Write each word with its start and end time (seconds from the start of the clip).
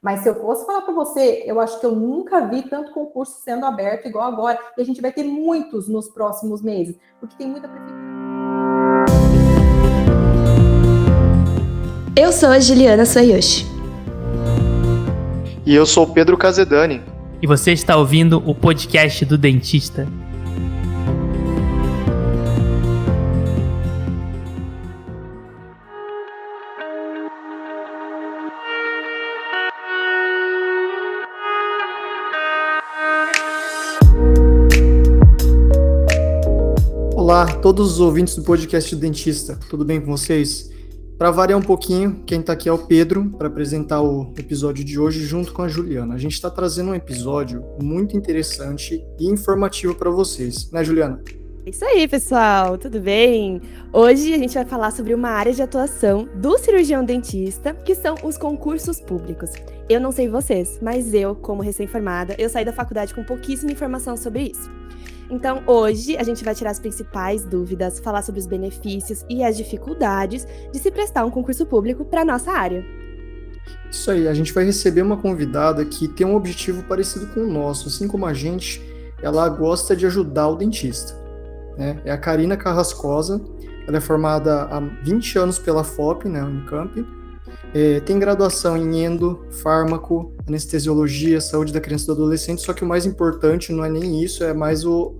Mas 0.00 0.20
se 0.20 0.28
eu 0.28 0.34
fosse 0.36 0.64
falar 0.64 0.82
para 0.82 0.94
você, 0.94 1.42
eu 1.44 1.60
acho 1.60 1.80
que 1.80 1.86
eu 1.86 1.92
nunca 1.92 2.46
vi 2.46 2.62
tanto 2.62 2.92
concurso 2.92 3.40
sendo 3.42 3.66
aberto 3.66 4.06
igual 4.06 4.26
agora. 4.26 4.58
E 4.76 4.82
a 4.82 4.84
gente 4.84 5.00
vai 5.00 5.10
ter 5.10 5.24
muitos 5.24 5.88
nos 5.88 6.08
próximos 6.08 6.62
meses, 6.62 6.96
porque 7.18 7.36
tem 7.36 7.48
muita 7.48 7.68
prefeitura. 7.68 7.98
Eu 12.16 12.32
sou 12.32 12.48
a 12.48 12.60
Juliana 12.60 13.04
Soyushi. 13.04 13.66
E 15.66 15.74
eu 15.74 15.84
sou 15.84 16.04
o 16.04 16.12
Pedro 16.12 16.36
Casedani. 16.36 17.02
E 17.42 17.46
você 17.46 17.72
está 17.72 17.96
ouvindo 17.96 18.42
o 18.48 18.54
podcast 18.54 19.24
do 19.24 19.36
dentista. 19.36 20.08
Todos 37.60 37.92
os 37.92 38.00
ouvintes 38.00 38.36
do 38.36 38.42
podcast 38.42 38.94
Dentista, 38.94 39.58
tudo 39.68 39.84
bem 39.84 40.00
com 40.00 40.06
vocês? 40.06 40.70
Para 41.18 41.32
variar 41.32 41.58
um 41.58 41.62
pouquinho, 41.62 42.22
quem 42.24 42.38
está 42.38 42.52
aqui 42.52 42.68
é 42.68 42.72
o 42.72 42.78
Pedro 42.78 43.30
para 43.36 43.48
apresentar 43.48 44.00
o 44.00 44.32
episódio 44.38 44.84
de 44.84 44.96
hoje 44.96 45.24
junto 45.24 45.52
com 45.52 45.62
a 45.62 45.68
Juliana. 45.68 46.14
A 46.14 46.18
gente 46.18 46.34
está 46.34 46.48
trazendo 46.48 46.92
um 46.92 46.94
episódio 46.94 47.64
muito 47.82 48.16
interessante 48.16 49.04
e 49.18 49.26
informativo 49.26 49.92
para 49.96 50.08
vocês, 50.08 50.70
né, 50.70 50.84
Juliana? 50.84 51.20
Isso 51.66 51.84
aí, 51.84 52.06
pessoal, 52.06 52.78
tudo 52.78 53.00
bem? 53.00 53.60
Hoje 53.92 54.32
a 54.32 54.38
gente 54.38 54.54
vai 54.54 54.64
falar 54.64 54.92
sobre 54.92 55.12
uma 55.12 55.30
área 55.30 55.52
de 55.52 55.60
atuação 55.60 56.28
do 56.36 56.56
cirurgião 56.58 57.04
dentista, 57.04 57.74
que 57.74 57.94
são 57.96 58.14
os 58.22 58.38
concursos 58.38 59.00
públicos. 59.00 59.50
Eu 59.88 60.00
não 60.00 60.12
sei 60.12 60.28
vocês, 60.28 60.78
mas 60.80 61.12
eu, 61.12 61.34
como 61.34 61.60
recém-formada, 61.60 62.36
eu 62.38 62.48
saí 62.48 62.64
da 62.64 62.72
faculdade 62.72 63.12
com 63.12 63.24
pouquíssima 63.24 63.72
informação 63.72 64.16
sobre 64.16 64.52
isso. 64.52 64.70
Então, 65.30 65.62
hoje 65.66 66.16
a 66.16 66.22
gente 66.22 66.42
vai 66.42 66.54
tirar 66.54 66.70
as 66.70 66.80
principais 66.80 67.44
dúvidas, 67.44 67.98
falar 67.98 68.22
sobre 68.22 68.40
os 68.40 68.46
benefícios 68.46 69.24
e 69.28 69.44
as 69.44 69.56
dificuldades 69.56 70.46
de 70.72 70.78
se 70.78 70.90
prestar 70.90 71.24
um 71.24 71.30
concurso 71.30 71.66
público 71.66 72.04
para 72.04 72.24
nossa 72.24 72.50
área. 72.50 72.84
Isso 73.90 74.10
aí, 74.10 74.26
a 74.26 74.32
gente 74.32 74.52
vai 74.52 74.64
receber 74.64 75.02
uma 75.02 75.16
convidada 75.16 75.84
que 75.84 76.08
tem 76.08 76.26
um 76.26 76.34
objetivo 76.34 76.82
parecido 76.84 77.26
com 77.28 77.40
o 77.40 77.50
nosso, 77.50 77.88
assim 77.88 78.08
como 78.08 78.24
a 78.24 78.32
gente, 78.32 78.82
ela 79.22 79.48
gosta 79.48 79.94
de 79.94 80.06
ajudar 80.06 80.48
o 80.48 80.56
dentista. 80.56 81.14
Né? 81.76 82.00
É 82.04 82.10
a 82.10 82.18
Karina 82.18 82.56
Carrascosa, 82.56 83.40
ela 83.86 83.98
é 83.98 84.00
formada 84.00 84.62
há 84.64 84.80
20 84.80 85.38
anos 85.38 85.58
pela 85.58 85.84
FOP, 85.84 86.28
né, 86.28 86.42
Unicamp, 86.42 87.06
é, 87.74 88.00
tem 88.00 88.18
graduação 88.18 88.76
em 88.76 89.04
endo, 89.04 89.46
fármaco, 89.62 90.32
anestesiologia, 90.48 91.40
saúde 91.40 91.72
da 91.72 91.80
criança 91.80 92.04
e 92.04 92.06
do 92.06 92.12
adolescente, 92.12 92.62
só 92.62 92.72
que 92.72 92.82
o 92.82 92.86
mais 92.86 93.06
importante 93.06 93.72
não 93.72 93.84
é 93.84 93.90
nem 93.90 94.22
isso, 94.22 94.42
é 94.42 94.52
mais 94.52 94.84
o, 94.84 95.14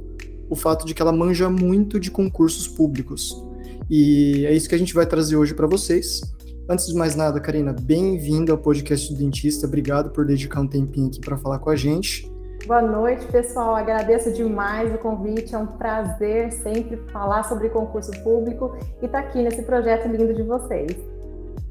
o 0.49 0.57
fato 0.57 0.85
de 0.85 0.95
que 0.95 1.01
ela 1.01 1.13
manja 1.13 1.49
muito 1.49 2.01
de 2.01 2.11
concursos 2.11 2.67
públicos. 2.67 3.45
E 3.91 4.45
é 4.47 4.53
isso 4.53 4.69
que 4.69 4.75
a 4.75 4.79
gente 4.79 4.93
vai 4.93 5.07
trazer 5.07 5.37
hoje 5.37 5.55
para 5.55 5.67
vocês. 5.67 6.21
Antes 6.69 6.87
de 6.87 6.95
mais 6.95 7.15
nada, 7.15 7.41
Karina, 7.41 7.73
bem-vinda 7.73 8.53
ao 8.53 8.59
podcast 8.59 9.13
do 9.13 9.19
Dentista. 9.19 9.67
Obrigado 9.67 10.11
por 10.11 10.27
dedicar 10.27 10.61
um 10.61 10.67
tempinho 10.67 11.07
aqui 11.07 11.21
para 11.21 11.39
falar 11.39 11.59
com 11.59 11.71
a 11.71 11.77
gente. 11.77 12.31
Boa 12.67 12.83
noite, 12.83 13.25
pessoal. 13.27 13.75
Agradeço 13.75 14.31
demais 14.35 14.95
o 14.95 14.99
convite. 14.99 15.55
É 15.55 15.59
um 15.59 15.67
prazer 15.67 16.53
sempre 16.53 16.99
falar 17.11 17.45
sobre 17.45 17.71
concurso 17.71 18.11
público 18.23 18.77
e 19.01 19.07
estar 19.07 19.23
tá 19.23 19.29
aqui 19.29 19.43
nesse 19.43 19.63
projeto 19.63 20.09
lindo 20.09 20.35
de 20.35 20.43
vocês. 20.43 20.95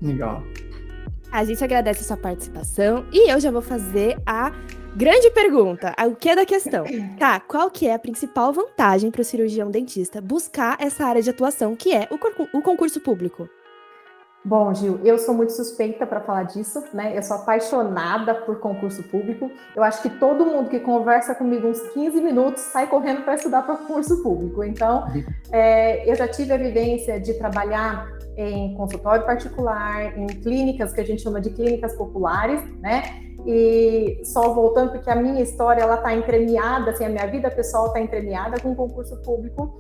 Legal. 0.02 0.42
A 1.32 1.44
gente 1.44 1.64
agradece 1.64 2.02
a 2.02 2.04
sua 2.04 2.18
participação 2.18 3.06
e 3.12 3.30
eu 3.30 3.40
já 3.40 3.52
vou 3.52 3.62
fazer 3.62 4.18
a 4.26 4.52
grande 4.96 5.30
pergunta, 5.32 5.94
o 6.08 6.16
que 6.16 6.30
é 6.30 6.36
da 6.36 6.46
questão? 6.46 6.86
Tá, 7.20 7.40
qual 7.40 7.70
que 7.70 7.88
é 7.88 7.94
a 7.94 8.00
principal 8.00 8.52
vantagem 8.54 9.12
para 9.12 9.22
o 9.22 9.26
cirurgião 9.26 9.70
dentista 9.70 10.22
buscar 10.22 10.78
essa 10.80 11.06
área 11.06 11.22
de 11.22 11.30
atuação 11.30 11.76
que 11.76 11.94
é 11.94 12.08
o, 12.10 12.58
o 12.58 12.62
concurso 12.62 13.00
público? 13.00 13.48
Bom, 14.48 14.74
Gil, 14.74 15.02
eu 15.04 15.18
sou 15.18 15.34
muito 15.34 15.52
suspeita 15.52 16.08
para 16.08 16.22
falar 16.22 16.44
disso, 16.44 16.82
né? 16.94 17.18
Eu 17.18 17.22
sou 17.22 17.36
apaixonada 17.36 18.34
por 18.34 18.60
concurso 18.62 19.04
público. 19.04 19.52
Eu 19.76 19.84
acho 19.84 20.02
que 20.02 20.10
todo 20.10 20.46
mundo 20.46 20.70
que 20.70 20.80
conversa 20.80 21.36
comigo 21.36 21.68
uns 21.68 21.82
15 21.90 22.22
minutos 22.22 22.64
sai 22.64 22.88
correndo 22.88 23.24
para 23.24 23.36
estudar 23.36 23.64
para 23.64 23.76
concurso 23.76 24.24
público. 24.24 24.64
Então, 24.64 25.04
é, 25.52 26.10
eu 26.10 26.16
já 26.16 26.30
tive 26.30 26.54
a 26.54 26.58
vivência 26.58 27.20
de 27.20 27.34
trabalhar 27.34 28.08
em 28.38 28.76
consultório 28.76 29.26
particular, 29.26 30.18
em 30.18 30.28
clínicas 30.28 30.94
que 30.94 31.02
a 31.02 31.04
gente 31.04 31.24
chama 31.24 31.42
de 31.42 31.50
clínicas 31.50 31.94
populares, 31.96 32.62
né? 32.80 33.04
E 33.46 34.22
só 34.24 34.54
voltando, 34.54 34.92
porque 34.92 35.10
a 35.10 35.16
minha 35.16 35.42
história 35.42 35.82
ela 35.82 35.96
está 35.96 36.14
entremeada, 36.14 36.92
assim, 36.92 37.06
a 37.06 37.10
minha 37.10 37.26
vida 37.26 37.50
pessoal 37.50 37.88
está 37.88 38.00
entremeada 38.00 38.60
com 38.60 38.76
concurso 38.76 39.18
público. 39.24 39.76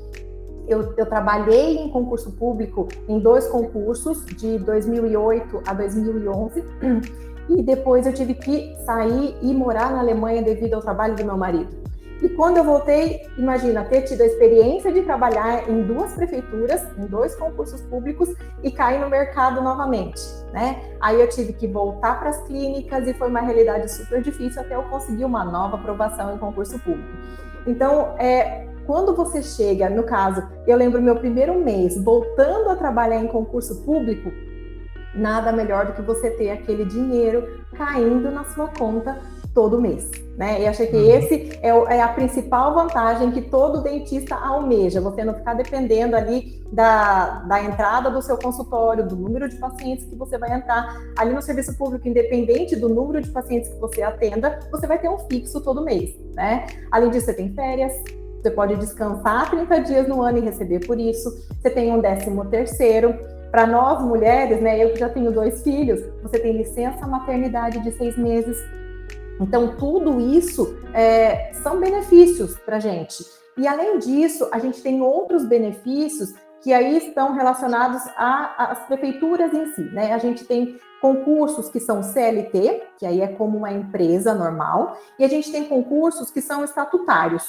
Eu, 0.67 0.93
eu, 0.97 1.05
trabalhei 1.05 1.77
em 1.77 1.89
concurso 1.89 2.31
público 2.33 2.87
em 3.07 3.19
dois 3.19 3.47
concursos, 3.47 4.25
de 4.25 4.57
2008 4.57 5.61
a 5.65 5.73
2011, 5.73 6.63
e 7.49 7.63
depois 7.63 8.05
eu 8.05 8.13
tive 8.13 8.33
que 8.33 8.75
sair 8.85 9.37
e 9.41 9.53
morar 9.53 9.91
na 9.91 9.99
Alemanha 9.99 10.41
devido 10.41 10.73
ao 10.73 10.81
trabalho 10.81 11.15
do 11.15 11.23
meu 11.23 11.37
marido. 11.37 11.86
E 12.21 12.29
quando 12.29 12.57
eu 12.57 12.63
voltei, 12.63 13.27
imagina, 13.37 13.83
ter 13.85 14.01
tido 14.01 14.21
a 14.21 14.25
experiência 14.25 14.91
de 14.91 15.01
trabalhar 15.03 15.69
em 15.69 15.83
duas 15.83 16.13
prefeituras, 16.13 16.83
em 16.97 17.05
dois 17.05 17.35
concursos 17.35 17.81
públicos 17.81 18.33
e 18.63 18.71
cair 18.71 18.99
no 18.99 19.09
mercado 19.09 19.61
novamente, 19.61 20.21
né? 20.51 20.81
Aí 20.99 21.21
eu 21.21 21.29
tive 21.29 21.53
que 21.53 21.67
voltar 21.67 22.19
para 22.19 22.29
as 22.29 22.41
clínicas 22.43 23.07
e 23.07 23.13
foi 23.13 23.29
uma 23.29 23.41
realidade 23.41 23.91
super 23.91 24.21
difícil 24.21 24.61
até 24.61 24.75
eu 24.75 24.83
conseguir 24.83 25.25
uma 25.25 25.45
nova 25.45 25.75
aprovação 25.75 26.33
em 26.33 26.37
concurso 26.39 26.79
público. 26.79 27.09
Então, 27.67 28.15
é, 28.17 28.67
quando 28.87 29.15
você 29.15 29.43
chega, 29.43 29.89
no 29.89 30.03
caso, 30.03 30.41
eu 30.65 30.75
lembro 30.75 31.01
meu 31.01 31.17
primeiro 31.17 31.53
mês 31.59 32.01
voltando 32.01 32.69
a 32.69 32.75
trabalhar 32.75 33.17
em 33.17 33.27
concurso 33.27 33.83
público, 33.83 34.31
nada 35.13 35.51
melhor 35.51 35.87
do 35.87 35.93
que 35.93 36.01
você 36.01 36.31
ter 36.31 36.49
aquele 36.49 36.85
dinheiro 36.85 37.59
caindo 37.75 38.31
na 38.31 38.45
sua 38.45 38.69
conta 38.69 39.19
todo 39.53 39.79
mês. 39.79 40.09
Né? 40.37 40.61
E 40.61 40.67
achei 40.67 40.85
que 40.85 40.95
uhum. 40.95 41.09
esse 41.09 41.59
é, 41.63 41.69
é, 41.69 42.01
a 42.01 42.09
principal 42.09 42.75
vantagem 42.75 43.31
que 43.31 43.41
todo 43.41 43.81
dentista 43.81 44.35
almeja, 44.35 45.01
você 45.01 45.23
não 45.23 45.33
ficar 45.33 45.55
dependendo 45.55 46.15
ali 46.15 46.63
da, 46.71 47.39
da 47.39 47.63
entrada 47.63 48.11
do 48.11 48.21
seu 48.21 48.37
consultório, 48.37 49.07
do 49.07 49.15
número 49.15 49.49
de 49.49 49.55
pacientes 49.55 50.05
que 50.05 50.15
você 50.15 50.37
vai 50.37 50.53
entrar. 50.53 50.95
Ali 51.17 51.33
no 51.33 51.41
serviço 51.41 51.75
público, 51.75 52.07
independente 52.07 52.75
do 52.75 52.87
número 52.87 53.19
de 53.19 53.31
pacientes 53.31 53.69
que 53.69 53.79
você 53.79 54.03
atenda, 54.03 54.59
você 54.71 54.85
vai 54.85 54.99
ter 54.99 55.09
um 55.09 55.17
fixo 55.17 55.59
todo 55.59 55.83
mês. 55.83 56.15
Né? 56.35 56.67
Além 56.91 57.09
disso, 57.09 57.25
você 57.25 57.33
tem 57.33 57.51
férias, 57.55 57.93
você 58.39 58.51
pode 58.51 58.75
descansar 58.75 59.49
30 59.49 59.79
dias 59.81 60.07
no 60.07 60.21
ano 60.21 60.37
e 60.37 60.41
receber 60.41 60.85
por 60.85 60.99
isso, 60.99 61.29
você 61.59 61.69
tem 61.71 61.91
um 61.91 61.99
décimo 61.99 62.45
terceiro. 62.45 63.15
Para 63.49 63.65
nós 63.65 64.03
mulheres, 64.03 64.61
né, 64.61 64.83
eu 64.83 64.93
que 64.93 64.99
já 64.99 65.09
tenho 65.09 65.31
dois 65.31 65.63
filhos, 65.63 66.01
você 66.21 66.37
tem 66.37 66.55
licença 66.55 67.07
maternidade 67.07 67.79
de 67.79 67.91
seis 67.93 68.17
meses, 68.17 68.57
então, 69.39 69.75
tudo 69.75 70.19
isso 70.19 70.77
é, 70.93 71.51
são 71.53 71.79
benefícios 71.79 72.57
para 72.57 72.77
a 72.77 72.79
gente. 72.79 73.25
E, 73.57 73.67
além 73.67 73.97
disso, 73.99 74.47
a 74.51 74.59
gente 74.59 74.81
tem 74.81 75.01
outros 75.01 75.45
benefícios 75.45 76.33
que 76.61 76.73
aí 76.73 76.97
estão 76.97 77.33
relacionados 77.33 78.01
às 78.15 78.79
prefeituras 78.85 79.53
em 79.53 79.67
si. 79.73 79.81
Né? 79.93 80.13
A 80.13 80.17
gente 80.17 80.43
tem 80.45 80.79
concursos 81.01 81.69
que 81.69 81.79
são 81.79 82.01
CLT, 82.01 82.83
que 82.97 83.05
aí 83.05 83.21
é 83.21 83.27
como 83.27 83.57
uma 83.57 83.71
empresa 83.71 84.33
normal, 84.33 84.97
e 85.19 85.23
a 85.23 85.27
gente 85.27 85.51
tem 85.51 85.65
concursos 85.65 86.31
que 86.31 86.41
são 86.41 86.63
estatutários. 86.63 87.47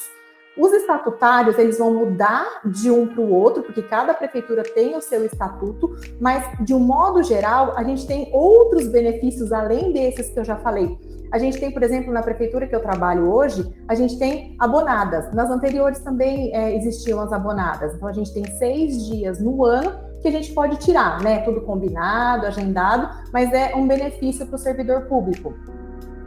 Os 0.56 0.72
estatutários, 0.72 1.56
eles 1.56 1.78
vão 1.78 1.94
mudar 1.94 2.60
de 2.65 2.91
um 2.91 3.06
para 3.06 3.20
o 3.20 3.32
outro, 3.32 3.62
porque 3.62 3.81
cada 3.81 4.12
prefeitura 4.12 4.62
tem 4.62 4.97
o 4.97 5.00
seu 5.00 5.25
estatuto, 5.25 5.94
mas 6.20 6.44
de 6.65 6.75
um 6.75 6.81
modo 6.81 7.22
geral, 7.22 7.75
a 7.76 7.84
gente 7.84 8.06
tem 8.06 8.28
outros 8.32 8.88
benefícios 8.88 9.53
além 9.53 9.93
desses 9.93 10.31
que 10.31 10.38
eu 10.38 10.44
já 10.44 10.56
falei. 10.56 10.99
A 11.30 11.38
gente 11.38 11.58
tem, 11.58 11.70
por 11.70 11.82
exemplo, 11.82 12.12
na 12.12 12.22
prefeitura 12.22 12.66
que 12.66 12.75
eu 12.75 12.80
trabalho 12.80 13.30
hoje, 13.30 13.70
a 13.86 13.94
gente 13.94 14.19
tem 14.19 14.56
abonadas. 14.58 15.32
Nas 15.34 15.50
anteriores 15.50 15.98
também 16.00 16.54
é, 16.54 16.75
existiam 16.75 17.20
as 17.20 17.32
abonadas. 17.32 17.94
Então, 17.94 18.08
a 18.08 18.12
gente 18.12 18.32
tem 18.32 18.44
seis 18.56 19.06
dias 19.06 19.38
no 19.38 19.64
ano 19.64 20.08
que 20.22 20.28
a 20.28 20.30
gente 20.30 20.52
pode 20.52 20.76
tirar, 20.78 21.22
né? 21.22 21.40
Tudo 21.40 21.60
combinado, 21.60 22.46
agendado, 22.46 23.08
mas 23.32 23.52
é 23.52 23.75
um 23.75 23.86
benefício 23.86 24.46
para 24.46 24.56
o 24.56 24.58
servidor 24.58 25.02
público. 25.02 25.54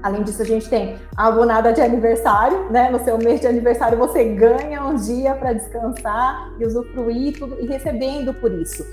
Além 0.03 0.23
disso, 0.23 0.41
a 0.41 0.45
gente 0.45 0.67
tem 0.67 0.97
a 1.15 1.27
abonada 1.27 1.71
de 1.71 1.81
aniversário, 1.81 2.71
né? 2.71 2.89
No 2.89 2.99
seu 2.99 3.17
mês 3.17 3.41
de 3.41 3.47
aniversário, 3.47 3.97
você 3.97 4.23
ganha 4.23 4.83
um 4.83 4.95
dia 4.95 5.35
para 5.35 5.53
descansar 5.53 6.53
e 6.59 6.65
usufruir 6.65 7.37
tudo 7.37 7.57
e 7.59 7.67
recebendo 7.67 8.33
por 8.33 8.51
isso. 8.51 8.83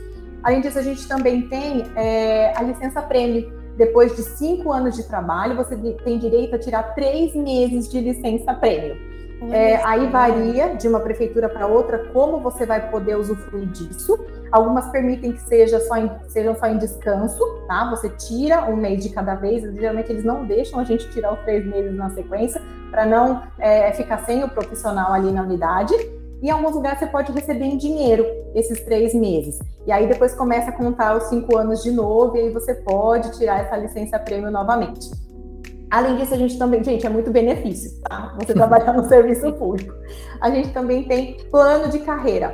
Além 0.43 0.61
disso, 0.61 0.78
a 0.78 0.82
gente 0.82 1.06
também 1.08 1.49
tem 1.49 1.84
é, 1.96 2.52
a 2.56 2.62
licença 2.62 3.00
prêmio. 3.02 3.57
Depois 3.78 4.14
de 4.16 4.22
cinco 4.22 4.72
anos 4.72 4.96
de 4.96 5.04
trabalho, 5.04 5.56
você 5.56 5.76
tem 6.04 6.19
direito 6.19 6.56
a 6.56 6.58
tirar 6.58 6.94
três 6.94 7.32
meses 7.34 7.88
de 7.88 8.00
licença 8.00 8.52
prêmio. 8.52 8.96
É, 9.52 9.76
aí 9.84 10.08
varia 10.08 10.75
de 10.75 10.88
uma 10.88 10.98
prefeitura 10.98 11.48
para 11.48 11.64
outra 11.69 12.06
como 12.12 12.40
você 12.40 12.66
vai 12.66 12.90
poder 12.90 13.16
usufruir 13.16 13.69
disso. 13.69 14.19
Algumas 14.50 14.90
permitem 14.90 15.30
que 15.30 15.40
seja 15.42 15.78
só 15.78 15.96
em, 15.96 16.10
sejam 16.26 16.56
só 16.56 16.66
em 16.66 16.76
descanso, 16.76 17.38
tá? 17.69 17.88
Você 17.90 18.08
tira 18.08 18.64
um 18.69 18.75
mês 18.75 19.00
de 19.00 19.10
cada 19.10 19.36
vez. 19.36 19.62
Geralmente 19.62 20.10
eles 20.10 20.25
não 20.25 20.44
deixam 20.44 20.80
a 20.80 20.84
gente 20.84 21.08
tirar 21.10 21.34
os 21.34 21.40
três 21.42 21.64
meses 21.64 21.94
na 21.94 22.10
sequência 22.10 22.60
para 22.90 23.06
não 23.06 23.44
é, 23.60 23.92
ficar 23.92 24.25
sem 24.25 24.42
o 24.42 24.48
profissional 24.48 25.12
ali 25.12 25.30
na 25.30 25.42
unidade. 25.42 25.94
Em 26.43 26.50
alguns 26.50 26.75
lugares 26.75 27.00
você 27.00 27.06
pode 27.06 27.32
receber 27.32 27.64
em 27.64 27.76
dinheiro 27.76 28.25
esses 28.55 28.81
três 28.85 29.12
meses. 29.14 29.58
E 29.87 29.93
aí 29.93 30.06
depois 30.06 30.35
começa 30.35 30.70
a 30.70 30.73
contar 30.73 31.17
os 31.17 31.25
cinco 31.25 31.56
anos 31.56 31.82
de 31.82 31.90
novo 31.90 32.37
e 32.37 32.40
aí 32.40 32.50
você 32.50 32.75
pode 32.75 33.37
tirar 33.37 33.61
essa 33.61 33.76
licença 33.76 34.19
prêmio 34.19 34.50
novamente. 34.50 35.11
Além 35.90 36.17
disso, 36.17 36.35
a 36.35 36.37
gente 36.37 36.58
também, 36.58 36.85
gente, 36.85 37.06
é 37.06 37.08
muito 37.08 37.31
benefício, 37.31 38.00
tá? 38.02 38.37
Você 38.38 38.52
trabalhar 38.52 38.93
no 38.93 39.05
serviço 39.08 39.52
público. 39.55 39.94
A 40.40 40.50
gente 40.50 40.70
também 40.70 41.05
tem 41.05 41.38
plano 41.50 41.90
de 41.90 42.00
carreira. 42.00 42.52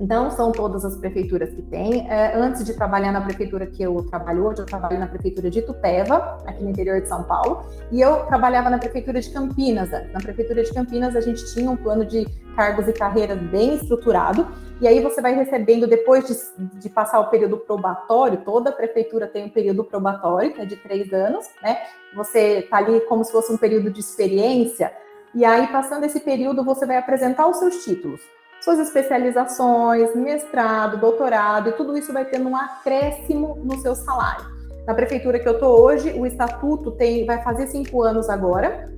Não 0.00 0.30
são 0.30 0.50
todas 0.50 0.82
as 0.82 0.96
prefeituras 0.96 1.50
que 1.50 1.60
têm. 1.60 2.10
É, 2.10 2.34
antes 2.34 2.64
de 2.64 2.72
trabalhar 2.72 3.12
na 3.12 3.20
prefeitura 3.20 3.66
que 3.66 3.82
eu 3.82 4.02
trabalho 4.04 4.46
hoje, 4.46 4.62
eu 4.62 4.64
trabalho 4.64 4.98
na 4.98 5.06
prefeitura 5.06 5.50
de 5.50 5.58
Itupeva, 5.58 6.38
aqui 6.46 6.64
no 6.64 6.70
interior 6.70 7.02
de 7.02 7.06
São 7.06 7.22
Paulo, 7.22 7.66
e 7.92 8.00
eu 8.00 8.24
trabalhava 8.24 8.70
na 8.70 8.78
prefeitura 8.78 9.20
de 9.20 9.28
Campinas. 9.30 9.90
Na 9.90 10.20
prefeitura 10.20 10.62
de 10.62 10.72
Campinas, 10.72 11.14
a 11.14 11.20
gente 11.20 11.44
tinha 11.52 11.70
um 11.70 11.76
plano 11.76 12.06
de 12.06 12.26
cargos 12.56 12.88
e 12.88 12.94
carreiras 12.94 13.38
bem 13.38 13.74
estruturado, 13.74 14.48
e 14.80 14.88
aí 14.88 15.00
você 15.02 15.20
vai 15.20 15.34
recebendo, 15.34 15.86
depois 15.86 16.26
de, 16.26 16.78
de 16.78 16.88
passar 16.88 17.20
o 17.20 17.28
período 17.28 17.58
probatório, 17.58 18.38
toda 18.42 18.72
prefeitura 18.72 19.26
tem 19.26 19.44
um 19.44 19.50
período 19.50 19.84
probatório, 19.84 20.54
que 20.54 20.62
é 20.62 20.64
de 20.64 20.76
três 20.76 21.12
anos, 21.12 21.46
né? 21.62 21.76
Você 22.16 22.60
está 22.60 22.78
ali 22.78 23.00
como 23.02 23.22
se 23.22 23.30
fosse 23.30 23.52
um 23.52 23.58
período 23.58 23.90
de 23.90 24.00
experiência, 24.00 24.90
e 25.34 25.44
aí, 25.44 25.66
passando 25.66 26.04
esse 26.04 26.20
período, 26.20 26.64
você 26.64 26.86
vai 26.86 26.96
apresentar 26.96 27.46
os 27.46 27.58
seus 27.58 27.84
títulos 27.84 28.39
suas 28.60 28.78
especializações, 28.78 30.14
mestrado, 30.14 30.98
doutorado, 30.98 31.70
e 31.70 31.72
tudo 31.72 31.96
isso 31.96 32.12
vai 32.12 32.24
tendo 32.24 32.48
um 32.48 32.56
acréscimo 32.56 33.58
no 33.62 33.78
seu 33.78 33.94
salário. 33.94 34.44
Na 34.86 34.94
prefeitura 34.94 35.38
que 35.38 35.48
eu 35.48 35.54
estou 35.54 35.80
hoje, 35.80 36.12
o 36.12 36.26
estatuto 36.26 36.90
tem, 36.92 37.24
vai 37.24 37.42
fazer 37.42 37.66
cinco 37.68 38.02
anos 38.02 38.28
agora, 38.28 38.90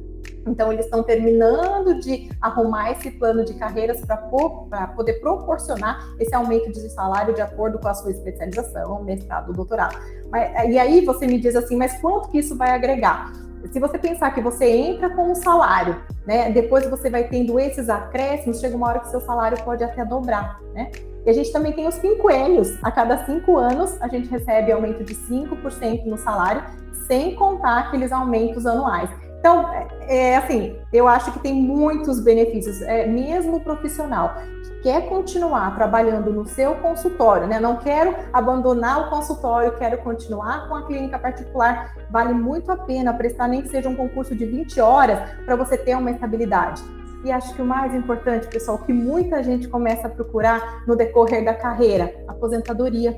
então, 0.47 0.73
eles 0.73 0.87
estão 0.87 1.03
terminando 1.03 2.01
de 2.01 2.29
arrumar 2.41 2.91
esse 2.91 3.11
plano 3.13 3.45
de 3.45 3.55
carreiras 3.55 4.01
para 4.01 4.89
poder 4.89 5.15
proporcionar 5.15 6.15
esse 6.19 6.35
aumento 6.35 6.73
de 6.73 6.89
salário 6.91 7.35
de 7.35 7.41
acordo 7.41 7.79
com 7.79 7.89
a 7.89 7.95
sua 7.95 8.11
especialização, 8.11 9.03
mestrado, 9.05 9.53
doutorado. 9.53 9.97
Mas, 10.31 10.69
e 10.69 10.79
aí 10.79 11.05
você 11.05 11.27
me 11.27 11.39
diz 11.39 11.55
assim, 11.55 11.77
mas 11.77 12.01
quanto 12.01 12.29
que 12.29 12.39
isso 12.39 12.57
vai 12.57 12.71
agregar? 12.71 13.33
Se 13.71 13.79
você 13.79 13.99
pensar 13.99 14.33
que 14.35 14.41
você 14.41 14.65
entra 14.67 15.11
com 15.11 15.31
um 15.31 15.35
salário, 15.35 16.01
né? 16.27 16.51
Depois 16.51 16.87
você 16.89 17.11
vai 17.11 17.29
tendo 17.29 17.59
esses 17.59 17.89
acréscimos, 17.89 18.61
chega 18.61 18.77
uma 18.77 18.89
hora 18.89 19.01
que 19.01 19.09
seu 19.09 19.21
salário 19.21 19.63
pode 19.63 19.85
até 19.85 20.05
dobrar, 20.05 20.61
né? 20.75 20.91
E 21.25 21.31
a 21.31 21.33
gente 21.33 21.53
também 21.53 21.73
tem 21.73 21.87
os 21.87 21.99
quinquênios. 21.99 22.77
A 22.83 22.91
cada 22.91 23.25
cinco 23.25 23.57
anos, 23.57 23.97
a 24.01 24.09
gente 24.09 24.29
recebe 24.29 24.73
aumento 24.73 25.05
de 25.05 25.15
5% 25.15 26.05
no 26.05 26.19
salário, 26.19 26.65
sem 27.07 27.35
contar 27.37 27.79
aqueles 27.79 28.11
aumentos 28.11 28.67
anuais. 28.67 29.09
Então, 29.39 29.73
é, 29.73 29.87
é, 30.09 30.37
assim, 30.37 30.77
eu 30.93 31.09
acho 31.09 31.33
que 31.33 31.41
tem 31.41 31.53
muitos 31.53 32.21
benefícios, 32.21 32.81
é, 32.83 33.07
mesmo 33.07 33.61
profissional 33.61 34.37
quer 34.83 35.09
continuar 35.09 35.75
trabalhando 35.77 36.33
no 36.33 36.45
seu 36.45 36.75
consultório, 36.77 37.47
né? 37.47 37.61
Não 37.61 37.77
quero 37.77 38.15
abandonar 38.33 39.07
o 39.07 39.11
consultório, 39.11 39.77
quero 39.79 39.99
continuar 39.99 40.69
com 40.69 40.75
a 40.75 40.87
clínica 40.87 41.19
particular. 41.19 41.95
Vale 42.11 42.35
muito 42.35 42.71
a 42.73 42.77
pena 42.77 43.15
prestar 43.15 43.49
nem 43.49 43.63
que 43.63 43.69
seja 43.69 43.89
um 43.89 43.95
concurso 43.95 44.35
de 44.35 44.45
20 44.45 44.81
horas 44.81 45.19
para 45.45 45.55
você 45.57 45.79
ter 45.79 45.97
uma 45.97 46.11
estabilidade. 46.11 46.83
E 47.25 47.31
acho 47.31 47.55
que 47.55 47.63
o 47.63 47.65
mais 47.65 47.95
importante, 47.95 48.49
pessoal, 48.49 48.79
que 48.79 48.93
muita 48.93 49.43
gente 49.45 49.69
começa 49.69 50.09
a 50.09 50.11
procurar 50.11 50.83
no 50.89 50.97
decorrer 50.97 51.45
da 51.45 51.55
carreira, 51.55 52.13
aposentadoria 52.27 53.17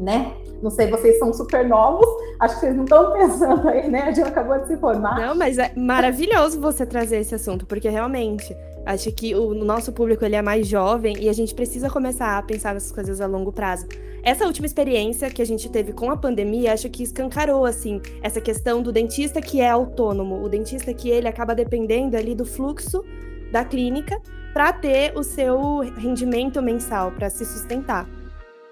né? 0.00 0.32
Não 0.62 0.70
sei, 0.70 0.88
vocês 0.88 1.18
são 1.18 1.32
super 1.32 1.66
novos, 1.66 2.06
acho 2.40 2.54
que 2.54 2.60
vocês 2.60 2.76
não 2.76 2.84
estão 2.84 3.12
pensando 3.12 3.68
aí, 3.68 3.88
né? 3.88 4.02
A 4.02 4.12
gente 4.12 4.28
acabou 4.28 4.58
de 4.58 4.66
se 4.66 4.76
formar. 4.78 5.20
Não, 5.20 5.34
mas 5.34 5.58
é 5.58 5.72
maravilhoso 5.76 6.60
você 6.60 6.86
trazer 6.86 7.18
esse 7.18 7.34
assunto, 7.34 7.66
porque 7.66 7.88
realmente 7.88 8.56
acho 8.86 9.12
que 9.12 9.34
o 9.34 9.54
nosso 9.54 9.92
público 9.92 10.24
ele 10.24 10.36
é 10.36 10.42
mais 10.42 10.66
jovem 10.66 11.16
e 11.20 11.28
a 11.28 11.32
gente 11.32 11.54
precisa 11.54 11.90
começar 11.90 12.38
a 12.38 12.42
pensar 12.42 12.74
nessas 12.74 12.92
coisas 12.92 13.20
a 13.20 13.26
longo 13.26 13.52
prazo. 13.52 13.86
Essa 14.22 14.44
última 14.44 14.66
experiência 14.66 15.30
que 15.30 15.40
a 15.40 15.46
gente 15.46 15.70
teve 15.70 15.92
com 15.92 16.10
a 16.10 16.16
pandemia, 16.16 16.72
acho 16.72 16.90
que 16.90 17.02
escancarou 17.02 17.64
assim 17.64 18.00
essa 18.22 18.40
questão 18.40 18.82
do 18.82 18.92
dentista 18.92 19.40
que 19.40 19.60
é 19.60 19.70
autônomo, 19.70 20.42
o 20.42 20.48
dentista 20.48 20.92
que 20.92 21.08
ele 21.08 21.28
acaba 21.28 21.54
dependendo 21.54 22.16
ali 22.16 22.34
do 22.34 22.44
fluxo 22.44 23.02
da 23.50 23.64
clínica 23.64 24.20
para 24.52 24.72
ter 24.72 25.16
o 25.16 25.22
seu 25.22 25.78
rendimento 25.78 26.60
mensal, 26.60 27.12
para 27.12 27.30
se 27.30 27.44
sustentar. 27.44 28.08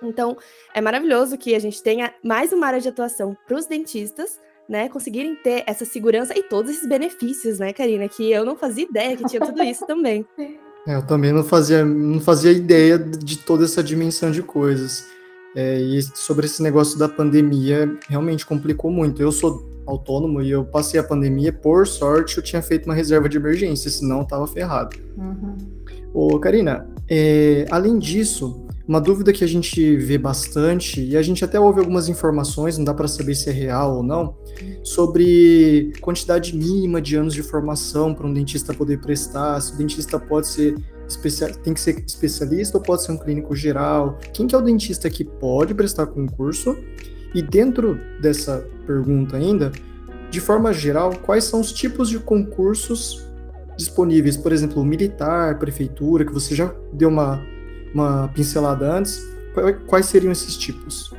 Então, 0.02 0.36
é 0.74 0.80
maravilhoso 0.80 1.38
que 1.38 1.54
a 1.54 1.58
gente 1.58 1.82
tenha 1.82 2.12
mais 2.22 2.52
uma 2.52 2.66
área 2.66 2.80
de 2.80 2.88
atuação 2.88 3.36
para 3.46 3.56
os 3.56 3.66
dentistas, 3.66 4.40
né, 4.68 4.88
conseguirem 4.88 5.34
ter 5.34 5.64
essa 5.66 5.84
segurança 5.84 6.38
e 6.38 6.42
todos 6.42 6.70
esses 6.70 6.88
benefícios, 6.88 7.58
né, 7.58 7.72
Karina, 7.72 8.08
que 8.08 8.30
eu 8.30 8.44
não 8.44 8.56
fazia 8.56 8.84
ideia 8.84 9.16
que 9.16 9.24
tinha 9.24 9.40
tudo 9.40 9.62
isso 9.62 9.86
também. 9.86 10.26
É, 10.86 10.94
eu 10.94 11.02
também 11.02 11.32
não 11.32 11.44
fazia, 11.44 11.84
não 11.84 12.18
fazia 12.18 12.50
ideia 12.50 12.98
de 12.98 13.36
toda 13.36 13.66
essa 13.66 13.82
dimensão 13.82 14.30
de 14.30 14.42
coisas. 14.42 15.06
É, 15.54 15.78
e 15.78 16.00
sobre 16.00 16.46
esse 16.46 16.62
negócio 16.62 16.98
da 16.98 17.06
pandemia, 17.06 17.94
realmente 18.08 18.46
complicou 18.46 18.90
muito. 18.90 19.20
Eu 19.20 19.30
sou 19.30 19.68
autônomo 19.84 20.40
e 20.40 20.50
eu 20.50 20.64
passei 20.64 20.98
a 20.98 21.02
pandemia, 21.02 21.52
por 21.52 21.86
sorte, 21.86 22.38
eu 22.38 22.42
tinha 22.42 22.62
feito 22.62 22.86
uma 22.86 22.94
reserva 22.94 23.28
de 23.28 23.36
emergência, 23.36 23.90
senão 23.90 24.20
eu 24.20 24.24
tava 24.24 24.46
ferrado. 24.46 24.96
Uhum. 25.16 25.56
Ô, 26.14 26.38
Karina, 26.38 26.88
é, 27.06 27.66
além 27.70 27.98
disso, 27.98 28.66
uma 28.88 29.02
dúvida 29.02 29.34
que 29.34 29.44
a 29.44 29.46
gente 29.46 29.96
vê 29.96 30.16
bastante, 30.16 31.04
e 31.04 31.14
a 31.14 31.20
gente 31.20 31.44
até 31.44 31.60
ouve 31.60 31.78
algumas 31.78 32.08
informações, 32.08 32.78
não 32.78 32.84
dá 32.86 32.94
para 32.94 33.06
saber 33.06 33.34
se 33.34 33.50
é 33.50 33.52
real 33.52 33.98
ou 33.98 34.02
não, 34.02 34.34
sobre 34.82 35.92
quantidade 36.00 36.56
mínima 36.56 36.98
de 36.98 37.14
anos 37.14 37.34
de 37.34 37.42
formação 37.42 38.14
para 38.14 38.26
um 38.26 38.32
dentista 38.32 38.72
poder 38.72 38.98
prestar, 38.98 39.60
se 39.60 39.74
o 39.74 39.76
dentista 39.76 40.18
pode 40.18 40.48
ser 40.48 40.74
especial, 41.06 41.50
tem 41.62 41.74
que 41.74 41.80
ser 41.80 42.02
especialista 42.06 42.78
ou 42.78 42.82
pode 42.82 43.02
ser 43.02 43.12
um 43.12 43.18
clínico 43.18 43.54
geral? 43.54 44.18
Quem 44.32 44.46
que 44.46 44.54
é 44.54 44.58
o 44.58 44.62
dentista 44.62 45.10
que 45.10 45.22
pode 45.22 45.74
prestar 45.74 46.06
concurso? 46.06 46.74
E 47.34 47.42
dentro 47.42 48.00
dessa 48.22 48.66
pergunta 48.86 49.36
ainda, 49.36 49.70
de 50.30 50.40
forma 50.40 50.72
geral, 50.72 51.14
quais 51.26 51.44
são 51.44 51.60
os 51.60 51.72
tipos 51.72 52.08
de 52.08 52.18
concursos 52.18 53.22
disponíveis? 53.76 54.34
Por 54.34 54.50
exemplo, 54.50 54.82
militar, 54.82 55.58
prefeitura, 55.58 56.24
que 56.24 56.32
você 56.32 56.54
já 56.54 56.74
deu 56.90 57.10
uma 57.10 57.44
uma 57.94 58.28
pincelada 58.34 58.90
antes, 58.90 59.22
quais 59.86 60.06
seriam 60.06 60.32
esses 60.32 60.56
tipos? 60.56 61.12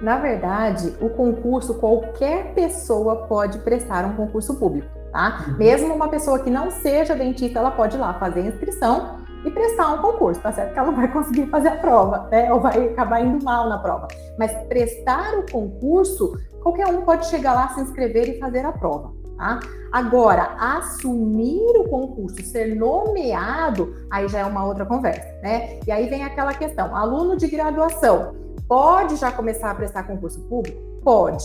Na 0.00 0.18
verdade, 0.18 0.92
o 1.00 1.08
concurso, 1.08 1.74
qualquer 1.74 2.52
pessoa 2.54 3.26
pode 3.26 3.58
prestar 3.60 4.04
um 4.04 4.14
concurso 4.14 4.54
público, 4.56 4.88
tá? 5.10 5.46
Uhum. 5.48 5.56
Mesmo 5.56 5.94
uma 5.94 6.08
pessoa 6.08 6.38
que 6.40 6.50
não 6.50 6.70
seja 6.70 7.14
dentista, 7.14 7.58
ela 7.58 7.70
pode 7.70 7.96
ir 7.96 8.00
lá 8.00 8.12
fazer 8.14 8.40
a 8.40 8.46
inscrição 8.46 9.20
e 9.44 9.50
prestar 9.50 9.94
um 9.94 9.98
concurso, 10.02 10.40
tá 10.40 10.52
certo? 10.52 10.72
Que 10.72 10.78
ela 10.78 10.88
não 10.88 10.96
vai 10.96 11.08
conseguir 11.12 11.46
fazer 11.46 11.68
a 11.68 11.76
prova, 11.76 12.28
né? 12.30 12.52
Ou 12.52 12.60
vai 12.60 12.88
acabar 12.88 13.24
indo 13.24 13.42
mal 13.42 13.68
na 13.68 13.78
prova. 13.78 14.08
Mas 14.38 14.52
prestar 14.68 15.38
o 15.38 15.50
concurso, 15.50 16.36
qualquer 16.62 16.86
um 16.88 17.02
pode 17.02 17.26
chegar 17.26 17.54
lá, 17.54 17.68
se 17.68 17.80
inscrever 17.80 18.28
e 18.28 18.38
fazer 18.38 18.64
a 18.64 18.72
prova. 18.72 19.23
Tá? 19.36 19.60
Agora, 19.90 20.56
assumir 20.58 21.76
o 21.76 21.88
concurso, 21.88 22.40
ser 22.42 22.76
nomeado, 22.76 23.94
aí 24.10 24.28
já 24.28 24.40
é 24.40 24.44
uma 24.44 24.64
outra 24.64 24.86
conversa, 24.86 25.26
né? 25.42 25.80
E 25.86 25.90
aí 25.90 26.08
vem 26.08 26.24
aquela 26.24 26.54
questão: 26.54 26.94
aluno 26.94 27.36
de 27.36 27.48
graduação 27.48 28.34
pode 28.68 29.16
já 29.16 29.30
começar 29.30 29.70
a 29.70 29.74
prestar 29.74 30.04
concurso 30.04 30.40
público? 30.48 30.80
Pode, 31.02 31.44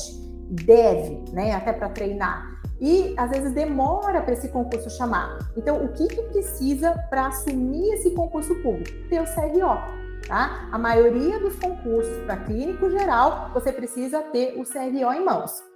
deve, 0.50 1.24
né? 1.34 1.53
Até 1.53 1.74
para 1.74 1.89
treinar. 1.89 2.60
E 2.79 3.13
às 3.17 3.29
vezes 3.29 3.51
demora 3.53 4.22
para 4.22 4.34
esse 4.34 4.48
concurso 4.48 4.89
chamar. 4.89 5.38
Então, 5.58 5.84
o 5.84 5.89
que, 5.89 6.08
que 6.08 6.22
precisa 6.24 6.93
para 7.10 7.27
assumir 7.27 7.93
esse 7.93 8.12
concurso 8.12 8.55
público? 8.62 8.89
Ter 9.10 9.22
o 9.22 9.25
CRO. 9.25 10.00
Tá? 10.27 10.69
A 10.72 10.77
maioria 10.77 11.39
dos 11.39 11.55
concursos 11.55 12.15
para 12.24 12.38
clínico 12.38 12.89
geral, 12.89 13.50
você 13.53 13.72
precisa 13.72 14.22
ter 14.22 14.60
o 14.60 14.63
CRO 14.63 15.12
em 15.12 15.25
mãos. 15.25 15.69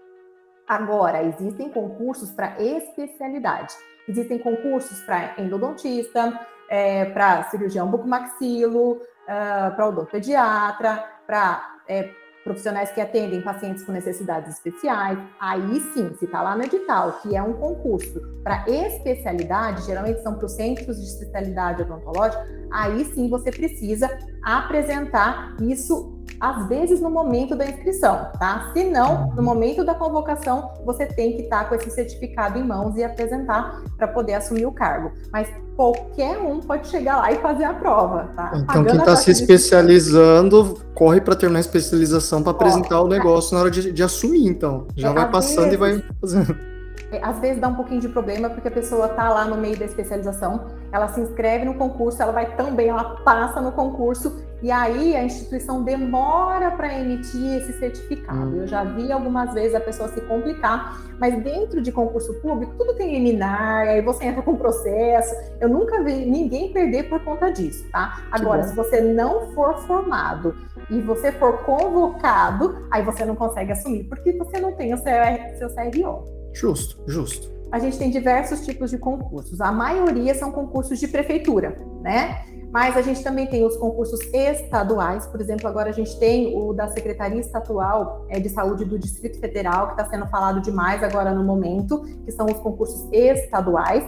Agora, 0.68 1.24
existem 1.24 1.70
concursos 1.70 2.32
para 2.32 2.62
especialidade. 2.62 3.74
Existem 4.08 4.38
concursos 4.38 5.00
para 5.02 5.34
endodontista, 5.38 6.40
é, 6.70 7.06
para 7.06 7.44
cirurgião 7.44 7.90
bucomaxilo, 7.90 8.94
uh, 8.94 9.76
para 9.76 9.88
odontopediatra, 9.88 11.04
para 11.26 11.80
é, 11.88 12.10
profissionais 12.44 12.92
que 12.92 13.00
atendem 13.00 13.42
pacientes 13.42 13.84
com 13.84 13.92
necessidades 13.92 14.56
especiais. 14.56 15.18
Aí 15.40 15.80
sim, 15.94 16.14
se 16.16 16.26
está 16.26 16.42
lá 16.42 16.56
no 16.56 16.64
edital, 16.64 17.20
que 17.22 17.36
é 17.36 17.42
um 17.42 17.54
concurso 17.54 18.22
para 18.44 18.66
especialidade, 18.68 19.86
geralmente 19.86 20.22
são 20.22 20.36
para 20.36 20.46
os 20.46 20.52
centros 20.54 20.98
de 20.98 21.08
especialidade 21.08 21.84
odontológica, 21.84 22.46
aí 22.72 23.06
sim 23.06 23.30
você 23.30 23.52
precisa 23.52 24.10
apresentar 24.44 25.56
isso 25.62 26.12
às 26.40 26.68
vezes 26.68 27.00
no 27.00 27.10
momento 27.10 27.56
da 27.56 27.66
inscrição, 27.66 28.28
tá? 28.38 28.70
Se 28.74 28.84
não, 28.84 29.28
no 29.34 29.42
momento 29.42 29.86
da 29.86 29.94
convocação, 29.94 30.72
você 30.86 31.06
tem 31.06 31.38
que 31.38 31.44
estar 31.44 31.70
com 31.70 31.76
esse 31.76 31.90
certificado 31.92 32.60
em 32.60 32.64
mãos 32.68 32.98
e 32.98 33.04
apresentar 33.04 33.82
para 33.98 34.08
poder 34.10 34.34
assumir 34.34 34.66
o 34.66 34.72
cargo. 34.72 35.12
Mas 35.32 35.48
qualquer 35.78 36.38
um 36.40 36.60
pode 36.60 36.88
chegar 36.90 37.18
lá 37.18 37.32
e 37.32 37.38
fazer 37.38 37.64
a 37.64 37.74
prova, 37.74 38.30
tá? 38.36 38.52
Então, 38.56 38.66
Pagando 38.66 38.88
quem 38.90 39.00
está 39.00 39.16
se 39.16 39.26
de- 39.26 39.32
especializando, 39.42 40.82
corre 40.94 41.22
para 41.22 41.36
terminar 41.36 41.60
a 41.60 41.62
especialização 41.62 42.44
para 42.44 42.52
apresentar 42.52 43.00
o 43.00 43.04
Corre. 43.04 43.18
negócio 43.18 43.56
na 43.56 43.62
hora 43.62 43.72
de, 43.72 43.94
de 43.94 44.04
assumir, 44.04 44.46
então. 44.48 44.88
Já 44.98 45.12
É, 45.12 45.14
vai 45.14 45.32
passando 45.32 45.72
e 45.74 45.78
vai 45.78 45.92
vezes- 45.94 46.06
fazendo. 46.20 46.73
É, 47.14 47.24
Às 47.24 47.40
vezes 47.40 47.62
dá 47.62 47.68
um 47.68 47.76
pouquinho 47.76 48.02
de 48.02 48.10
problema 48.10 48.50
porque 48.50 48.68
a 48.68 48.72
pessoa 48.72 49.08
tá 49.10 49.30
lá 49.30 49.46
no 49.46 49.56
meio 49.56 49.78
da 49.78 49.86
especialização, 49.86 50.66
ela 50.92 51.08
se 51.08 51.22
inscreve 51.22 51.64
no 51.64 51.76
concurso, 51.76 52.22
ela 52.22 52.32
vai 52.32 52.56
tão 52.56 52.74
bem, 52.74 52.90
ela 52.90 53.22
passa 53.24 53.62
no 53.62 53.72
concurso 53.72 54.42
e 54.64 54.72
aí 54.72 55.16
a 55.16 55.24
instituição 55.24 55.84
demora 55.84 56.72
para 56.72 56.98
emitir 57.00 57.58
esse 57.58 57.74
certificado. 57.74 58.56
Eu 58.56 58.66
já 58.66 58.84
vi 58.84 59.12
algumas 59.12 59.54
vezes 59.54 59.76
a 59.76 59.80
pessoa 59.80 60.10
se 60.10 60.22
complicar, 60.22 61.00
mas 61.20 61.44
dentro 61.44 61.82
de 61.82 61.92
concurso 61.92 62.34
público 62.36 62.74
tudo 62.78 62.96
tem 62.96 63.12
liminar, 63.12 63.88
aí 63.88 64.02
você 64.02 64.26
entra 64.26 64.42
com 64.42 64.56
processo. 64.56 65.36
Eu 65.60 65.70
nunca 65.70 66.02
vi 66.02 66.26
ninguém 66.26 66.74
perder 66.74 67.10
por 67.10 67.20
conta 67.24 67.52
disso, 67.52 67.86
tá? 67.92 68.24
Agora, 68.32 68.64
se 68.64 68.74
você 68.74 69.02
não 69.02 69.52
for 69.52 69.78
formado 69.80 70.56
e 70.90 71.00
você 71.02 71.32
for 71.34 71.58
convocado, 71.64 72.88
aí 72.90 73.04
você 73.04 73.24
não 73.26 73.36
consegue 73.36 73.72
assumir 73.74 74.06
porque 74.06 74.32
você 74.38 74.60
não 74.60 74.72
tem 74.72 74.94
o 74.94 74.98
seu, 74.98 75.14
seu 75.58 75.70
CRO. 75.70 76.33
Justo, 76.54 77.02
justo. 77.08 77.52
A 77.72 77.80
gente 77.80 77.98
tem 77.98 78.12
diversos 78.12 78.64
tipos 78.64 78.92
de 78.92 79.00
concursos. 79.00 79.60
A 79.60 79.72
maioria 79.72 80.36
são 80.36 80.52
concursos 80.52 81.00
de 81.00 81.08
prefeitura, 81.08 81.76
né? 82.02 82.46
Mas 82.72 82.96
a 82.96 83.02
gente 83.02 83.24
também 83.24 83.48
tem 83.48 83.66
os 83.66 83.76
concursos 83.78 84.20
estaduais. 84.32 85.26
Por 85.26 85.42
exemplo, 85.42 85.68
agora 85.68 85.90
a 85.90 85.92
gente 85.92 86.20
tem 86.20 86.56
o 86.56 86.72
da 86.72 86.88
Secretaria 86.90 87.40
Estadual 87.40 88.28
eh, 88.30 88.40
de 88.40 88.50
Saúde 88.50 88.86
do 88.86 89.00
Distrito 89.00 89.40
Federal, 89.40 89.88
que 89.88 89.94
está 89.94 90.06
sendo 90.06 90.28
falado 90.28 90.62
demais 90.62 91.04
agora 91.04 91.34
no 91.34 91.44
momento, 91.44 92.04
que 92.24 92.32
são 92.32 92.46
os 92.46 92.60
concursos 92.60 93.08
estaduais. 93.12 94.04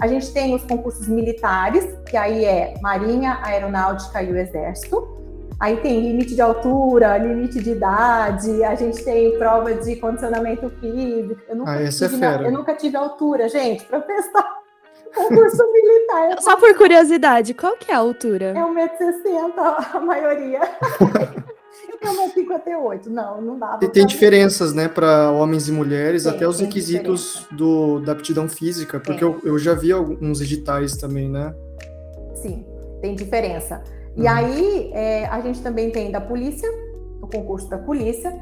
A 0.00 0.06
gente 0.06 0.32
tem 0.32 0.54
os 0.54 0.62
concursos 0.62 1.08
militares, 1.08 1.84
que 2.08 2.16
aí 2.16 2.44
é 2.44 2.74
Marinha, 2.80 3.40
Aeronáutica 3.42 4.22
e 4.22 4.32
o 4.32 4.38
Exército. 4.38 5.17
Aí 5.60 5.76
tem 5.78 6.00
limite 6.00 6.34
de 6.34 6.40
altura, 6.40 7.18
limite 7.18 7.60
de 7.60 7.70
idade, 7.70 8.62
a 8.62 8.74
gente 8.76 9.02
tem 9.04 9.36
prova 9.38 9.74
de 9.74 9.96
condicionamento 9.96 10.68
físico. 10.80 11.40
Eu 11.48 11.56
nunca, 11.56 11.70
Ah, 11.72 11.82
esse 11.82 12.04
é 12.04 12.08
tive, 12.08 12.20
na- 12.20 12.30
fera. 12.32 12.44
eu 12.44 12.52
nunca 12.52 12.74
tive 12.74 12.96
altura, 12.96 13.48
gente, 13.48 13.84
para 13.84 14.00
prestar 14.00 14.44
concurso 15.14 15.72
militar. 15.72 16.30
Eu 16.32 16.42
Só 16.42 16.56
por 16.56 16.74
curiosidade, 16.76 17.54
qual 17.54 17.76
que 17.76 17.90
é 17.90 17.94
a 17.94 17.98
altura? 17.98 18.46
é 18.46 18.54
1,60m 18.54 19.52
a 19.94 19.98
maioria. 20.00 20.60
eu 21.90 21.98
tenho 21.98 22.14
1,58m. 22.14 23.06
Não, 23.08 23.40
não 23.40 23.58
dá. 23.58 23.80
E 23.82 23.88
tem 23.88 24.06
diferenças, 24.06 24.72
né, 24.72 24.86
para 24.86 25.32
homens 25.32 25.68
e 25.68 25.72
mulheres, 25.72 26.22
Tem, 26.22 26.32
até 26.32 26.46
os 26.46 26.60
requisitos 26.60 27.46
do, 27.50 27.98
da 27.98 28.12
aptidão 28.12 28.48
física, 28.48 29.00
porque 29.00 29.24
eu, 29.24 29.40
eu 29.42 29.58
já 29.58 29.74
vi 29.74 29.90
alguns 29.90 30.40
editais 30.40 30.96
também, 30.96 31.28
né? 31.28 31.52
Sim, 32.36 32.64
tem 33.00 33.16
diferença. 33.16 33.82
E 34.18 34.22
Uhum. 34.22 34.28
aí, 34.28 34.90
é, 34.92 35.26
a 35.26 35.40
gente 35.40 35.62
também 35.62 35.90
tem 35.90 36.10
da 36.10 36.20
polícia, 36.20 36.68
o 37.22 37.26
concurso 37.28 37.68
da 37.70 37.78
polícia. 37.78 38.36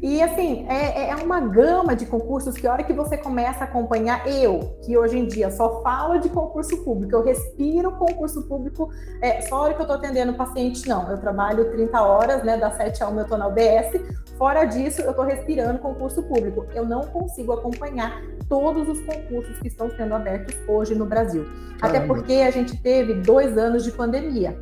E 0.00 0.22
assim, 0.22 0.64
é, 0.68 1.10
é 1.10 1.16
uma 1.16 1.40
gama 1.40 1.94
de 1.94 2.06
concursos 2.06 2.54
que 2.54 2.66
a 2.66 2.72
hora 2.72 2.84
que 2.84 2.92
você 2.92 3.18
começa 3.18 3.60
a 3.60 3.64
acompanhar, 3.64 4.26
eu, 4.28 4.76
que 4.84 4.96
hoje 4.96 5.18
em 5.18 5.26
dia 5.26 5.50
só 5.50 5.82
falo 5.82 6.18
de 6.18 6.28
concurso 6.28 6.84
público, 6.84 7.14
eu 7.16 7.24
respiro 7.24 7.90
concurso 7.92 8.42
público, 8.48 8.90
é, 9.20 9.40
só 9.42 9.56
a 9.56 9.60
hora 9.62 9.74
que 9.74 9.80
eu 9.80 9.84
estou 9.84 9.96
atendendo 9.96 10.34
paciente, 10.34 10.88
não. 10.88 11.10
Eu 11.10 11.18
trabalho 11.18 11.70
30 11.72 12.00
horas, 12.00 12.42
né? 12.44 12.56
Das 12.56 12.76
7 12.76 13.02
a 13.02 13.08
1 13.08 13.16
eu 13.16 13.22
estou 13.22 13.36
na 13.36 13.48
UBS. 13.48 14.00
Fora 14.38 14.64
disso, 14.64 15.02
eu 15.02 15.10
estou 15.10 15.24
respirando 15.24 15.80
concurso 15.80 16.22
público. 16.22 16.64
Eu 16.72 16.86
não 16.86 17.02
consigo 17.02 17.52
acompanhar 17.52 18.22
todos 18.48 18.88
os 18.88 19.00
concursos 19.00 19.58
que 19.58 19.66
estão 19.66 19.90
sendo 19.90 20.14
abertos 20.14 20.54
hoje 20.68 20.94
no 20.94 21.06
Brasil. 21.06 21.44
Até 21.82 21.94
Caramba. 21.94 22.14
porque 22.14 22.34
a 22.34 22.50
gente 22.52 22.80
teve 22.80 23.14
dois 23.14 23.58
anos 23.58 23.82
de 23.82 23.90
pandemia, 23.90 24.56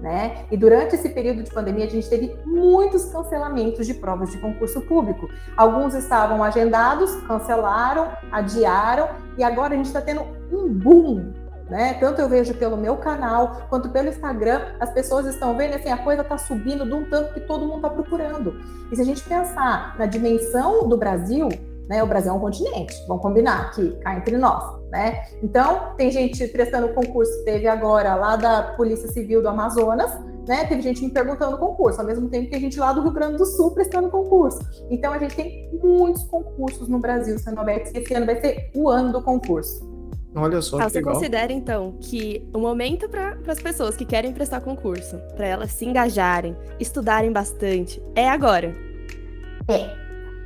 né? 0.00 0.44
E 0.50 0.56
durante 0.56 0.94
esse 0.94 1.08
período 1.10 1.42
de 1.42 1.50
pandemia, 1.50 1.84
a 1.84 1.88
gente 1.88 2.08
teve 2.08 2.34
muitos 2.44 3.04
cancelamentos 3.06 3.86
de 3.86 3.94
provas 3.94 4.30
de 4.30 4.38
concurso 4.38 4.80
público. 4.82 5.28
Alguns 5.56 5.94
estavam 5.94 6.42
agendados, 6.42 7.14
cancelaram, 7.26 8.08
adiaram, 8.32 9.08
e 9.36 9.44
agora 9.44 9.74
a 9.74 9.76
gente 9.76 9.86
está 9.86 10.00
tendo 10.00 10.22
um 10.50 10.68
boom. 10.68 11.32
Né? 11.68 11.94
Tanto 12.00 12.20
eu 12.20 12.28
vejo 12.28 12.52
pelo 12.54 12.76
meu 12.76 12.96
canal 12.96 13.62
quanto 13.68 13.90
pelo 13.90 14.08
Instagram, 14.08 14.60
as 14.80 14.90
pessoas 14.90 15.26
estão 15.26 15.56
vendo 15.56 15.74
assim, 15.74 15.88
a 15.88 15.98
coisa 15.98 16.22
está 16.22 16.36
subindo 16.36 16.84
de 16.84 16.92
um 16.92 17.08
tanto 17.08 17.32
que 17.32 17.40
todo 17.40 17.64
mundo 17.64 17.76
está 17.76 17.90
procurando. 17.90 18.60
E 18.90 18.96
se 18.96 19.02
a 19.02 19.04
gente 19.04 19.22
pensar 19.22 19.96
na 19.96 20.06
dimensão 20.06 20.88
do 20.88 20.96
Brasil, 20.96 21.48
né? 21.90 22.00
O 22.04 22.06
Brasil 22.06 22.30
é 22.30 22.34
um 22.34 22.38
continente, 22.38 22.94
vamos 23.08 23.20
combinar 23.20 23.62
aqui, 23.62 23.90
cá 24.00 24.16
entre 24.16 24.38
nós, 24.38 24.62
né? 24.92 25.24
Então, 25.42 25.92
tem 25.96 26.08
gente 26.10 26.46
prestando 26.46 26.88
concurso, 26.94 27.44
teve 27.44 27.66
agora 27.66 28.14
lá 28.14 28.36
da 28.36 28.62
Polícia 28.76 29.08
Civil 29.08 29.42
do 29.42 29.48
Amazonas, 29.48 30.08
né? 30.46 30.64
Teve 30.66 30.82
gente 30.82 31.02
me 31.04 31.10
perguntando 31.10 31.58
concurso, 31.58 32.00
ao 32.00 32.06
mesmo 32.06 32.28
tempo 32.28 32.48
que 32.48 32.54
a 32.54 32.60
gente 32.60 32.78
lá 32.78 32.92
do 32.92 33.02
Rio 33.02 33.10
Grande 33.10 33.38
do 33.38 33.44
Sul 33.44 33.72
prestando 33.72 34.08
concurso. 34.08 34.60
Então, 34.88 35.12
a 35.12 35.18
gente 35.18 35.34
tem 35.34 35.68
muitos 35.82 36.22
concursos 36.24 36.88
no 36.88 37.00
Brasil 37.00 37.36
sendo 37.40 37.58
abertos, 37.60 37.92
esse 37.92 38.14
ano 38.14 38.24
vai 38.24 38.40
ser 38.40 38.70
o 38.72 38.88
ano 38.88 39.12
do 39.12 39.20
concurso. 39.20 39.90
Olha 40.32 40.62
só 40.62 40.78
Ah, 40.78 40.84
que 40.84 40.90
você 40.90 40.98
legal. 40.98 41.14
considera, 41.14 41.52
então, 41.52 41.96
que 42.00 42.48
o 42.54 42.58
momento 42.60 43.08
para 43.08 43.36
as 43.48 43.60
pessoas 43.60 43.96
que 43.96 44.04
querem 44.04 44.32
prestar 44.32 44.60
concurso, 44.60 45.18
para 45.34 45.44
elas 45.44 45.72
se 45.72 45.84
engajarem, 45.84 46.56
estudarem 46.78 47.32
bastante, 47.32 48.00
é 48.14 48.28
agora? 48.28 48.72
É. 49.66 49.99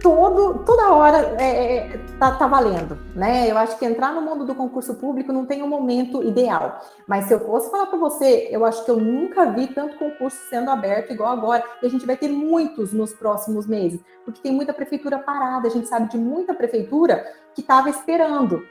Todo, 0.05 0.63
toda 0.67 0.93
hora 0.93 1.35
é, 1.41 1.77
é, 1.77 2.01
tá, 2.19 2.33
tá 2.33 2.47
valendo, 2.47 2.99
né? 3.15 3.51
Eu 3.51 3.57
acho 3.57 3.79
que 3.79 3.87
entrar 3.87 4.13
no 4.13 4.21
mundo 4.21 4.45
do 4.45 4.55
concurso 4.55 4.95
público 4.97 5.33
não 5.33 5.47
tem 5.47 5.63
um 5.63 5.67
momento 5.67 6.23
ideal. 6.23 6.79
Mas 7.09 7.25
se 7.25 7.33
eu 7.33 7.41
fosse 7.41 7.71
falar 7.71 7.87
para 7.87 7.99
você, 7.99 8.49
eu 8.51 8.67
acho 8.67 8.85
que 8.85 8.91
eu 8.91 8.99
nunca 8.99 9.47
vi 9.47 9.67
tanto 9.67 9.97
concurso 9.97 10.37
sendo 10.51 10.71
aberto 10.71 11.11
igual 11.11 11.33
agora. 11.33 11.65
E 11.83 11.87
a 11.87 11.89
gente 11.89 12.05
vai 12.05 12.19
ter 12.19 12.29
muitos 12.29 12.93
nos 12.93 13.15
próximos 13.15 13.67
meses, 13.67 13.99
porque 14.27 14.43
tem 14.43 14.53
muita 14.53 14.75
prefeitura 14.75 15.19
parada. 15.19 15.69
A 15.69 15.71
gente 15.71 15.89
sabe 15.89 16.11
de 16.11 16.19
muita 16.19 16.53
prefeitura 16.53 17.25
que 17.55 17.63
estava 17.63 17.89
esperando, 17.89 18.63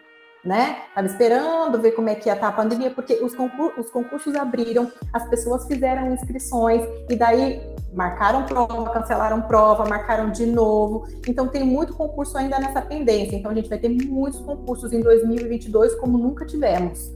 né? 0.44 0.84
Estava 0.90 1.08
esperando 1.08 1.82
ver 1.82 1.92
como 1.92 2.10
é 2.10 2.16
que 2.16 2.28
ia 2.28 2.34
estar 2.34 2.50
a 2.50 2.52
pandemia, 2.52 2.92
porque 2.92 3.14
os, 3.16 3.34
concur 3.34 3.74
os 3.78 3.90
concursos 3.90 4.36
abriram, 4.36 4.92
as 5.12 5.28
pessoas 5.30 5.66
fizeram 5.66 6.14
inscrições, 6.14 6.82
e 7.10 7.16
daí 7.16 7.62
marcaram 7.94 8.46
prova, 8.46 8.90
cancelaram 8.90 9.42
prova, 9.44 9.86
marcaram 9.86 10.32
de 10.32 10.46
novo. 10.46 11.08
Então 11.28 11.48
tem 11.48 11.64
muito 11.64 11.94
concurso 11.94 12.38
ainda 12.38 12.60
nessa 12.60 12.82
pendência. 12.82 13.36
Então 13.36 13.52
a 13.52 13.54
gente 13.54 13.70
vai 13.70 13.78
ter 13.78 13.90
muitos 13.90 14.40
concursos 14.42 14.92
em 14.92 15.02
2022 15.02 15.96
como 15.96 16.18
nunca 16.18 16.46
tivemos. 16.46 17.12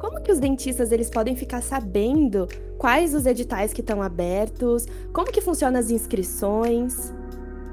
Como 0.00 0.20
que 0.20 0.30
os 0.30 0.38
dentistas 0.38 0.92
eles 0.92 1.08
podem 1.08 1.34
ficar 1.34 1.62
sabendo 1.62 2.46
quais 2.76 3.14
os 3.14 3.24
editais 3.24 3.72
que 3.72 3.80
estão 3.80 4.02
abertos? 4.02 4.86
Como 5.14 5.32
que 5.32 5.40
funcionam 5.40 5.80
as 5.80 5.90
inscrições? 5.90 7.12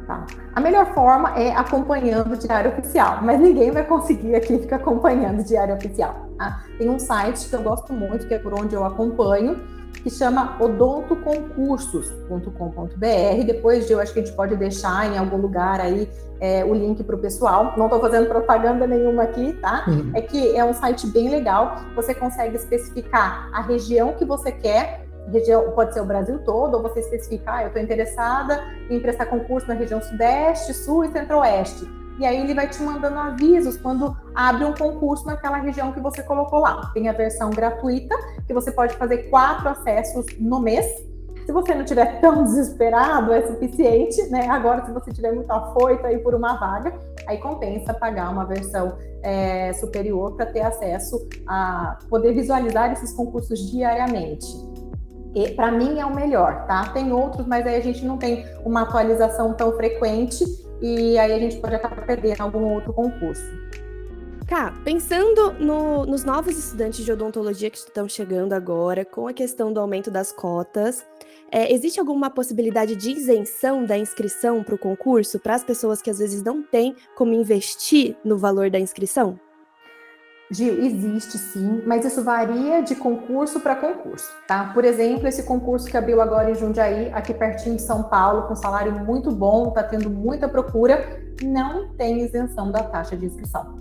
Tá? 0.08 0.25
A 0.53 0.60
melhor 0.60 0.93
forma 0.93 1.39
é 1.39 1.55
acompanhando 1.55 2.34
o 2.34 2.38
Diário 2.38 2.72
Oficial, 2.72 3.20
mas 3.22 3.39
ninguém 3.39 3.72
vai 3.72 3.86
conseguir 3.86 4.36
aqui 4.36 4.60
ficar 4.60 4.77
acompanhando 4.77 5.41
o 5.41 5.43
Diário 5.43 5.75
Oficial. 5.75 6.29
Tá? 6.38 6.63
Tem 6.77 6.89
um 6.89 7.00
site 7.00 7.48
que 7.48 7.55
eu 7.55 7.62
gosto 7.62 7.93
muito, 7.93 8.27
que 8.27 8.34
é 8.34 8.39
por 8.39 8.53
onde 8.53 8.75
eu 8.75 8.84
acompanho, 8.84 9.62
que 10.03 10.10
chama 10.10 10.58
odontoconcursos.com.br. 10.60 13.46
Depois 13.46 13.88
de 13.88 13.93
eu 13.93 14.00
acho 14.00 14.12
que 14.13 14.20
a 14.20 14.25
gente 14.25 14.36
pode 14.36 14.55
deixar 14.55 15.12
em 15.12 15.17
algum 15.17 15.38
lugar 15.38 15.79
aí 15.79 16.10
é, 16.39 16.65
o 16.65 16.74
link 16.74 17.03
para 17.03 17.15
o 17.15 17.20
pessoal. 17.20 17.75
Não 17.77 17.86
estou 17.86 18.01
fazendo 18.01 18.27
propaganda 18.27 18.88
nenhuma 18.88 19.22
aqui, 19.24 19.53
tá? 19.53 19.86
Uhum. 19.88 20.12
É 20.15 20.22
que 20.22 20.58
é 20.58 20.65
um 20.65 20.74
site 20.74 21.05
bem 21.08 21.29
legal. 21.29 21.75
Você 21.96 22.15
consegue 22.15 22.55
especificar 22.55 23.50
a 23.53 23.62
região 23.62 24.13
que 24.13 24.25
você 24.25 24.51
quer. 24.51 25.00
Região, 25.29 25.71
pode 25.71 25.93
ser 25.93 26.01
o 26.01 26.05
Brasil 26.05 26.39
todo, 26.39 26.75
ou 26.75 26.81
você 26.81 26.99
especificar, 26.99 27.59
ah, 27.59 27.61
eu 27.63 27.67
estou 27.67 27.81
interessada 27.81 28.63
em 28.89 28.99
prestar 28.99 29.27
concurso 29.27 29.67
na 29.67 29.73
região 29.73 30.01
Sudeste, 30.01 30.73
Sul 30.73 31.05
e 31.05 31.11
Centro-Oeste. 31.11 32.01
E 32.19 32.25
aí 32.25 32.39
ele 32.39 32.53
vai 32.53 32.67
te 32.67 32.81
mandando 32.83 33.17
avisos 33.17 33.77
quando 33.77 34.15
abre 34.35 34.65
um 34.65 34.73
concurso 34.73 35.25
naquela 35.25 35.57
região 35.57 35.91
que 35.91 35.99
você 35.99 36.21
colocou 36.21 36.59
lá. 36.59 36.91
Tem 36.93 37.09
a 37.09 37.13
versão 37.13 37.49
gratuita, 37.49 38.15
que 38.45 38.53
você 38.53 38.71
pode 38.71 38.95
fazer 38.95 39.29
quatro 39.29 39.69
acessos 39.69 40.25
no 40.39 40.59
mês. 40.59 40.85
Se 41.45 41.51
você 41.51 41.73
não 41.73 41.83
tiver 41.83 42.19
tão 42.21 42.43
desesperado, 42.43 43.33
é 43.33 43.41
suficiente, 43.41 44.21
né? 44.29 44.47
Agora, 44.49 44.85
se 44.85 44.91
você 44.91 45.11
tiver 45.11 45.31
muito 45.31 45.49
afoito 45.49 46.05
aí 46.05 46.19
por 46.19 46.35
uma 46.35 46.57
vaga, 46.57 46.93
aí 47.27 47.39
compensa 47.39 47.93
pagar 47.93 48.29
uma 48.29 48.45
versão 48.45 48.97
é, 49.23 49.73
superior 49.73 50.35
para 50.35 50.45
ter 50.45 50.61
acesso 50.61 51.27
a 51.47 51.97
poder 52.09 52.33
visualizar 52.33 52.91
esses 52.91 53.13
concursos 53.13 53.71
diariamente. 53.71 54.70
Para 55.55 55.71
mim 55.71 56.00
é 56.00 56.05
o 56.05 56.13
melhor, 56.13 56.65
tá? 56.67 56.89
Tem 56.89 57.11
outros, 57.11 57.45
mas 57.47 57.65
aí 57.65 57.75
a 57.75 57.81
gente 57.81 58.03
não 58.05 58.17
tem 58.17 58.45
uma 58.65 58.81
atualização 58.81 59.53
tão 59.53 59.71
frequente 59.73 60.43
e 60.81 61.17
aí 61.17 61.31
a 61.31 61.39
gente 61.39 61.57
pode 61.57 61.75
acabar 61.75 62.05
perdendo 62.05 62.41
algum 62.41 62.73
outro 62.73 62.91
concurso. 62.93 63.43
Cá, 64.47 64.73
pensando 64.83 65.53
no- 65.53 66.05
nos 66.05 66.25
novos 66.25 66.57
estudantes 66.57 67.05
de 67.05 67.11
odontologia 67.11 67.69
que 67.69 67.77
estão 67.77 68.09
chegando 68.09 68.51
agora, 68.51 69.05
com 69.05 69.25
a 69.27 69.31
questão 69.33 69.71
do 69.71 69.79
aumento 69.79 70.11
das 70.11 70.31
cotas, 70.31 71.05
É, 71.53 71.69
existe 71.73 72.00
alguma 72.00 72.29
possibilidade 72.29 72.95
de 72.95 73.11
isenção 73.11 73.85
da 73.85 73.97
inscrição 73.97 74.63
para 74.63 74.73
o 74.73 74.77
concurso 74.77 75.38
para 75.38 75.53
as 75.53 75.61
pessoas 75.61 76.01
que 76.01 76.09
às 76.09 76.17
vezes 76.19 76.41
não 76.41 76.63
têm 76.63 76.95
como 77.13 77.33
investir 77.33 78.15
no 78.23 78.38
valor 78.38 78.69
da 78.69 78.79
inscrição? 78.79 79.38
Gil, 80.51 80.84
existe 80.84 81.38
sim, 81.38 81.81
mas 81.86 82.03
isso 82.03 82.24
varia 82.24 82.81
de 82.81 82.93
concurso 82.93 83.62
para 83.62 83.74
concurso, 83.74 84.29
tá? 84.46 84.70
Por 84.74 84.84
exemplo, 84.84 85.25
esse 85.25 85.43
concurso 85.43 85.88
que 85.88 85.96
abriu 85.96 86.22
agora 86.22 86.51
em 86.51 86.55
Jundiaí, 86.55 87.10
aqui 87.13 87.34
pertinho 87.34 87.77
de 87.77 87.81
São 87.81 88.03
Paulo, 88.03 88.50
com 88.50 88.55
salário 88.55 88.91
muito 88.91 89.31
bom, 89.31 89.70
está 89.70 89.81
tendo 89.81 90.10
muita 90.10 90.50
procura, 90.50 91.22
não 91.41 91.93
tem 91.93 92.22
isenção 92.22 92.70
da 92.70 92.84
taxa 92.84 93.15
de 93.15 93.25
inscrição. 93.25 93.75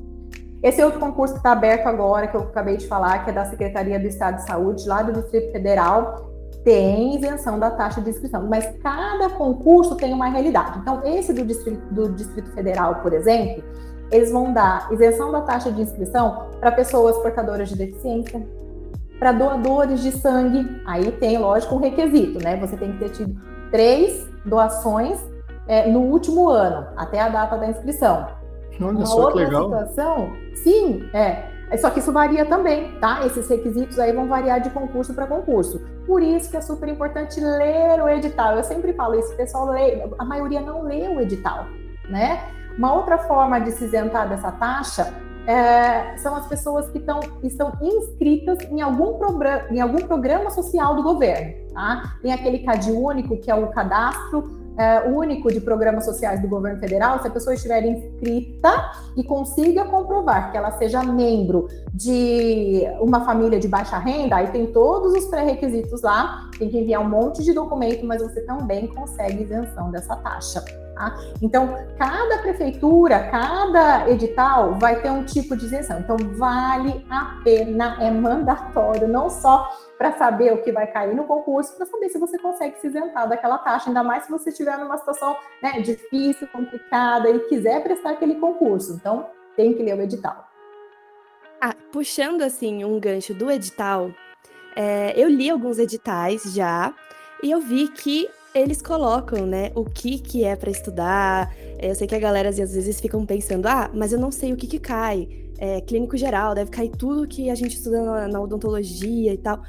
Esse 0.63 0.81
outro 0.85 1.01
concurso 1.01 1.35
que 1.35 1.41
está 1.41 1.53
aberto 1.53 1.87
agora, 1.87 2.29
que 2.29 2.37
eu 2.37 2.43
acabei 2.43 2.77
de 2.77 2.87
falar, 2.87 3.25
que 3.25 3.31
é 3.31 3.33
da 3.33 3.47
Secretaria 3.47 3.99
do 3.99 4.07
Estado 4.07 4.37
de 4.37 4.47
Saúde, 4.47 4.87
lá 4.87 5.03
do 5.03 5.13
Distrito 5.13 5.51
Federal, 5.51 6.31
tem 6.63 7.17
isenção 7.17 7.59
da 7.59 7.71
taxa 7.71 8.01
de 8.01 8.11
inscrição, 8.11 8.47
mas 8.47 8.67
cada 8.83 9.31
concurso 9.31 9.97
tem 9.97 10.13
uma 10.13 10.29
realidade. 10.29 10.79
Então, 10.79 11.03
esse 11.05 11.33
do 11.33 11.45
Distrito, 11.45 11.83
do 11.93 12.13
Distrito 12.13 12.53
Federal, 12.53 12.97
por 12.97 13.13
exemplo, 13.13 13.65
eles 14.11 14.31
vão 14.31 14.53
dar 14.53 14.89
isenção 14.93 15.31
da 15.31 15.41
taxa 15.41 15.71
de 15.71 15.83
inscrição 15.83 16.47
para 16.59 16.73
pessoas 16.73 17.17
portadoras 17.19 17.69
de 17.69 17.77
deficiência, 17.77 18.47
para 19.19 19.33
doadores 19.33 20.01
de 20.01 20.13
sangue. 20.13 20.81
Aí 20.87 21.13
tem, 21.13 21.39
lógico, 21.39 21.75
um 21.75 21.79
requisito, 21.79 22.43
né? 22.43 22.57
Você 22.57 22.77
tem 22.77 22.93
que 22.93 22.99
ter 22.99 23.11
tido 23.11 23.41
três 23.71 24.27
doações 24.45 25.21
é, 25.69 25.89
no 25.89 26.01
último 26.01 26.49
ano, 26.49 26.87
até 26.97 27.21
a 27.21 27.29
data 27.29 27.57
da 27.57 27.69
inscrição. 27.69 28.27
Olha 28.81 28.91
Uma 28.91 29.07
só 29.07 29.31
que 29.31 29.39
legal. 29.39 29.65
situação, 29.65 30.33
sim, 30.55 31.09
é. 31.13 31.51
Só 31.79 31.89
que 31.91 32.01
isso 32.01 32.11
varia 32.11 32.45
também, 32.45 32.99
tá? 32.99 33.25
Esses 33.25 33.49
requisitos 33.49 33.97
aí 33.99 34.13
vão 34.13 34.27
variar 34.27 34.61
de 34.61 34.71
concurso 34.71 35.15
para 35.15 35.27
concurso. 35.27 35.81
Por 36.05 36.21
isso 36.21 36.51
que 36.51 36.57
é 36.57 36.61
super 36.61 36.89
importante 36.89 37.39
ler 37.39 38.03
o 38.03 38.09
edital. 38.09 38.57
Eu 38.57 38.65
sempre 38.65 38.93
falo 38.93 39.15
isso, 39.15 39.33
o 39.33 39.37
pessoal 39.37 39.71
lê, 39.71 40.03
a 40.19 40.25
maioria 40.25 40.61
não 40.61 40.83
lê 40.83 41.07
o 41.07 41.21
edital, 41.21 41.67
né? 42.09 42.41
Uma 42.81 42.95
outra 42.95 43.19
forma 43.19 43.61
de 43.61 43.73
se 43.73 43.85
isentar 43.85 44.27
dessa 44.27 44.51
taxa 44.53 45.13
é, 45.47 46.17
são 46.17 46.35
as 46.35 46.47
pessoas 46.47 46.89
que 46.89 46.99
tão, 46.99 47.21
estão 47.43 47.73
inscritas 47.79 48.59
em 48.71 48.81
algum, 48.81 49.19
programa, 49.19 49.65
em 49.71 49.83
algum 49.83 49.99
programa 49.99 50.49
social 50.49 50.97
do 50.97 51.03
governo. 51.03 51.69
Tá? 51.75 52.15
Tem 52.23 52.33
aquele 52.33 52.61
CAD 52.61 52.91
único, 52.91 53.37
que 53.37 53.51
é 53.51 53.55
o 53.55 53.67
cadastro 53.67 54.59
é, 54.79 55.07
único 55.11 55.53
de 55.53 55.61
programas 55.61 56.07
sociais 56.07 56.41
do 56.41 56.49
governo 56.49 56.81
federal, 56.81 57.21
se 57.21 57.29
a 57.29 57.31
pessoa 57.31 57.53
estiver 57.53 57.85
inscrita 57.85 58.93
e 59.15 59.23
consiga 59.23 59.85
comprovar 59.85 60.51
que 60.51 60.57
ela 60.57 60.71
seja 60.71 61.03
membro 61.03 61.69
de 61.93 62.87
uma 62.99 63.27
família 63.27 63.61
de 63.61 63.69
baixa 63.69 63.99
renda, 63.99 64.37
aí 64.37 64.47
tem 64.47 64.69
todos 64.69 65.13
os 65.13 65.27
pré-requisitos 65.27 66.01
lá, 66.01 66.49
tem 66.59 66.71
que 66.71 66.79
enviar 66.79 67.03
um 67.03 67.09
monte 67.11 67.45
de 67.45 67.53
documento, 67.53 68.07
mas 68.07 68.23
você 68.23 68.41
também 68.47 68.87
consegue 68.87 69.43
isenção 69.43 69.91
dessa 69.91 70.17
taxa. 70.17 70.65
Tá? 71.01 71.17
Então, 71.41 71.75
cada 71.99 72.43
prefeitura, 72.43 73.31
cada 73.31 74.11
edital 74.11 74.79
vai 74.79 75.01
ter 75.01 75.11
um 75.11 75.25
tipo 75.25 75.57
de 75.57 75.65
isenção. 75.65 75.99
Então, 75.99 76.19
vale 76.37 77.07
a 77.09 77.41
pena, 77.43 77.97
é 78.03 78.11
mandatório, 78.11 79.09
não 79.09 79.31
só 79.31 79.67
para 79.97 80.13
saber 80.19 80.53
o 80.53 80.63
que 80.63 80.71
vai 80.71 80.87
cair 80.87 81.17
no 81.17 81.25
concurso, 81.25 81.75
para 81.75 81.87
saber 81.87 82.11
se 82.11 82.19
você 82.19 82.39
consegue 82.39 82.79
se 82.79 82.89
isentar 82.89 83.27
daquela 83.27 83.57
taxa, 83.57 83.89
ainda 83.89 84.03
mais 84.03 84.25
se 84.25 84.31
você 84.31 84.51
estiver 84.51 84.77
numa 84.77 84.99
situação 84.99 85.35
né, 85.63 85.81
difícil, 85.81 86.47
complicada 86.49 87.31
e 87.31 87.41
quiser 87.49 87.83
prestar 87.83 88.11
aquele 88.11 88.35
concurso. 88.35 88.93
Então, 88.93 89.27
tem 89.57 89.73
que 89.73 89.83
ler 89.83 89.97
o 89.97 90.03
edital. 90.03 90.47
Ah, 91.63 91.75
puxando 91.91 92.43
assim 92.43 92.85
um 92.85 93.01
gancho 93.01 93.33
do 93.33 93.51
edital, 93.51 94.11
é, 94.77 95.15
eu 95.17 95.31
li 95.31 95.49
alguns 95.49 95.79
editais 95.79 96.43
já 96.55 96.93
e 97.43 97.51
eu 97.51 97.61
vi 97.61 97.89
que 97.89 98.29
eles 98.55 98.83
colocam, 98.83 99.47
né, 99.47 99.71
o 99.75 99.85
que 99.85 100.19
que 100.19 100.45
é 100.45 100.57
para 100.57 100.71
estudar. 100.71 101.55
Eu 101.79 101.95
sei 101.95 102.07
que 102.07 102.15
a 102.15 102.19
galera 102.19 102.49
às 102.49 102.57
vezes 102.57 103.01
ficam 103.01 103.25
pensando, 103.25 103.67
ah, 103.67 103.91
mas 103.95 104.13
eu 104.13 104.19
não 104.19 104.31
sei 104.31 104.53
o 104.53 104.57
que 104.57 104.67
que 104.67 104.79
cai. 104.79 105.29
É, 105.59 105.81
clínico 105.83 106.17
geral, 106.17 106.55
deve 106.55 106.71
cair 106.71 106.91
tudo 106.91 107.29
que 107.29 107.51
a 107.51 107.55
gente 107.55 107.77
estuda 107.77 108.03
na, 108.03 108.29
na 108.29 108.41
odontologia 108.41 109.35
e 109.35 109.39
tal. 109.39 109.61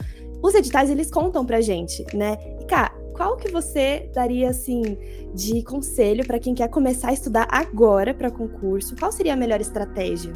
Os 0.41 0.55
editais, 0.55 0.89
eles 0.89 1.11
contam 1.11 1.45
pra 1.45 1.61
gente, 1.61 2.05
né? 2.15 2.37
E, 2.61 2.65
cá, 2.65 2.91
qual 3.13 3.35
que 3.35 3.51
você 3.51 4.09
daria, 4.13 4.49
assim, 4.49 4.97
de 5.35 5.61
conselho 5.63 6.25
para 6.25 6.39
quem 6.39 6.55
quer 6.55 6.69
começar 6.69 7.09
a 7.09 7.13
estudar 7.13 7.45
agora 7.51 8.13
para 8.13 8.31
concurso? 8.31 8.95
Qual 8.95 9.11
seria 9.11 9.33
a 9.33 9.35
melhor 9.35 9.59
estratégia? 9.59 10.33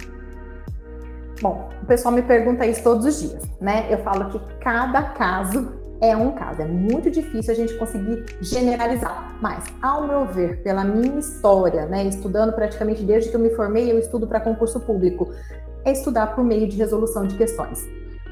Bom, 1.41 1.69
o 1.81 1.85
pessoal 1.85 2.13
me 2.13 2.21
pergunta 2.21 2.65
isso 2.65 2.83
todos 2.83 3.05
os 3.05 3.21
dias, 3.21 3.43
né? 3.59 3.87
Eu 3.89 3.99
falo 4.03 4.29
que 4.29 4.39
cada 4.59 5.01
caso 5.01 5.84
é 6.01 6.15
um 6.15 6.31
caso. 6.31 6.61
É 6.61 6.65
muito 6.65 7.09
difícil 7.09 7.53
a 7.53 7.55
gente 7.55 7.73
conseguir 7.75 8.25
generalizar. 8.41 9.37
Mas, 9.41 9.63
ao 9.81 10.07
meu 10.07 10.25
ver, 10.25 10.61
pela 10.61 10.83
minha 10.83 11.19
história, 11.19 11.85
né, 11.85 12.05
estudando 12.05 12.53
praticamente 12.53 13.03
desde 13.03 13.29
que 13.29 13.35
eu 13.35 13.39
me 13.39 13.49
formei, 13.51 13.91
eu 13.91 13.99
estudo 13.99 14.27
para 14.27 14.39
concurso 14.39 14.79
público, 14.79 15.31
é 15.83 15.91
estudar 15.91 16.35
por 16.35 16.43
meio 16.43 16.67
de 16.67 16.77
resolução 16.77 17.25
de 17.25 17.35
questões. 17.35 17.85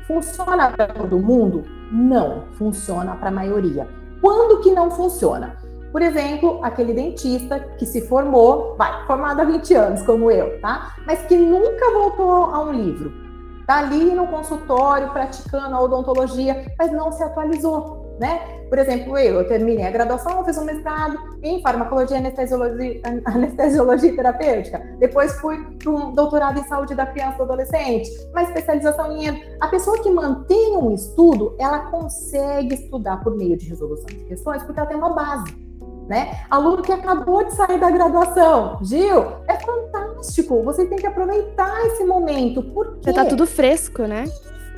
Funciona 0.08 0.71
para 0.71 0.88
todo 0.88 1.19
mundo? 1.19 1.63
Não, 1.91 2.45
funciona 2.54 3.15
para 3.15 3.30
a 3.30 3.32
maioria. 3.32 3.88
Quando 4.21 4.62
que 4.62 4.71
não 4.71 4.91
funciona? 4.91 5.58
Por 5.91 6.02
exemplo, 6.02 6.60
aquele 6.63 6.93
dentista 6.93 7.60
que 7.78 7.86
se 7.86 8.02
formou, 8.08 8.76
vai, 8.76 9.06
formado 9.06 9.41
há 9.41 9.45
20 9.45 9.73
anos, 9.76 10.02
como 10.02 10.32
eu, 10.32 10.60
tá? 10.60 10.95
Mas 11.06 11.21
que 11.28 11.38
nunca 11.38 11.91
voltou 11.91 12.32
a 12.32 12.63
um 12.63 12.71
livro 12.71 13.22
Está 13.63 13.80
ali 13.80 14.13
no 14.13 14.28
consultório 14.28 15.10
praticando 15.13 15.73
a 15.73 15.80
odontologia, 15.80 16.65
mas 16.78 16.91
não 16.91 17.13
se 17.13 17.23
atualizou, 17.23 18.17
né? 18.19 18.41
Por 18.67 18.78
exemplo, 18.78 19.17
eu, 19.17 19.36
eu 19.36 19.47
terminei 19.47 19.86
a 19.86 19.91
graduação, 19.91 20.43
fiz 20.43 20.58
um 20.58 20.65
mestrado 20.65 21.17
em 21.41 21.62
farmacologia 21.62 22.17
e 22.17 22.19
anestesiologia, 22.19 23.02
anestesiologia 23.23 24.13
terapêutica. 24.13 24.80
Depois 24.99 25.39
fui 25.39 25.58
para 25.78 25.89
um 25.91 26.12
doutorado 26.12 26.60
em 26.60 26.63
saúde 26.65 26.93
da 26.93 27.06
criança 27.06 27.36
e 27.36 27.38
do 27.38 27.43
adolescente, 27.43 28.10
uma 28.32 28.43
especialização 28.43 29.15
em. 29.15 29.30
A 29.62 29.67
pessoa 29.69 29.97
que 30.04 30.12
mantém 30.12 30.76
um 30.76 30.93
estudo, 30.93 31.56
ela 31.58 31.89
consegue 31.89 32.76
estudar 32.76 33.23
por 33.23 33.34
meio 33.34 33.56
de 33.56 33.69
resolução 33.69 34.08
de 34.08 34.26
questões, 34.26 34.62
porque 34.63 34.78
ela 34.78 34.89
tem 34.89 34.97
uma 34.97 35.13
base 35.13 35.62
né? 36.07 36.45
Aluno 36.49 36.81
que 36.81 36.91
acabou 36.91 37.43
de 37.43 37.53
sair 37.53 37.79
da 37.79 37.89
graduação. 37.89 38.79
Gil, 38.81 39.37
é 39.47 39.57
fantástico. 39.59 40.61
Você 40.63 40.85
tem 40.85 40.97
que 40.97 41.07
aproveitar 41.07 41.85
esse 41.87 42.03
momento. 42.03 42.61
Porque 42.61 43.11
já 43.11 43.13
tá 43.13 43.25
tudo 43.25 43.45
fresco, 43.45 44.03
né? 44.03 44.25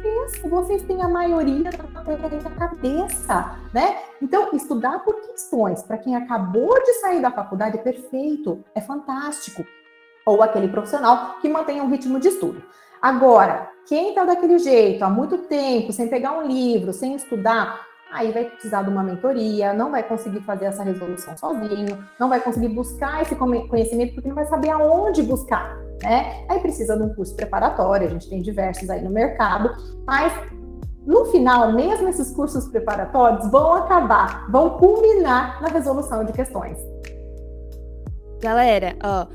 Fresco. 0.02 0.50
Vocês 0.50 0.84
têm 0.84 1.02
a 1.02 1.08
maioria 1.08 1.72
da 1.72 1.84
matéria 1.94 2.42
na 2.42 2.52
cabeça, 2.52 3.58
né? 3.74 3.98
Então, 4.22 4.50
estudar 4.54 5.04
por 5.04 5.16
questões 5.22 5.84
para 5.84 5.98
quem 5.98 6.16
acabou 6.16 6.74
de 6.84 6.94
sair 6.94 7.22
da 7.22 7.32
faculdade 7.32 7.78
é 7.78 7.82
perfeito, 7.82 8.64
é 8.74 8.82
fantástico. 8.82 9.66
Ou 10.26 10.42
aquele 10.42 10.68
profissional 10.68 11.36
que 11.42 11.50
mantém 11.50 11.82
um 11.82 11.90
ritmo 11.90 12.20
de 12.20 12.30
estudo. 12.30 12.64
Agora, 13.02 13.70
quem 13.88 14.10
está 14.10 14.26
daquele 14.26 14.58
jeito 14.58 15.04
há 15.04 15.10
muito 15.10 15.38
tempo, 15.40 15.92
sem 15.92 16.08
pegar 16.08 16.32
um 16.32 16.48
livro, 16.48 16.92
sem 16.92 17.16
estudar, 17.16 17.86
aí 18.16 18.32
vai 18.32 18.46
precisar 18.46 18.84
de 18.84 18.90
uma 18.90 19.04
mentoria, 19.04 19.74
não 19.74 19.92
vai 19.92 20.02
conseguir 20.02 20.40
fazer 20.42 20.66
essa 20.66 20.84
resolução 20.84 21.38
sozinho, 21.38 21.98
não 22.20 22.30
vai 22.30 22.40
conseguir 22.40 22.70
buscar 22.70 23.22
esse 23.22 23.36
conhecimento 23.36 24.16
porque 24.16 24.30
não 24.30 24.36
vai 24.36 24.46
saber 24.46 24.70
aonde 24.70 25.22
buscar, 25.22 25.78
né? 26.02 26.46
Aí 26.50 26.60
precisa 26.60 26.98
de 26.98 27.04
um 27.04 27.14
curso 27.14 27.36
preparatório, 27.36 28.08
a 28.08 28.10
gente 28.10 28.30
tem 28.30 28.42
diversos 28.42 28.90
aí 28.90 29.04
no 29.04 29.10
mercado, 29.10 29.70
mas 30.08 30.34
no 31.06 31.26
final, 31.26 31.74
mesmo 31.74 32.08
esses 32.08 32.32
cursos 32.32 32.68
preparatórios 32.70 33.52
vão 33.52 33.74
acabar, 33.74 34.50
vão 34.50 34.72
culminar 34.72 35.62
na 35.62 35.68
resolução 35.68 36.24
de 36.24 36.32
questões. 36.32 36.80
Galera, 38.42 38.96
ó, 39.04 39.28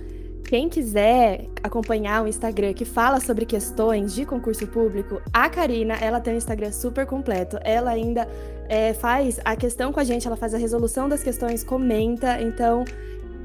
quem 0.50 0.68
quiser 0.68 1.46
acompanhar 1.62 2.24
o 2.24 2.26
Instagram 2.26 2.72
que 2.72 2.84
fala 2.84 3.20
sobre 3.20 3.46
questões 3.46 4.12
de 4.12 4.26
concurso 4.26 4.66
público, 4.66 5.22
a 5.32 5.48
Karina, 5.48 5.94
ela 6.00 6.18
tem 6.20 6.34
um 6.34 6.36
Instagram 6.36 6.72
super 6.72 7.06
completo. 7.06 7.56
Ela 7.62 7.90
ainda 7.90 8.26
é, 8.70 8.94
faz 8.94 9.40
a 9.44 9.56
questão 9.56 9.92
com 9.92 9.98
a 9.98 10.04
gente, 10.04 10.28
ela 10.28 10.36
faz 10.36 10.54
a 10.54 10.58
resolução 10.58 11.08
das 11.08 11.24
questões, 11.24 11.64
comenta. 11.64 12.40
Então, 12.40 12.84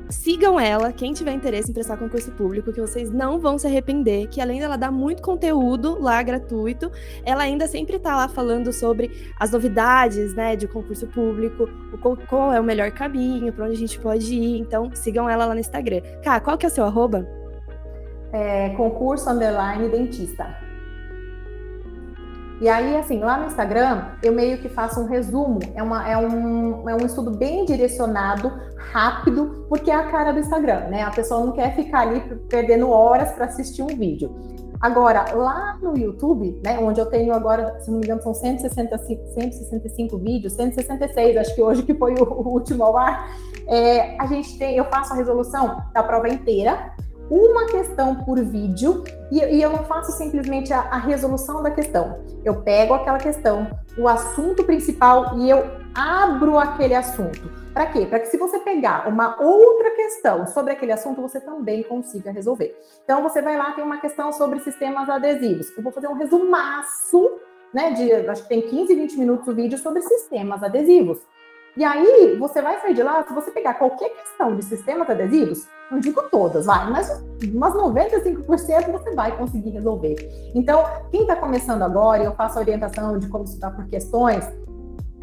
sigam 0.08 0.60
ela, 0.60 0.94
quem 0.94 1.14
tiver 1.14 1.34
interesse 1.34 1.72
em 1.72 1.74
prestar 1.74 1.98
concurso 1.98 2.32
público, 2.34 2.72
que 2.72 2.80
vocês 2.80 3.10
não 3.10 3.40
vão 3.40 3.58
se 3.58 3.66
arrepender, 3.66 4.28
que 4.28 4.40
além 4.40 4.60
dela 4.60 4.78
dar 4.78 4.92
muito 4.92 5.24
conteúdo 5.24 6.00
lá 6.00 6.22
gratuito, 6.22 6.92
ela 7.26 7.42
ainda 7.42 7.66
sempre 7.66 7.98
tá 7.98 8.16
lá 8.16 8.28
falando 8.28 8.72
sobre 8.72 9.32
as 9.40 9.50
novidades, 9.50 10.36
né, 10.36 10.56
de 10.56 10.68
concurso 10.68 11.08
público, 11.08 11.68
o 11.92 11.98
qual, 12.28 12.54
é 12.54 12.60
o 12.60 12.64
melhor 12.64 12.92
caminho, 12.92 13.52
para 13.52 13.66
onde 13.66 13.74
a 13.74 13.80
gente 13.80 14.00
pode 14.00 14.32
ir. 14.32 14.60
Então, 14.60 14.92
sigam 14.94 15.28
ela 15.28 15.48
lá 15.48 15.56
no 15.56 15.60
Instagram. 15.60 16.02
Cá, 16.24 16.40
qual 16.40 16.56
que 16.56 16.68
é 16.68 16.70
o 16.70 16.72
seu 16.72 16.86
arroba? 16.86 17.28
É, 18.32 18.70
concurso 18.76 19.28
underline 19.28 19.90
dentista. 19.90 20.65
E 22.62 22.70
aí, 22.70 22.96
assim, 22.96 23.20
lá 23.20 23.38
no 23.38 23.48
Instagram, 23.48 24.06
eu 24.24 24.32
meio 24.32 24.58
que 24.60 24.70
faço 24.70 25.02
um 25.02 25.06
resumo, 25.06 25.60
é, 25.74 25.84
uma, 25.84 26.08
é, 26.08 26.18
um, 26.18 26.90
é 26.90 26.96
um 26.96 27.06
estudo 27.06 27.32
bem 27.32 27.66
direcionado, 27.66 28.52
rápido, 28.92 29.66
porque 29.68 29.92
é 29.92 29.96
a 29.96 30.04
cara 30.04 30.32
do 30.32 30.40
Instagram, 30.40 30.88
né? 30.88 31.04
A 31.04 31.12
pessoa 31.12 31.46
não 31.46 31.52
quer 31.52 31.76
ficar 31.76 32.02
ali 32.02 32.22
perdendo 32.48 32.90
horas 32.90 33.32
para 33.34 33.46
assistir 33.46 33.84
um 33.84 33.88
vídeo. 33.88 34.34
Agora, 34.80 35.34
lá 35.34 35.78
no 35.82 35.98
YouTube, 35.98 36.62
né, 36.64 36.78
onde 36.80 37.00
eu 37.00 37.06
tenho 37.06 37.34
agora, 37.34 37.80
se 37.80 37.90
não 37.90 38.00
me 38.00 38.06
engano, 38.06 38.22
são 38.22 38.34
165, 38.34 39.28
165 39.34 40.18
vídeos, 40.18 40.54
166, 40.54 41.38
acho 41.38 41.56
que 41.56 41.62
hoje 41.62 41.84
que 41.84 41.94
foi 41.94 42.14
o, 42.14 42.24
o 42.24 42.50
último 42.50 42.84
ao 42.84 42.98
ar, 42.98 43.30
é, 43.68 44.16
a 44.20 44.28
gente 44.28 44.58
tem, 44.58 44.76
eu 44.78 44.86
faço 44.86 45.14
a 45.14 45.16
resolução 45.16 45.82
da 45.94 46.04
prova 46.04 46.30
inteira, 46.30 46.94
uma 47.30 47.66
questão 47.66 48.16
por 48.24 48.40
vídeo 48.44 49.04
e, 49.32 49.40
e 49.40 49.62
eu 49.62 49.72
não 49.72 49.84
faço 49.86 50.12
simplesmente 50.12 50.72
a, 50.72 50.82
a, 50.82 50.98
resolução 50.98 51.64
da 51.64 51.72
questão. 51.72 52.20
Eu 52.44 52.62
pego 52.62 52.94
aquela 52.94 53.18
questão, 53.18 53.68
o 53.98 54.08
assunto 54.08 54.64
principal 54.64 55.38
e 55.40 55.50
eu 55.50 55.64
abro 55.94 56.58
aquele 56.58 56.94
assunto. 56.94 57.50
Para 57.74 57.88
quê? 57.88 58.06
Para 58.06 58.20
que 58.20 58.28
se 58.28 58.38
você 58.38 58.60
pegar 58.60 59.08
uma 59.08 59.42
outra 59.42 59.92
questão 59.92 60.48
sobre 60.48 60.74
aquele 60.74 60.92
assunto, 60.92 61.22
você 61.22 61.42
também 61.42 61.84
consiga 61.84 62.32
resolver. 62.32 62.74
Então 63.04 63.22
você 63.22 63.42
vai 63.42 63.58
lá, 63.58 63.72
tem 63.74 63.84
uma 63.84 64.00
questão 64.00 64.32
sobre 64.32 64.60
sistemas 64.60 65.10
adesivos. 65.10 65.76
Eu 65.76 65.84
vou 65.84 65.92
fazer 65.92 66.08
um 66.08 66.14
resumaço, 66.14 67.32
né? 67.74 67.92
De 67.92 68.14
acho 68.30 68.44
que 68.44 68.50
tem 68.50 68.62
15, 68.62 68.96
20 68.96 69.18
minutos 69.18 69.48
o 69.48 69.54
vídeo 69.54 69.78
sobre 69.78 70.02
sistemas 70.02 70.64
adesivos. 70.64 71.20
E 71.78 71.84
aí, 71.84 72.38
você 72.40 72.62
vai 72.62 72.80
sair 72.80 72.94
de 72.94 73.04
lá, 73.04 73.22
se 73.28 73.34
você 73.34 73.52
pegar 73.52 73.74
qualquer 73.74 74.10
questão 74.10 74.56
de 74.56 74.64
sistemas 74.64 75.10
adesivos, 75.10 75.68
não 75.92 76.00
digo 76.00 76.24
todas, 76.32 76.66
vai, 76.66 76.90
mas 76.90 77.22
umas 77.54 77.74
95% 77.74 78.92
você 78.92 79.12
vai 79.12 79.38
conseguir 79.38 79.72
resolver. 79.72 80.16
Então, 80.56 80.86
quem 81.12 81.22
está 81.22 81.36
começando 81.36 81.82
agora, 81.82 82.24
eu 82.24 82.34
faço 82.34 82.60
orientação 82.60 83.20
de 83.20 83.28
como 83.28 83.44
estudar 83.44 83.72
por 83.72 83.86
questões, 83.88 84.46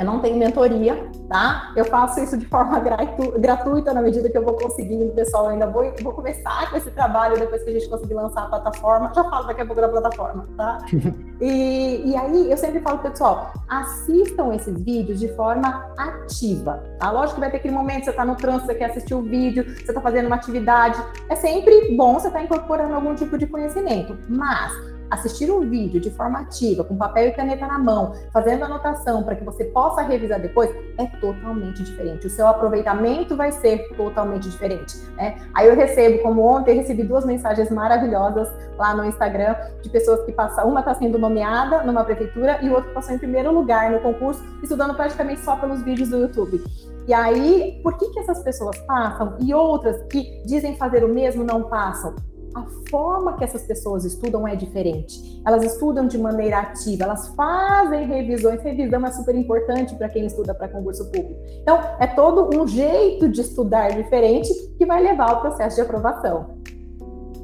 eu 0.02 0.06
não 0.06 0.18
tenho 0.18 0.36
mentoria, 0.36 1.10
tá? 1.28 1.72
Eu 1.76 1.84
faço 1.84 2.20
isso 2.20 2.36
de 2.36 2.46
forma 2.46 2.78
gratu 2.80 3.32
gratuita 3.38 3.94
na 3.94 4.02
medida 4.02 4.28
que 4.28 4.36
eu 4.36 4.44
vou 4.44 4.54
conseguindo, 4.54 5.12
pessoal. 5.12 5.48
Ainda 5.48 5.66
vou, 5.66 5.92
vou 6.02 6.12
começar 6.12 6.70
com 6.70 6.76
esse 6.76 6.90
trabalho 6.90 7.38
depois 7.38 7.62
que 7.62 7.70
a 7.70 7.72
gente 7.72 7.88
conseguir 7.88 8.14
lançar 8.14 8.44
a 8.44 8.46
plataforma. 8.48 9.12
Já 9.14 9.24
falo 9.24 9.46
daqui 9.46 9.62
a 9.62 9.66
pouco 9.66 9.80
da 9.80 9.88
plataforma, 9.88 10.46
tá? 10.56 10.78
e, 11.40 12.10
e 12.10 12.16
aí 12.16 12.50
eu 12.50 12.56
sempre 12.56 12.80
falo, 12.80 12.98
pessoal, 12.98 13.52
assistam 13.68 14.54
esses 14.54 14.78
vídeos 14.82 15.20
de 15.20 15.28
forma 15.28 15.86
ativa, 15.96 16.82
tá? 16.98 17.10
Lógico 17.10 17.36
que 17.36 17.40
vai 17.40 17.50
ter 17.50 17.58
aquele 17.58 17.74
momento 17.74 18.00
que 18.00 18.04
você 18.06 18.10
está 18.10 18.24
no 18.24 18.36
trânsito, 18.36 18.66
você 18.66 18.74
quer 18.74 18.86
assistir 18.86 19.14
o 19.14 19.22
vídeo, 19.22 19.64
você 19.64 19.90
está 19.90 20.00
fazendo 20.00 20.26
uma 20.26 20.36
atividade. 20.36 21.00
É 21.28 21.36
sempre 21.36 21.96
bom 21.96 22.14
você 22.14 22.26
estar 22.26 22.40
tá 22.40 22.44
incorporando 22.44 22.94
algum 22.94 23.14
tipo 23.14 23.38
de 23.38 23.46
conhecimento, 23.46 24.18
mas 24.28 24.91
assistir 25.12 25.50
um 25.50 25.60
vídeo 25.60 26.00
de 26.00 26.10
forma 26.10 26.40
ativa, 26.40 26.82
com 26.82 26.96
papel 26.96 27.28
e 27.28 27.32
caneta 27.32 27.66
na 27.66 27.78
mão, 27.78 28.14
fazendo 28.32 28.64
anotação 28.64 29.22
para 29.22 29.36
que 29.36 29.44
você 29.44 29.64
possa 29.66 30.00
revisar 30.00 30.40
depois, 30.40 30.70
é 30.96 31.06
totalmente 31.20 31.82
diferente. 31.82 32.26
O 32.26 32.30
seu 32.30 32.46
aproveitamento 32.46 33.36
vai 33.36 33.52
ser 33.52 33.88
totalmente 33.94 34.48
diferente. 34.48 34.96
Né? 35.16 35.36
Aí 35.54 35.68
eu 35.68 35.76
recebo, 35.76 36.22
como 36.22 36.42
ontem, 36.42 36.76
recebi 36.76 37.02
duas 37.02 37.26
mensagens 37.26 37.70
maravilhosas 37.70 38.50
lá 38.78 38.94
no 38.94 39.04
Instagram 39.04 39.54
de 39.82 39.90
pessoas 39.90 40.24
que 40.24 40.32
passam. 40.32 40.66
Uma 40.66 40.80
está 40.80 40.94
sendo 40.94 41.18
nomeada 41.18 41.82
numa 41.82 42.04
prefeitura 42.04 42.58
e 42.62 42.70
o 42.70 42.74
outro 42.74 42.90
passou 42.92 43.14
em 43.14 43.18
primeiro 43.18 43.52
lugar 43.52 43.90
no 43.90 44.00
concurso, 44.00 44.42
estudando 44.62 44.94
praticamente 44.94 45.42
só 45.42 45.56
pelos 45.56 45.82
vídeos 45.82 46.08
do 46.08 46.18
YouTube. 46.18 46.64
E 47.06 47.12
aí, 47.12 47.80
por 47.82 47.98
que, 47.98 48.08
que 48.10 48.18
essas 48.20 48.42
pessoas 48.42 48.78
passam 48.86 49.36
e 49.40 49.52
outras 49.52 50.00
que 50.04 50.42
dizem 50.46 50.76
fazer 50.76 51.04
o 51.04 51.08
mesmo 51.08 51.44
não 51.44 51.64
passam? 51.64 52.14
A 52.54 52.64
forma 52.90 53.36
que 53.36 53.44
essas 53.44 53.62
pessoas 53.62 54.04
estudam 54.04 54.46
é 54.46 54.54
diferente. 54.54 55.42
Elas 55.46 55.62
estudam 55.64 56.06
de 56.06 56.18
maneira 56.18 56.58
ativa, 56.58 57.04
elas 57.04 57.28
fazem 57.28 58.06
revisões. 58.06 58.62
Revisão 58.62 59.04
é 59.06 59.12
super 59.12 59.34
importante 59.34 59.94
para 59.94 60.08
quem 60.08 60.26
estuda 60.26 60.54
para 60.54 60.68
concurso 60.68 61.04
público. 61.10 61.40
Então, 61.62 61.78
é 61.98 62.06
todo 62.06 62.56
um 62.56 62.66
jeito 62.66 63.28
de 63.28 63.40
estudar 63.40 63.90
diferente 63.90 64.48
que 64.78 64.86
vai 64.86 65.02
levar 65.02 65.30
ao 65.30 65.40
processo 65.40 65.76
de 65.76 65.82
aprovação. 65.82 66.62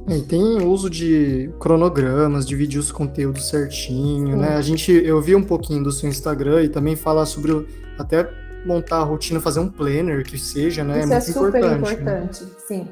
E 0.08 0.22
tem 0.22 0.66
uso 0.66 0.88
de 0.88 1.50
cronogramas, 1.60 2.46
de 2.46 2.56
vídeos 2.56 2.90
conteúdo 2.90 3.40
certinho, 3.40 4.32
Sim. 4.32 4.36
né? 4.36 4.56
A 4.56 4.62
gente, 4.62 4.90
eu 4.90 5.20
vi 5.20 5.34
um 5.34 5.44
pouquinho 5.44 5.84
do 5.84 5.92
seu 5.92 6.08
Instagram 6.08 6.62
e 6.62 6.68
também 6.68 6.96
fala 6.96 7.26
sobre 7.26 7.52
o, 7.52 7.66
até 7.98 8.26
montar 8.64 8.98
a 8.98 9.02
rotina, 9.02 9.38
fazer 9.38 9.60
um 9.60 9.68
planner 9.68 10.24
que 10.24 10.38
seja, 10.38 10.82
né? 10.82 11.00
Isso 11.00 11.12
é, 11.12 11.16
é 11.16 11.20
super 11.20 11.48
importante. 11.48 11.92
importante. 11.92 12.44
Né? 12.44 12.50
Sim. 12.66 12.88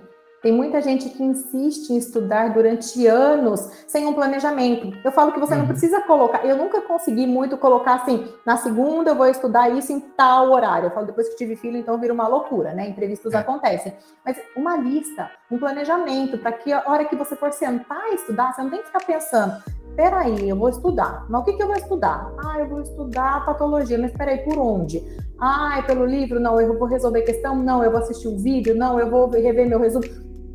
Tem 0.47 0.53
muita 0.53 0.81
gente 0.81 1.09
que 1.09 1.25
insiste 1.25 1.91
em 1.91 1.97
estudar 1.97 2.55
durante 2.55 3.05
anos 3.05 3.69
sem 3.89 4.07
um 4.07 4.13
planejamento. 4.13 4.97
Eu 5.05 5.11
falo 5.11 5.33
que 5.33 5.41
você 5.41 5.55
uhum. 5.55 5.59
não 5.59 5.67
precisa 5.67 6.01
colocar. 6.03 6.47
Eu 6.47 6.57
nunca 6.57 6.81
consegui 6.83 7.27
muito 7.27 7.59
colocar 7.59 7.95
assim, 7.95 8.29
na 8.47 8.57
segunda 8.57 9.11
eu 9.11 9.17
vou 9.17 9.27
estudar 9.27 9.69
isso 9.71 9.93
em 9.93 9.99
tal 9.99 10.53
horário. 10.53 10.87
Eu 10.87 10.93
falo 10.93 11.05
depois 11.05 11.29
que 11.31 11.35
tive 11.35 11.57
filho, 11.57 11.77
então 11.77 11.99
vira 11.99 12.15
uma 12.15 12.29
loucura, 12.29 12.73
né? 12.73 12.89
Imprevistos 12.89 13.35
é. 13.35 13.39
acontecem. 13.39 13.93
Mas 14.25 14.41
uma 14.57 14.77
lista, 14.77 15.29
um 15.51 15.59
planejamento, 15.59 16.39
para 16.39 16.53
que 16.53 16.73
a 16.73 16.85
hora 16.87 17.05
que 17.07 17.17
você 17.17 17.35
for 17.35 17.53
sentar 17.53 18.13
e 18.13 18.15
estudar, 18.15 18.53
você 18.53 18.63
não 18.63 18.71
tem 18.71 18.79
que 18.79 18.87
ficar 18.87 19.05
pensando, 19.05 19.53
peraí, 19.97 20.49
eu 20.49 20.55
vou 20.55 20.69
estudar. 20.69 21.27
Mas 21.29 21.41
o 21.41 21.45
que, 21.45 21.55
que 21.55 21.63
eu 21.65 21.67
vou 21.67 21.77
estudar? 21.77 22.33
Ah, 22.39 22.61
eu 22.61 22.69
vou 22.69 22.83
estudar 22.83 23.45
patologia, 23.45 23.99
mas 23.99 24.13
peraí, 24.13 24.45
por 24.45 24.57
onde? 24.59 25.03
Ah, 25.41 25.81
é 25.81 25.83
pelo 25.83 26.07
livro? 26.07 26.39
Não, 26.39 26.61
eu 26.61 26.79
vou 26.79 26.87
resolver 26.87 27.23
questão? 27.23 27.57
Não, 27.57 27.83
eu 27.83 27.91
vou 27.91 27.99
assistir 27.99 28.29
um 28.29 28.39
vídeo? 28.39 28.77
Não, 28.77 29.01
eu 29.01 29.11
vou 29.11 29.29
rever 29.29 29.69
meu 29.69 29.81
resumo. 29.81 30.05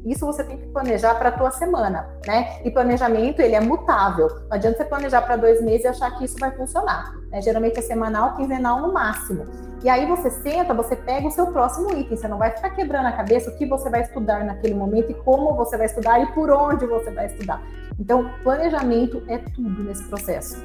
Isso 0.05 0.25
você 0.25 0.43
tem 0.43 0.57
que 0.57 0.67
planejar 0.67 1.15
para 1.15 1.29
a 1.29 1.31
tua 1.31 1.51
semana, 1.51 2.09
né? 2.25 2.59
E 2.65 2.71
planejamento, 2.71 3.39
ele 3.39 3.55
é 3.55 3.59
mutável. 3.59 4.27
Não 4.27 4.57
adianta 4.57 4.77
você 4.77 4.85
planejar 4.85 5.21
para 5.21 5.35
dois 5.35 5.61
meses 5.61 5.85
e 5.85 5.87
achar 5.87 6.11
que 6.17 6.25
isso 6.25 6.37
vai 6.39 6.51
funcionar. 6.51 7.13
Né? 7.29 7.41
Geralmente 7.41 7.77
é 7.77 7.81
semanal, 7.81 8.35
quinzenal 8.35 8.81
no 8.81 8.91
máximo. 8.91 9.45
E 9.83 9.89
aí 9.89 10.05
você 10.05 10.29
senta, 10.29 10.73
você 10.73 10.95
pega 10.95 11.27
o 11.27 11.31
seu 11.31 11.47
próximo 11.47 11.91
item. 11.91 12.17
Você 12.17 12.27
não 12.27 12.37
vai 12.37 12.51
ficar 12.51 12.71
quebrando 12.71 13.07
a 13.07 13.11
cabeça 13.11 13.51
o 13.51 13.57
que 13.57 13.65
você 13.65 13.89
vai 13.89 14.01
estudar 14.01 14.43
naquele 14.43 14.73
momento 14.73 15.11
e 15.11 15.13
como 15.13 15.55
você 15.55 15.77
vai 15.77 15.85
estudar 15.85 16.19
e 16.19 16.27
por 16.33 16.49
onde 16.49 16.85
você 16.85 17.11
vai 17.11 17.27
estudar. 17.27 17.61
Então, 17.99 18.29
planejamento 18.43 19.21
é 19.27 19.37
tudo 19.37 19.83
nesse 19.83 20.03
processo. 20.03 20.63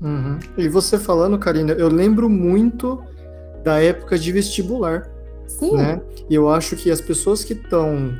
Uhum. 0.00 0.38
E 0.56 0.68
você 0.68 0.98
falando, 0.98 1.38
Karina, 1.38 1.72
eu 1.72 1.88
lembro 1.88 2.28
muito 2.28 3.02
da 3.62 3.82
época 3.82 4.18
de 4.18 4.32
vestibular 4.32 5.08
Sim. 5.48 5.76
Né? 5.76 6.00
E 6.28 6.34
eu 6.34 6.48
acho 6.48 6.76
que 6.76 6.90
as 6.90 7.00
pessoas 7.00 7.42
que 7.42 7.54
estão 7.54 8.12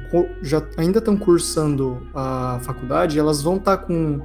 já 0.42 0.66
ainda 0.76 0.98
estão 0.98 1.16
cursando 1.16 2.02
a 2.14 2.58
faculdade, 2.62 3.18
elas 3.18 3.42
vão 3.42 3.56
estar 3.56 3.76
tá 3.76 3.84
com 3.84 4.20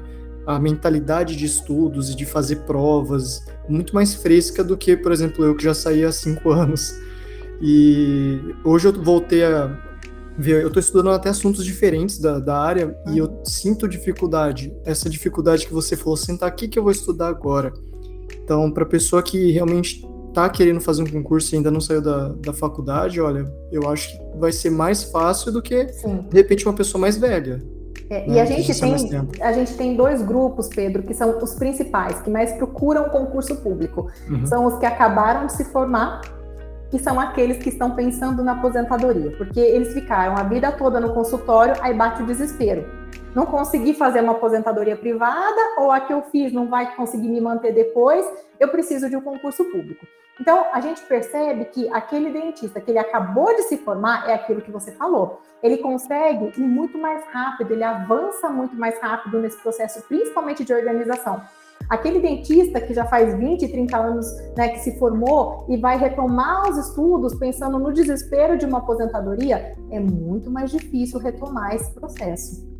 a 0.46 0.60
mentalidade 0.60 1.36
de 1.36 1.46
estudos 1.46 2.10
e 2.10 2.16
de 2.16 2.26
fazer 2.26 2.58
provas 2.66 3.46
muito 3.68 3.94
mais 3.94 4.14
fresca 4.14 4.64
do 4.64 4.76
que, 4.76 4.98
por 4.98 5.12
exemplo, 5.12 5.44
eu 5.44 5.56
que 5.56 5.64
já 5.64 5.74
saí 5.74 6.04
há 6.04 6.12
cinco 6.12 6.50
anos. 6.52 6.98
E 7.62 8.40
hoje 8.64 8.88
eu 8.88 8.94
voltei 8.94 9.44
a 9.44 9.68
ver, 10.38 10.62
eu 10.62 10.68
estou 10.68 10.80
estudando 10.80 11.12
até 11.12 11.30
assuntos 11.30 11.64
diferentes 11.64 12.20
da, 12.20 12.40
da 12.40 12.58
área 12.58 12.98
e 13.12 13.18
eu 13.18 13.42
sinto 13.46 13.88
dificuldade, 13.88 14.74
essa 14.84 15.10
dificuldade 15.10 15.68
que 15.68 15.74
você 15.74 15.96
falou, 15.96 16.18
sentar 16.18 16.50
aqui 16.50 16.68
que 16.68 16.80
eu 16.80 16.84
vou 16.84 16.92
estudar 16.92 17.28
agora. 17.28 17.72
Então, 18.44 18.70
para 18.72 18.86
pessoa 18.86 19.22
que 19.22 19.52
realmente 19.52 20.06
tá 20.34 20.50
querendo 20.50 20.82
fazer 20.82 21.04
um 21.04 21.08
concurso 21.08 21.54
e 21.54 21.58
ainda 21.58 21.70
não 21.70 21.80
saiu 21.80 22.02
da, 22.02 22.30
da 22.30 22.54
faculdade, 22.54 23.22
olha, 23.22 23.46
eu 23.72 23.88
acho 23.90 24.10
que 24.10 24.38
vai 24.38 24.52
ser 24.52 24.70
mais 24.70 25.04
fácil 25.04 25.52
do 25.52 25.62
que, 25.62 25.88
Sim. 25.90 26.26
de 26.30 26.36
repente, 26.36 26.66
uma 26.66 26.74
pessoa 26.74 27.00
mais 27.00 27.18
velha. 27.18 27.62
É, 28.10 28.28
né, 28.28 28.36
e 28.36 28.40
a 28.40 28.46
gente, 28.46 28.80
tem, 28.80 29.30
a 29.42 29.54
gente 29.54 29.76
tem 29.76 29.96
dois 29.96 30.22
grupos, 30.22 30.68
Pedro, 30.68 31.04
que 31.04 31.14
são 31.14 31.38
os 31.42 31.56
principais, 31.56 32.20
que 32.22 32.30
mais 32.30 32.52
procuram 32.54 33.10
concurso 33.10 33.56
público. 33.58 34.08
Uhum. 34.30 34.46
São 34.46 34.66
os 34.66 34.78
que 34.78 34.86
acabaram 34.86 35.46
de 35.46 35.54
se 35.54 35.66
formar 35.66 36.22
e 36.92 37.00
são 37.00 37.20
aqueles 37.20 37.58
que 37.58 37.70
estão 37.70 37.92
pensando 37.92 38.44
na 38.44 38.54
aposentadoria, 38.54 39.32
porque 39.38 39.60
eles 39.60 39.94
ficaram 39.94 40.36
a 40.38 40.44
vida 40.44 40.72
toda 40.72 41.00
no 41.00 41.14
consultório, 41.14 41.76
aí 41.82 41.94
bate 41.94 42.22
o 42.22 42.26
desespero. 42.26 42.86
Não 43.34 43.48
consegui 43.48 43.96
fazer 43.96 44.22
uma 44.22 44.34
aposentadoria 44.34 44.96
privada, 44.96 45.60
ou 45.80 45.92
a 45.92 46.00
que 46.00 46.14
eu 46.14 46.22
fiz 46.32 46.54
não 46.54 46.70
vai 46.70 46.96
conseguir 46.96 47.30
me 47.30 47.42
manter 47.42 47.74
depois, 47.74 48.24
eu 48.60 48.68
preciso 48.68 49.10
de 49.10 49.16
um 49.16 49.22
concurso 49.22 49.64
público. 49.66 50.06
Então, 50.40 50.66
a 50.74 50.82
gente 50.82 51.02
percebe 51.04 51.66
que 51.66 51.88
aquele 51.90 52.32
dentista 52.32 52.82
que 52.82 52.90
ele 52.90 52.98
acabou 52.98 53.56
de 53.56 53.64
se 53.64 53.78
formar 53.78 54.28
é 54.28 54.34
aquilo 54.34 54.62
que 54.62 54.72
você 54.72 54.92
falou. 54.92 55.42
Ele 55.62 55.78
consegue 55.78 56.52
ir 56.58 56.68
muito 56.68 56.98
mais 56.98 57.24
rápido, 57.28 57.72
ele 57.72 57.84
avança 57.84 58.50
muito 58.50 58.76
mais 58.76 59.00
rápido 59.00 59.40
nesse 59.40 59.58
processo, 59.62 60.02
principalmente 60.08 60.66
de 60.66 60.74
organização. 60.74 61.42
Aquele 61.90 62.20
dentista 62.20 62.82
que 62.82 62.94
já 62.94 63.06
faz 63.06 63.38
20, 63.38 63.68
30 63.68 63.98
anos 63.98 64.26
né, 64.58 64.70
que 64.70 64.80
se 64.80 64.98
formou 64.98 65.66
e 65.70 65.78
vai 65.78 65.98
retomar 65.98 66.70
os 66.70 66.78
estudos 66.78 67.36
pensando 67.36 67.78
no 67.78 67.94
desespero 67.94 68.58
de 68.58 68.66
uma 68.66 68.80
aposentadoria, 68.80 69.76
é 69.92 70.00
muito 70.00 70.50
mais 70.50 70.72
difícil 70.72 71.20
retomar 71.20 71.76
esse 71.76 71.92
processo. 71.94 72.73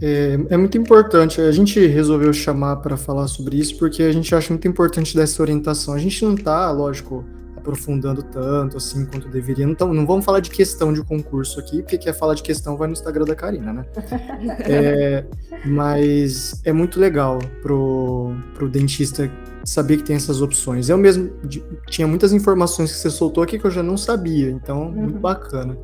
É, 0.00 0.38
é, 0.50 0.56
muito 0.56 0.76
importante. 0.76 1.40
A 1.40 1.52
gente 1.52 1.84
resolveu 1.86 2.32
chamar 2.32 2.76
para 2.76 2.96
falar 2.96 3.26
sobre 3.28 3.56
isso 3.56 3.76
porque 3.78 4.02
a 4.02 4.12
gente 4.12 4.34
acha 4.34 4.52
muito 4.52 4.68
importante 4.68 5.16
dessa 5.16 5.42
orientação. 5.42 5.94
A 5.94 5.98
gente 5.98 6.24
não 6.24 6.34
está, 6.34 6.70
lógico, 6.70 7.24
aprofundando 7.66 8.22
tanto 8.22 8.76
assim 8.76 9.04
quanto 9.06 9.28
deveria. 9.28 9.64
Então, 9.64 9.92
não 9.92 10.06
vamos 10.06 10.24
falar 10.24 10.40
de 10.40 10.50
questão 10.50 10.92
de 10.92 11.02
concurso 11.02 11.58
aqui, 11.58 11.82
porque 11.82 11.98
quer 11.98 12.12
falar 12.12 12.34
de 12.34 12.42
questão 12.42 12.76
vai 12.76 12.86
no 12.86 12.92
Instagram 12.92 13.24
da 13.24 13.34
Karina, 13.34 13.72
né? 13.72 13.86
é, 14.64 15.24
mas 15.64 16.60
é 16.64 16.72
muito 16.72 17.00
legal 17.00 17.38
pro, 17.62 18.34
pro 18.54 18.68
dentista 18.68 19.30
saber 19.64 19.96
que 19.96 20.04
tem 20.04 20.16
essas 20.16 20.40
opções. 20.40 20.88
Eu 20.88 20.96
mesmo 20.96 21.32
tinha 21.88 22.06
muitas 22.06 22.32
informações 22.32 22.92
que 22.92 22.98
você 22.98 23.10
soltou 23.10 23.42
aqui 23.42 23.58
que 23.58 23.66
eu 23.66 23.70
já 23.70 23.82
não 23.82 23.96
sabia, 23.96 24.48
então, 24.48 24.82
uhum. 24.82 24.92
muito 24.92 25.18
bacana. 25.18 25.76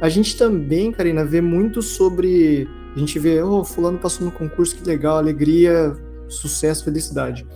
A 0.00 0.08
gente 0.08 0.38
também, 0.38 0.90
Karina, 0.90 1.22
vê 1.24 1.42
muito 1.42 1.82
sobre 1.82 2.66
A 2.94 2.98
gente 2.98 3.18
vê, 3.18 3.42
oh, 3.42 3.64
fulano 3.64 3.98
passou 3.98 4.24
no 4.24 4.32
concurso, 4.32 4.76
que 4.76 4.84
legal, 4.84 5.16
alegria, 5.16 5.96
sucesso, 6.28 6.84
felicidade. 6.84 7.46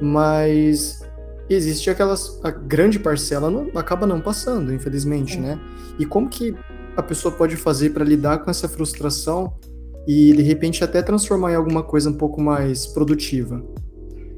Mas 0.00 1.00
existe 1.48 1.90
aquelas 1.90 2.40
a 2.44 2.50
grande 2.50 2.98
parcela 2.98 3.50
não, 3.50 3.70
acaba 3.74 4.06
não 4.06 4.20
passando, 4.20 4.72
infelizmente, 4.72 5.38
né? 5.38 5.58
E 5.98 6.06
como 6.06 6.28
que 6.28 6.56
a 6.96 7.02
pessoa 7.02 7.34
pode 7.34 7.56
fazer 7.56 7.90
para 7.90 8.04
lidar 8.04 8.38
com 8.38 8.50
essa 8.50 8.68
frustração 8.68 9.54
e 10.06 10.32
de 10.32 10.42
repente 10.42 10.82
até 10.82 11.02
transformar 11.02 11.52
em 11.52 11.56
alguma 11.56 11.82
coisa 11.82 12.08
um 12.08 12.14
pouco 12.14 12.40
mais 12.40 12.86
produtiva? 12.86 13.62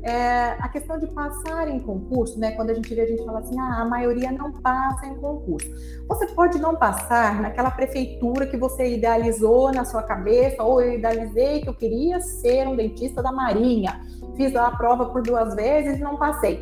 É, 0.03 0.57
a 0.59 0.69
questão 0.69 0.99
de 0.99 1.07
passar 1.09 1.69
em 1.69 1.79
concurso, 1.79 2.39
né? 2.39 2.53
Quando 2.53 2.71
a 2.71 2.75
gente 2.75 2.93
vê, 2.93 3.03
a 3.03 3.07
gente 3.07 3.25
fala 3.25 3.39
assim, 3.39 3.59
ah, 3.59 3.83
a 3.83 3.85
maioria 3.85 4.33
não 4.33 4.51
passa 4.53 5.07
em 5.07 5.15
concurso. 5.15 5.71
Você 6.09 6.27
pode 6.27 6.59
não 6.59 6.75
passar 6.75 7.41
naquela 7.41 7.71
prefeitura 7.71 8.47
que 8.47 8.57
você 8.57 8.95
idealizou 8.97 9.73
na 9.73 9.85
sua 9.85 10.03
cabeça, 10.03 10.63
ou 10.63 10.81
eu 10.83 10.95
idealizei 10.95 11.61
que 11.61 11.69
eu 11.69 11.75
queria 11.75 12.21
ser 12.21 12.67
um 12.67 12.75
dentista 12.75 13.23
da 13.23 13.31
Marinha. 13.31 14.01
Fiz 14.37 14.57
a 14.57 14.73
prova 14.73 15.07
por 15.07 15.23
duas 15.23 15.55
vezes 15.55 15.99
e 15.99 16.03
não 16.03 16.17
passei. 16.17 16.61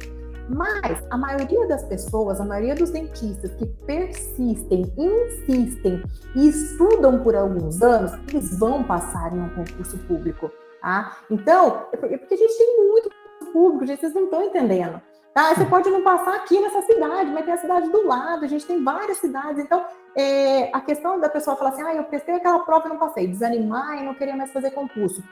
Mas 0.51 1.03
a 1.11 1.17
maioria 1.17 1.67
das 1.69 1.85
pessoas, 1.85 2.41
a 2.41 2.45
maioria 2.45 2.75
dos 2.75 2.91
dentistas 2.91 3.55
que 3.55 3.67
persistem, 3.87 4.93
insistem 4.99 6.03
e 6.35 6.49
estudam 6.49 7.23
por 7.23 7.37
alguns 7.37 7.81
anos, 7.81 8.13
eles 8.29 8.59
vão 8.59 8.83
passar 8.83 9.33
em 9.33 9.41
um 9.41 9.49
concurso 9.51 9.97
público. 10.09 10.51
Tá? 10.83 11.19
Então, 11.31 11.87
é 11.93 11.97
porque 11.97 12.35
a 12.35 12.37
gente 12.37 12.57
tem 12.57 12.89
muito 12.89 13.11
público, 13.53 13.87
gente, 13.87 14.01
vocês 14.01 14.15
não 14.15 14.25
estão 14.25 14.43
entendendo. 14.43 15.01
Tá? 15.35 15.55
Você 15.55 15.65
pode 15.65 15.89
não 15.91 16.03
passar 16.03 16.35
aqui 16.35 16.59
nessa 16.61 16.83
cidade, 16.83 17.31
mas 17.31 17.45
tem 17.45 17.55
a 17.55 17.59
cidade 17.59 17.89
do 17.89 18.07
lado, 18.07 18.45
a 18.45 18.49
gente 18.49 18.67
tem 18.67 18.83
várias 18.83 19.19
cidades. 19.19 19.65
Então, 19.65 19.85
é, 20.17 20.71
a 20.73 20.81
questão 20.81 21.21
da 21.21 21.29
pessoa 21.29 21.57
falar 21.57 21.71
assim, 21.71 21.83
ah, 21.83 21.95
eu 21.95 22.05
prestei 22.05 22.35
aquela 22.35 22.61
prova 22.61 22.87
e 22.87 22.91
não 22.91 22.99
passei, 22.99 23.29
desanimar 23.29 23.99
e 23.99 24.05
não 24.05 24.15
queria 24.15 24.37
mais 24.37 24.53
fazer 24.53 24.73
concurso. 24.73 25.23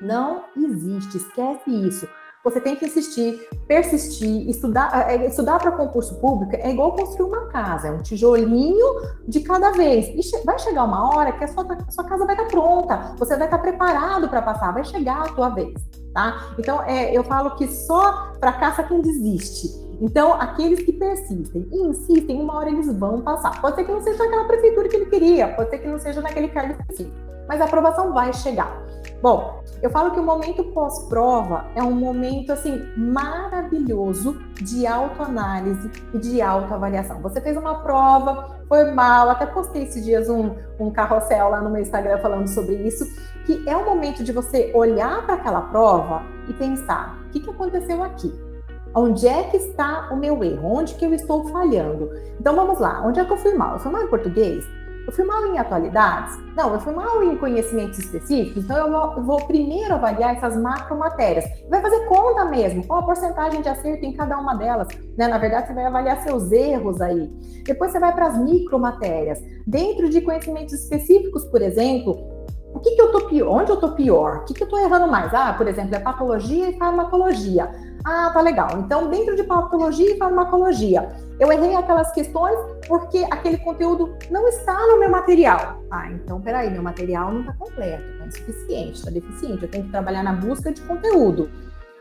Não 0.00 0.44
existe, 0.56 1.18
esquece 1.18 1.70
isso. 1.70 2.08
Você 2.44 2.60
tem 2.60 2.76
que 2.76 2.84
insistir, 2.84 3.48
persistir, 3.66 4.48
estudar. 4.50 5.10
É, 5.10 5.26
estudar 5.26 5.58
para 5.58 5.72
concurso 5.72 6.14
público 6.16 6.54
é 6.54 6.70
igual 6.70 6.92
construir 6.94 7.28
uma 7.28 7.46
casa, 7.46 7.88
é 7.88 7.90
um 7.90 8.02
tijolinho 8.02 8.84
de 9.26 9.40
cada 9.40 9.70
vez. 9.70 10.08
E 10.08 10.44
vai 10.44 10.58
chegar 10.58 10.84
uma 10.84 11.16
hora 11.16 11.32
que 11.32 11.42
a 11.42 11.48
sua, 11.48 11.66
a 11.72 11.90
sua 11.90 12.04
casa 12.04 12.26
vai 12.26 12.34
estar 12.34 12.48
pronta, 12.48 13.14
você 13.18 13.34
vai 13.36 13.46
estar 13.46 13.58
preparado 13.58 14.28
para 14.28 14.42
passar, 14.42 14.72
vai 14.72 14.84
chegar 14.84 15.22
a 15.22 15.28
tua 15.28 15.48
vez. 15.48 15.72
Tá? 16.12 16.54
Então, 16.58 16.82
é, 16.82 17.16
eu 17.16 17.24
falo 17.24 17.56
que 17.56 17.66
só 17.66 18.34
fracassa 18.38 18.82
quem 18.82 19.00
desiste. 19.00 19.82
Então, 20.00 20.34
aqueles 20.34 20.80
que 20.84 20.92
persistem 20.92 21.66
e 21.72 21.78
insistem, 21.88 22.40
uma 22.40 22.56
hora 22.56 22.68
eles 22.68 22.92
vão 22.98 23.22
passar. 23.22 23.60
Pode 23.60 23.76
ser 23.76 23.84
que 23.84 23.92
não 23.92 24.02
seja 24.02 24.22
aquela 24.22 24.44
prefeitura 24.44 24.88
que 24.88 24.96
ele 24.96 25.06
queria, 25.06 25.48
pode 25.48 25.70
ser 25.70 25.78
que 25.78 25.88
não 25.88 25.98
seja 25.98 26.20
naquele 26.20 26.48
cargo 26.48 26.72
específico, 26.72 27.16
mas 27.48 27.60
a 27.60 27.64
aprovação 27.64 28.12
vai 28.12 28.32
chegar. 28.32 28.84
Bom, 29.20 29.62
eu 29.82 29.90
falo 29.90 30.10
que 30.10 30.20
o 30.20 30.22
momento 30.22 30.64
pós-prova 30.64 31.66
é 31.74 31.82
um 31.82 31.92
momento 31.92 32.52
assim 32.52 32.86
maravilhoso 32.96 34.38
de 34.60 34.86
autoanálise 34.86 35.90
e 36.12 36.18
de 36.18 36.42
autoavaliação. 36.42 37.20
Você 37.22 37.40
fez 37.40 37.56
uma 37.56 37.82
prova, 37.82 38.58
foi 38.68 38.90
mal, 38.92 39.30
até 39.30 39.46
postei 39.46 39.84
esses 39.84 40.04
dias 40.04 40.28
um, 40.28 40.54
um 40.78 40.90
carrossel 40.90 41.48
lá 41.50 41.60
no 41.60 41.70
meu 41.70 41.82
Instagram 41.82 42.18
falando 42.18 42.48
sobre 42.48 42.74
isso, 42.76 43.04
que 43.46 43.62
é 43.66 43.76
o 43.76 43.84
momento 43.84 44.22
de 44.22 44.32
você 44.32 44.70
olhar 44.74 45.24
para 45.24 45.34
aquela 45.34 45.62
prova 45.62 46.22
e 46.48 46.52
pensar: 46.52 47.18
o 47.26 47.30
que, 47.30 47.40
que 47.40 47.50
aconteceu 47.50 48.02
aqui? 48.02 48.32
Onde 48.94 49.26
é 49.26 49.44
que 49.44 49.56
está 49.56 50.08
o 50.12 50.16
meu 50.16 50.44
erro? 50.44 50.76
Onde 50.76 50.94
que 50.94 51.04
eu 51.04 51.12
estou 51.12 51.48
falhando? 51.48 52.10
Então 52.38 52.54
vamos 52.54 52.78
lá, 52.78 53.02
onde 53.04 53.18
é 53.20 53.24
que 53.24 53.32
eu 53.32 53.36
fui 53.36 53.54
mal? 53.54 53.74
Eu 53.74 53.78
fui 53.80 53.90
mal 53.90 54.02
em 54.02 54.08
português? 54.08 54.64
Eu 55.06 55.12
fui 55.12 55.24
mal 55.24 55.44
em 55.46 55.58
atualidades? 55.58 56.38
Não, 56.56 56.72
eu 56.72 56.80
fui 56.80 56.94
mal 56.94 57.22
em 57.22 57.36
conhecimentos 57.36 57.98
específicos, 57.98 58.64
então 58.64 58.76
eu 58.76 59.22
vou, 59.22 59.46
primeiro 59.46 59.94
avaliar 59.94 60.34
essas 60.34 60.56
macromatérias. 60.56 61.44
Vai 61.68 61.82
fazer 61.82 62.06
conta 62.06 62.46
mesmo, 62.46 62.86
qual 62.86 63.00
a 63.00 63.02
porcentagem 63.02 63.60
de 63.60 63.68
acerto 63.68 64.04
em 64.04 64.14
cada 64.14 64.38
uma 64.38 64.54
delas. 64.54 64.88
Né? 65.16 65.28
Na 65.28 65.36
verdade, 65.36 65.66
você 65.66 65.74
vai 65.74 65.84
avaliar 65.84 66.22
seus 66.22 66.50
erros 66.50 67.02
aí. 67.02 67.28
Depois 67.64 67.92
você 67.92 68.00
vai 68.00 68.14
para 68.14 68.28
as 68.28 68.38
micromatérias. 68.38 69.42
Dentro 69.66 70.08
de 70.08 70.22
conhecimentos 70.22 70.72
específicos, 70.72 71.44
por 71.44 71.60
exemplo, 71.60 72.16
o 72.74 72.80
que, 72.80 72.90
que 72.96 73.00
eu 73.00 73.12
tô 73.12 73.26
pior? 73.28 73.60
Onde 73.60 73.70
eu 73.70 73.76
tô 73.76 73.94
pior? 73.94 74.38
O 74.38 74.44
que, 74.44 74.54
que 74.54 74.62
eu 74.62 74.68
tô 74.68 74.78
errando 74.78 75.06
mais? 75.06 75.32
Ah, 75.34 75.52
por 75.52 75.68
exemplo, 75.68 75.94
é 75.94 75.98
patologia 76.00 76.70
e 76.70 76.78
farmacologia. 76.78 77.70
Ah, 78.04 78.30
tá 78.34 78.42
legal. 78.42 78.68
Então, 78.76 79.08
dentro 79.08 79.34
de 79.34 79.42
patologia 79.44 80.14
e 80.14 80.18
farmacologia, 80.18 81.08
eu 81.40 81.50
errei 81.50 81.74
aquelas 81.74 82.12
questões 82.12 82.54
porque 82.86 83.26
aquele 83.30 83.56
conteúdo 83.56 84.14
não 84.30 84.46
está 84.46 84.78
no 84.88 85.00
meu 85.00 85.10
material. 85.10 85.82
Ah, 85.90 86.10
então 86.10 86.38
peraí, 86.38 86.70
meu 86.70 86.82
material 86.82 87.32
não 87.32 87.40
está 87.40 87.54
completo, 87.54 88.04
está 88.12 88.26
insuficiente, 88.26 88.98
está 88.98 89.10
deficiente, 89.10 89.62
eu 89.62 89.70
tenho 89.70 89.84
que 89.84 89.90
trabalhar 89.90 90.22
na 90.22 90.34
busca 90.34 90.70
de 90.70 90.82
conteúdo. 90.82 91.50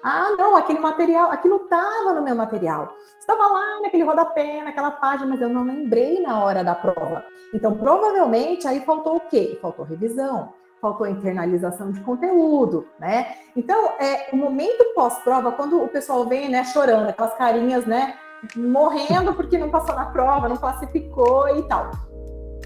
Ah, 0.04 0.36
não, 0.38 0.58
aquele 0.58 0.80
material, 0.80 1.32
aquilo 1.32 1.56
estava 1.56 2.14
no 2.14 2.22
meu 2.22 2.36
material. 2.36 2.94
Estava 3.18 3.48
lá 3.48 3.80
naquele 3.82 4.04
rodapé, 4.04 4.62
naquela 4.62 4.92
página, 4.92 5.30
mas 5.30 5.42
eu 5.42 5.48
não 5.48 5.64
lembrei 5.64 6.22
na 6.22 6.44
hora 6.44 6.66
da 6.66 6.76
prova. 6.76 7.24
Então, 7.54 7.78
provavelmente, 7.78 8.68
aí 8.68 8.82
faltou 8.82 9.16
o 9.16 9.22
quê? 9.22 9.58
Faltou 9.62 9.86
revisão 9.86 10.54
faltou 10.84 11.08
internalização 11.08 11.92
de 11.92 12.02
conteúdo, 12.02 12.86
né? 13.00 13.36
Então, 13.56 13.94
é 13.98 14.28
o 14.34 14.36
momento 14.36 14.94
pós-prova, 14.94 15.54
quando 15.54 15.82
o 15.82 15.88
pessoal 15.88 16.26
vem, 16.26 16.50
né, 16.50 16.66
chorando, 16.66 17.08
aquelas 17.08 17.34
carinhas, 17.36 17.86
né, 17.86 18.16
morrendo 18.54 19.34
porque 19.34 19.58
não 19.58 19.70
passou 19.70 19.96
na 19.96 20.08
prova, 20.08 20.50
não 20.50 20.58
classificou 20.58 21.48
e 21.58 21.66
tal 21.70 21.90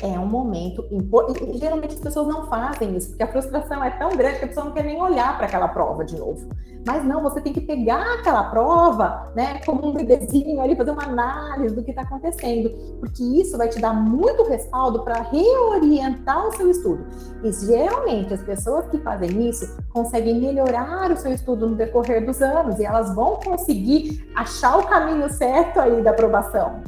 é 0.01 0.19
um 0.19 0.25
momento 0.25 0.86
importante. 0.91 1.57
Geralmente 1.57 1.95
as 1.95 1.99
pessoas 1.99 2.27
não 2.27 2.47
fazem 2.47 2.95
isso, 2.95 3.10
porque 3.10 3.23
a 3.23 3.27
frustração 3.27 3.83
é 3.83 3.89
tão 3.91 4.10
grande 4.10 4.39
que 4.39 4.45
a 4.45 4.47
pessoa 4.47 4.65
não 4.65 4.73
quer 4.73 4.83
nem 4.83 5.01
olhar 5.01 5.38
para 5.38 5.47
aquela 5.47 5.67
prova 5.67 6.03
de 6.05 6.17
novo. 6.17 6.47
Mas 6.86 7.03
não, 7.03 7.21
você 7.21 7.41
tem 7.41 7.51
que 7.51 7.60
pegar 7.60 8.19
aquela 8.19 8.45
prova, 8.45 9.31
né, 9.36 9.60
como 9.65 9.88
um 9.88 9.93
bebezinho 9.93 10.62
ali, 10.62 10.75
fazer 10.75 10.91
uma 10.91 11.03
análise 11.03 11.75
do 11.75 11.83
que 11.83 11.89
está 11.91 12.03
acontecendo, 12.03 12.69
porque 12.99 13.21
isso 13.21 13.57
vai 13.57 13.67
te 13.67 13.79
dar 13.79 13.93
muito 13.93 14.43
respaldo 14.43 15.03
para 15.03 15.21
reorientar 15.23 16.47
o 16.47 16.51
seu 16.55 16.69
estudo. 16.69 17.05
E 17.43 17.51
geralmente 17.51 18.33
as 18.33 18.41
pessoas 18.41 18.88
que 18.88 18.97
fazem 18.99 19.49
isso 19.49 19.77
conseguem 19.89 20.39
melhorar 20.39 21.12
o 21.12 21.17
seu 21.17 21.33
estudo 21.33 21.67
no 21.67 21.75
decorrer 21.75 22.25
dos 22.25 22.41
anos 22.41 22.79
e 22.79 22.86
elas 22.86 23.13
vão 23.13 23.36
conseguir 23.36 24.31
achar 24.36 24.77
o 24.79 24.88
caminho 24.88 25.29
certo 25.29 25.79
aí 25.79 26.01
da 26.01 26.12
aprovação. 26.12 26.81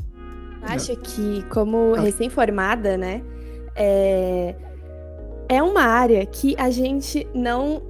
Acho 0.62 0.96
que, 0.96 1.44
como 1.50 1.94
recém-formada, 1.94 2.98
né, 2.98 3.22
é... 3.76 4.56
é 5.48 5.64
uma 5.64 5.84
área 5.84 6.26
que 6.26 6.56
a 6.58 6.70
gente 6.70 7.28
não. 7.34 7.82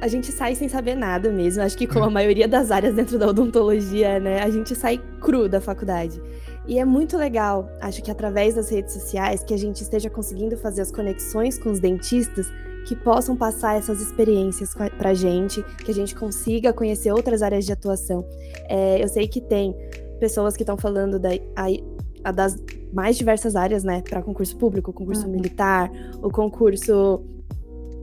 A 0.00 0.08
gente 0.08 0.30
sai 0.30 0.54
sem 0.54 0.68
saber 0.68 0.94
nada 0.94 1.32
mesmo. 1.32 1.62
Acho 1.62 1.78
que, 1.78 1.86
como 1.86 2.04
a 2.04 2.10
maioria 2.10 2.46
das 2.46 2.70
áreas 2.70 2.94
dentro 2.94 3.18
da 3.18 3.28
odontologia, 3.28 4.20
né, 4.20 4.42
a 4.42 4.50
gente 4.50 4.74
sai 4.74 5.00
cru 5.20 5.48
da 5.48 5.60
faculdade. 5.60 6.20
E 6.68 6.78
é 6.78 6.84
muito 6.84 7.16
legal, 7.16 7.68
acho 7.80 8.02
que 8.02 8.10
através 8.10 8.56
das 8.56 8.68
redes 8.70 8.92
sociais, 8.92 9.44
que 9.44 9.54
a 9.54 9.56
gente 9.56 9.82
esteja 9.82 10.10
conseguindo 10.10 10.56
fazer 10.56 10.82
as 10.82 10.90
conexões 10.90 11.58
com 11.58 11.70
os 11.70 11.78
dentistas 11.78 12.52
que 12.86 12.96
possam 12.96 13.36
passar 13.36 13.76
essas 13.76 14.00
experiências 14.00 14.74
pra 14.98 15.14
gente, 15.14 15.62
que 15.84 15.90
a 15.90 15.94
gente 15.94 16.14
consiga 16.14 16.72
conhecer 16.72 17.12
outras 17.12 17.40
áreas 17.40 17.64
de 17.64 17.72
atuação. 17.72 18.26
É, 18.68 19.02
eu 19.02 19.08
sei 19.08 19.28
que 19.28 19.40
tem 19.40 19.76
pessoas 20.18 20.56
que 20.56 20.62
estão 20.62 20.76
falando 20.76 21.18
da, 21.18 21.30
das 22.30 22.56
mais 22.92 23.16
diversas 23.16 23.56
áreas, 23.56 23.84
né, 23.84 24.02
para 24.02 24.22
concurso 24.22 24.56
público, 24.56 24.92
concurso 24.92 25.26
uhum. 25.26 25.32
militar, 25.32 25.90
o 26.22 26.30
concurso 26.30 27.22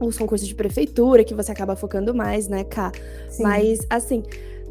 os 0.00 0.18
concursos 0.18 0.46
de 0.46 0.54
prefeitura, 0.54 1.24
que 1.24 1.34
você 1.34 1.52
acaba 1.52 1.76
focando 1.76 2.14
mais, 2.14 2.48
né, 2.48 2.64
Cá? 2.64 2.90
Mas, 3.38 3.86
assim, 3.88 4.22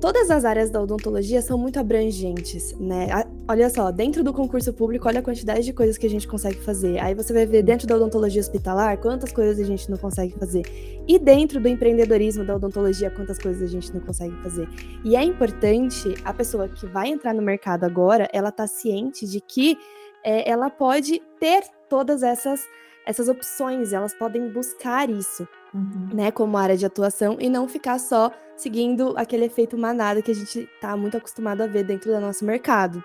todas 0.03 0.29
as 0.29 0.43
áreas 0.43 0.69
da 0.69 0.81
odontologia 0.81 1.41
são 1.41 1.57
muito 1.57 1.79
abrangentes, 1.79 2.77
né? 2.77 3.07
Olha 3.47 3.69
só, 3.69 3.89
dentro 3.89 4.21
do 4.21 4.33
concurso 4.33 4.73
público, 4.73 5.07
olha 5.07 5.21
a 5.21 5.23
quantidade 5.23 5.63
de 5.63 5.71
coisas 5.71 5.97
que 5.97 6.05
a 6.05 6.09
gente 6.09 6.27
consegue 6.27 6.59
fazer. 6.59 6.99
Aí 6.99 7.15
você 7.15 7.31
vai 7.31 7.45
ver 7.45 7.63
dentro 7.63 7.87
da 7.87 7.95
odontologia 7.95 8.41
hospitalar 8.41 8.97
quantas 8.97 9.31
coisas 9.31 9.57
a 9.57 9.63
gente 9.63 9.89
não 9.89 9.97
consegue 9.97 10.37
fazer. 10.37 10.63
E 11.07 11.17
dentro 11.17 11.61
do 11.61 11.69
empreendedorismo 11.69 12.43
da 12.43 12.57
odontologia, 12.57 13.09
quantas 13.11 13.39
coisas 13.39 13.63
a 13.63 13.71
gente 13.71 13.93
não 13.93 14.01
consegue 14.01 14.35
fazer. 14.43 14.67
E 15.05 15.15
é 15.15 15.23
importante 15.23 16.13
a 16.25 16.33
pessoa 16.33 16.67
que 16.67 16.85
vai 16.85 17.07
entrar 17.07 17.33
no 17.33 17.41
mercado 17.41 17.85
agora, 17.85 18.27
ela 18.33 18.51
tá 18.51 18.67
ciente 18.67 19.25
de 19.25 19.39
que 19.39 19.77
é, 20.21 20.51
ela 20.51 20.69
pode 20.69 21.21
ter 21.39 21.63
todas 21.87 22.23
essas 22.23 22.61
essas 23.05 23.27
opções, 23.27 23.91
elas 23.91 24.13
podem 24.13 24.49
buscar 24.49 25.09
isso, 25.09 25.47
uhum. 25.73 26.09
né, 26.13 26.31
como 26.31 26.57
área 26.57 26.77
de 26.77 26.85
atuação 26.85 27.37
e 27.39 27.49
não 27.49 27.67
ficar 27.67 27.99
só 27.99 28.31
seguindo 28.55 29.13
aquele 29.17 29.45
efeito 29.45 29.77
manada 29.77 30.21
que 30.21 30.31
a 30.31 30.35
gente 30.35 30.69
está 30.75 30.95
muito 30.95 31.17
acostumado 31.17 31.61
a 31.61 31.67
ver 31.67 31.83
dentro 31.83 32.11
do 32.11 32.19
nosso 32.19 32.45
mercado. 32.45 33.03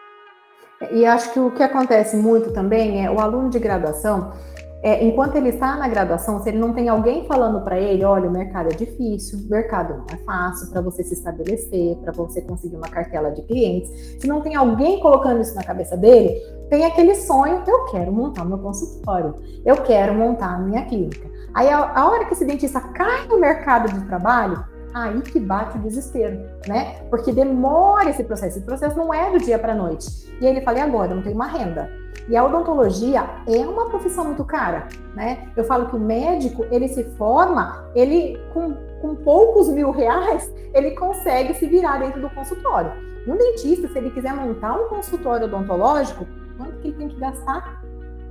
E 0.92 1.04
acho 1.04 1.32
que 1.32 1.40
o 1.40 1.50
que 1.50 1.62
acontece 1.62 2.16
muito 2.16 2.52
também 2.52 3.04
é 3.04 3.10
o 3.10 3.18
aluno 3.18 3.50
de 3.50 3.58
graduação, 3.58 4.32
é, 4.82 5.04
enquanto 5.04 5.34
ele 5.36 5.48
está 5.48 5.76
na 5.76 5.88
graduação, 5.88 6.40
se 6.40 6.48
ele 6.48 6.58
não 6.58 6.72
tem 6.72 6.88
alguém 6.88 7.26
falando 7.26 7.62
para 7.64 7.78
ele, 7.80 8.04
olha, 8.04 8.28
o 8.28 8.32
mercado 8.32 8.68
é 8.72 8.76
difícil, 8.76 9.40
o 9.40 9.50
mercado 9.50 9.94
não 9.98 10.06
é 10.12 10.16
fácil 10.18 10.70
para 10.70 10.80
você 10.80 11.02
se 11.02 11.14
estabelecer, 11.14 11.96
para 11.96 12.12
você 12.12 12.40
conseguir 12.42 12.76
uma 12.76 12.88
cartela 12.88 13.30
de 13.30 13.42
clientes, 13.42 13.90
se 14.20 14.26
não 14.28 14.40
tem 14.40 14.54
alguém 14.54 15.00
colocando 15.00 15.40
isso 15.40 15.54
na 15.54 15.64
cabeça 15.64 15.96
dele, 15.96 16.40
tem 16.70 16.84
aquele 16.84 17.14
sonho, 17.16 17.62
eu 17.66 17.86
quero 17.86 18.12
montar 18.12 18.44
meu 18.44 18.58
consultório, 18.58 19.34
eu 19.64 19.76
quero 19.78 20.14
montar 20.14 20.54
a 20.54 20.58
minha 20.58 20.84
clínica. 20.84 21.28
Aí 21.54 21.68
a, 21.68 21.98
a 21.98 22.08
hora 22.08 22.24
que 22.26 22.34
esse 22.34 22.44
dentista 22.44 22.80
cai 22.80 23.26
no 23.26 23.40
mercado 23.40 23.92
de 23.92 24.06
trabalho, 24.06 24.64
aí 24.94 25.20
que 25.22 25.40
bate 25.40 25.76
o 25.76 25.80
desespero, 25.80 26.40
né? 26.66 27.00
Porque 27.10 27.32
demora 27.32 28.10
esse 28.10 28.22
processo. 28.24 28.58
Esse 28.58 28.66
processo 28.66 28.96
não 28.96 29.12
é 29.12 29.30
do 29.30 29.38
dia 29.38 29.58
para 29.58 29.74
noite. 29.74 30.06
E 30.40 30.46
aí 30.46 30.52
ele 30.52 30.60
fala: 30.60 30.78
e 30.78 30.80
agora? 30.82 31.12
Eu 31.12 31.16
não 31.16 31.22
tenho 31.22 31.34
uma 31.34 31.46
renda. 31.46 31.90
E 32.28 32.36
a 32.36 32.44
odontologia 32.44 33.24
é 33.46 33.58
uma 33.60 33.88
profissão 33.88 34.24
muito 34.26 34.44
cara, 34.44 34.86
né? 35.14 35.48
Eu 35.56 35.64
falo 35.64 35.86
que 35.86 35.96
o 35.96 35.98
médico, 35.98 36.66
ele 36.70 36.86
se 36.88 37.02
forma, 37.16 37.86
ele 37.94 38.38
com, 38.52 38.74
com 39.00 39.14
poucos 39.16 39.68
mil 39.68 39.90
reais, 39.90 40.52
ele 40.74 40.90
consegue 40.92 41.54
se 41.54 41.66
virar 41.66 41.98
dentro 41.98 42.20
do 42.20 42.28
consultório. 42.30 42.92
Um 43.26 43.36
dentista, 43.36 43.88
se 43.88 43.98
ele 43.98 44.10
quiser 44.10 44.34
montar 44.34 44.74
um 44.74 44.88
consultório 44.88 45.46
odontológico, 45.46 46.26
quanto 46.56 46.76
que 46.78 46.88
ele 46.88 46.96
tem 46.96 47.08
que 47.08 47.18
gastar? 47.18 47.82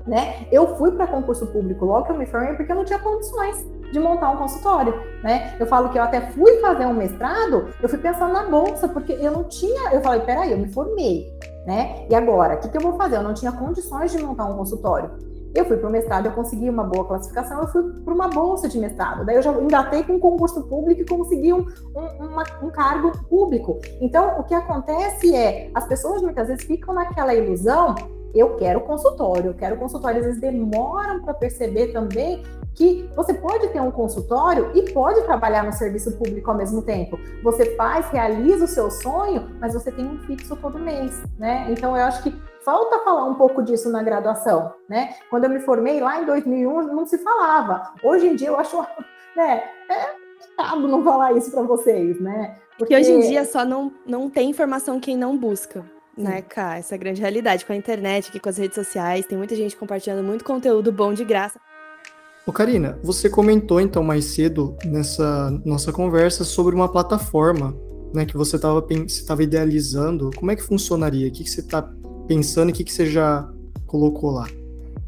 Né? 0.05 0.47
Eu 0.51 0.75
fui 0.77 0.91
para 0.91 1.07
concurso 1.07 1.47
público 1.47 1.83
logo 1.83 2.05
que 2.05 2.11
eu 2.11 2.17
me 2.17 2.25
formei 2.25 2.53
porque 2.53 2.71
eu 2.71 2.75
não 2.77 2.85
tinha 2.85 2.99
condições 2.99 3.67
de 3.91 3.99
montar 3.99 4.29
um 4.31 4.37
consultório, 4.37 4.93
né? 5.23 5.55
Eu 5.59 5.65
falo 5.65 5.89
que 5.89 5.97
eu 5.97 6.03
até 6.03 6.21
fui 6.21 6.57
fazer 6.59 6.85
um 6.85 6.93
mestrado, 6.93 7.69
eu 7.81 7.89
fui 7.89 7.97
pensando 7.97 8.33
na 8.33 8.43
bolsa, 8.43 8.87
porque 8.87 9.13
eu 9.13 9.31
não 9.31 9.45
tinha, 9.45 9.93
eu 9.93 10.01
falei, 10.01 10.21
peraí, 10.21 10.51
eu 10.51 10.57
me 10.57 10.67
formei, 10.67 11.33
né? 11.67 12.07
E 12.09 12.15
agora, 12.15 12.55
o 12.55 12.59
que, 12.59 12.69
que 12.69 12.77
eu 12.77 12.81
vou 12.81 12.93
fazer? 12.93 13.17
Eu 13.17 13.23
não 13.23 13.33
tinha 13.33 13.51
condições 13.51 14.13
de 14.13 14.23
montar 14.23 14.45
um 14.45 14.55
consultório. 14.55 15.11
Eu 15.53 15.65
fui 15.65 15.75
para 15.75 15.89
o 15.89 15.91
mestrado, 15.91 16.27
eu 16.27 16.31
consegui 16.31 16.69
uma 16.69 16.83
boa 16.83 17.05
classificação, 17.05 17.59
eu 17.59 17.67
fui 17.67 17.83
para 18.05 18.13
uma 18.13 18.29
bolsa 18.29 18.69
de 18.69 18.79
mestrado. 18.79 19.25
Daí 19.25 19.35
eu 19.35 19.41
já 19.41 19.51
engatei 19.51 20.03
com 20.03 20.13
um 20.13 20.19
concurso 20.19 20.63
público 20.63 21.01
e 21.01 21.05
consegui 21.05 21.51
um, 21.51 21.65
um, 21.93 22.25
uma, 22.25 22.43
um 22.61 22.69
cargo 22.69 23.11
público. 23.27 23.79
Então, 23.99 24.39
o 24.39 24.43
que 24.45 24.53
acontece 24.53 25.35
é, 25.35 25.69
as 25.75 25.85
pessoas 25.85 26.21
muitas 26.21 26.47
vezes 26.47 26.63
ficam 26.63 26.93
naquela 26.93 27.35
ilusão 27.35 27.95
eu 28.37 28.55
quero 28.55 28.81
consultório, 28.81 29.51
eu 29.51 29.53
quero 29.53 29.77
consultório. 29.77 30.19
Às 30.19 30.25
vezes 30.25 30.41
demoram 30.41 31.21
para 31.21 31.33
perceber 31.33 31.87
também 31.93 32.43
que 32.75 33.09
você 33.15 33.33
pode 33.33 33.69
ter 33.69 33.81
um 33.81 33.89
consultório 33.89 34.71
e 34.75 34.91
pode 34.91 35.21
trabalhar 35.23 35.63
no 35.63 35.73
serviço 35.73 36.15
público 36.17 36.51
ao 36.51 36.57
mesmo 36.57 36.81
tempo. 36.83 37.19
Você 37.43 37.75
faz, 37.75 38.07
realiza 38.09 38.65
o 38.65 38.67
seu 38.67 38.91
sonho, 38.91 39.49
mas 39.59 39.73
você 39.73 39.91
tem 39.91 40.05
um 40.05 40.19
fixo 40.19 40.55
todo 40.55 40.77
mês, 40.77 41.23
né? 41.39 41.67
Então 41.69 41.97
eu 41.97 42.03
acho 42.03 42.21
que 42.21 42.33
falta 42.63 42.99
falar 42.99 43.25
um 43.25 43.35
pouco 43.35 43.63
disso 43.63 43.89
na 43.91 44.03
graduação, 44.03 44.73
né? 44.87 45.15
Quando 45.29 45.45
eu 45.45 45.49
me 45.49 45.59
formei 45.59 45.99
lá 45.99 46.21
em 46.21 46.25
2001 46.25 46.93
não 46.93 47.05
se 47.05 47.17
falava. 47.17 47.93
Hoje 48.03 48.27
em 48.27 48.35
dia 48.35 48.49
eu 48.49 48.59
acho, 48.59 48.77
né, 49.35 49.63
é 49.89 50.27
não 50.75 51.03
falar 51.03 51.33
isso 51.33 51.49
para 51.49 51.63
vocês, 51.63 52.19
né? 52.21 52.57
Porque 52.77 52.95
hoje 52.95 53.11
em 53.11 53.21
dia 53.21 53.43
só 53.43 53.65
não, 53.65 53.91
não 54.05 54.29
tem 54.29 54.49
informação 54.49 54.99
quem 54.99 55.17
não 55.17 55.35
busca. 55.35 55.83
Né, 56.17 56.41
Cá? 56.41 56.77
Essa 56.77 56.95
é 56.95 56.97
a 56.97 56.99
grande 56.99 57.21
realidade. 57.21 57.65
Com 57.65 57.73
a 57.73 57.75
internet, 57.75 58.29
aqui 58.29 58.39
com 58.39 58.49
as 58.49 58.57
redes 58.57 58.75
sociais, 58.75 59.25
tem 59.25 59.37
muita 59.37 59.55
gente 59.55 59.75
compartilhando 59.77 60.23
muito 60.23 60.43
conteúdo 60.43 60.91
bom 60.91 61.13
de 61.13 61.23
graça. 61.23 61.59
Ô, 62.45 62.51
Karina, 62.51 62.97
você 63.03 63.29
comentou 63.29 63.79
então 63.79 64.01
mais 64.03 64.25
cedo 64.25 64.75
nessa 64.85 65.51
nossa 65.65 65.91
conversa 65.91 66.43
sobre 66.43 66.73
uma 66.73 66.89
plataforma 66.89 67.75
né, 68.13 68.25
que 68.25 68.37
você 68.37 68.55
estava 68.55 69.43
idealizando. 69.43 70.31
Como 70.35 70.49
é 70.49 70.55
que 70.55 70.63
funcionaria? 70.63 71.27
O 71.27 71.31
que, 71.31 71.43
que 71.43 71.49
você 71.49 71.59
está 71.59 71.87
pensando 72.27 72.69
e 72.69 72.71
o 72.71 72.75
que, 72.75 72.83
que 72.83 72.91
você 72.91 73.05
já 73.05 73.47
colocou 73.85 74.31
lá? 74.31 74.47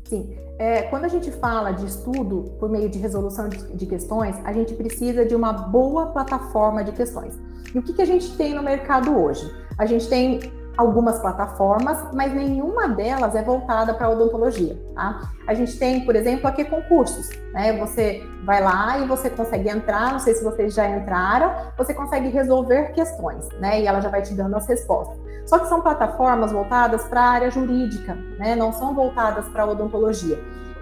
Sim. 0.04 0.38
É, 0.60 0.82
quando 0.84 1.06
a 1.06 1.08
gente 1.08 1.32
fala 1.32 1.72
de 1.72 1.86
estudo 1.86 2.52
por 2.60 2.70
meio 2.70 2.90
de 2.90 3.00
resolução 3.00 3.48
de, 3.48 3.58
de, 3.78 3.86
questões, 3.86 4.36
a 4.44 4.52
gente 4.52 4.74
precisa 4.74 5.26
de 5.26 5.34
uma 5.34 5.54
boa 5.54 6.08
plataforma 6.08 6.84
de 6.84 6.92
questões. 6.92 7.34
E 7.74 7.80
o 7.80 7.82
que, 7.82 7.94
que 7.94 8.02
a 8.02 8.06
gente 8.06 8.36
tem 8.36 8.54
no 8.54 8.62
mercado 8.62 9.18
hoje? 9.18 9.50
A 9.78 9.86
gente 9.86 10.10
tem 10.10 10.52
algumas 10.80 11.20
plataformas, 11.20 11.98
mas 12.14 12.34
nenhuma 12.34 12.88
delas 12.88 13.36
é 13.36 13.44
voltada 13.44 13.94
para 13.94 14.10
odontologia, 14.10 14.82
tá? 14.96 15.30
A 15.46 15.54
gente 15.54 15.78
tem, 15.78 16.06
por 16.06 16.16
exemplo, 16.16 16.48
aqui 16.48 16.64
concursos, 16.64 17.30
né? 17.52 17.78
Você 17.80 18.26
vai 18.46 18.64
lá 18.64 18.98
e 18.98 19.06
você 19.06 19.30
consegue 19.30 19.68
entrar, 19.68 20.14
não 20.14 20.20
sei 20.20 20.36
se 20.36 20.42
vocês 20.42 20.74
já 20.74 20.88
entraram, 20.88 21.54
você 21.78 21.94
consegue 21.94 22.30
resolver 22.30 22.94
questões, 22.94 23.46
né? 23.60 23.82
E 23.82 23.88
ela 23.88 24.00
já 24.00 24.08
vai 24.08 24.22
te 24.22 24.34
dando 24.34 24.56
as 24.56 24.66
respostas. 24.68 25.18
Só 25.46 25.60
que 25.60 25.68
são 25.68 25.82
plataformas 25.82 26.54
voltadas 26.54 27.04
para 27.04 27.24
a 27.24 27.30
área 27.30 27.52
jurídica, 27.52 28.18
né? 28.38 28.56
Não 28.56 28.72
são 28.72 28.96
voltadas 28.96 29.50
para 29.50 29.66
odontologia. 29.66 30.40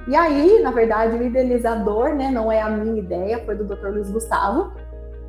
E 0.07 0.15
aí, 0.15 0.61
na 0.61 0.71
verdade, 0.71 1.17
o 1.17 1.23
idealizador, 1.23 2.15
né, 2.15 2.31
não 2.31 2.49
é 2.49 2.61
a 2.61 2.69
minha 2.69 2.97
ideia, 2.97 3.43
foi 3.43 3.55
do 3.55 3.65
Dr. 3.65 3.89
Luiz 3.89 4.09
Gustavo, 4.09 4.71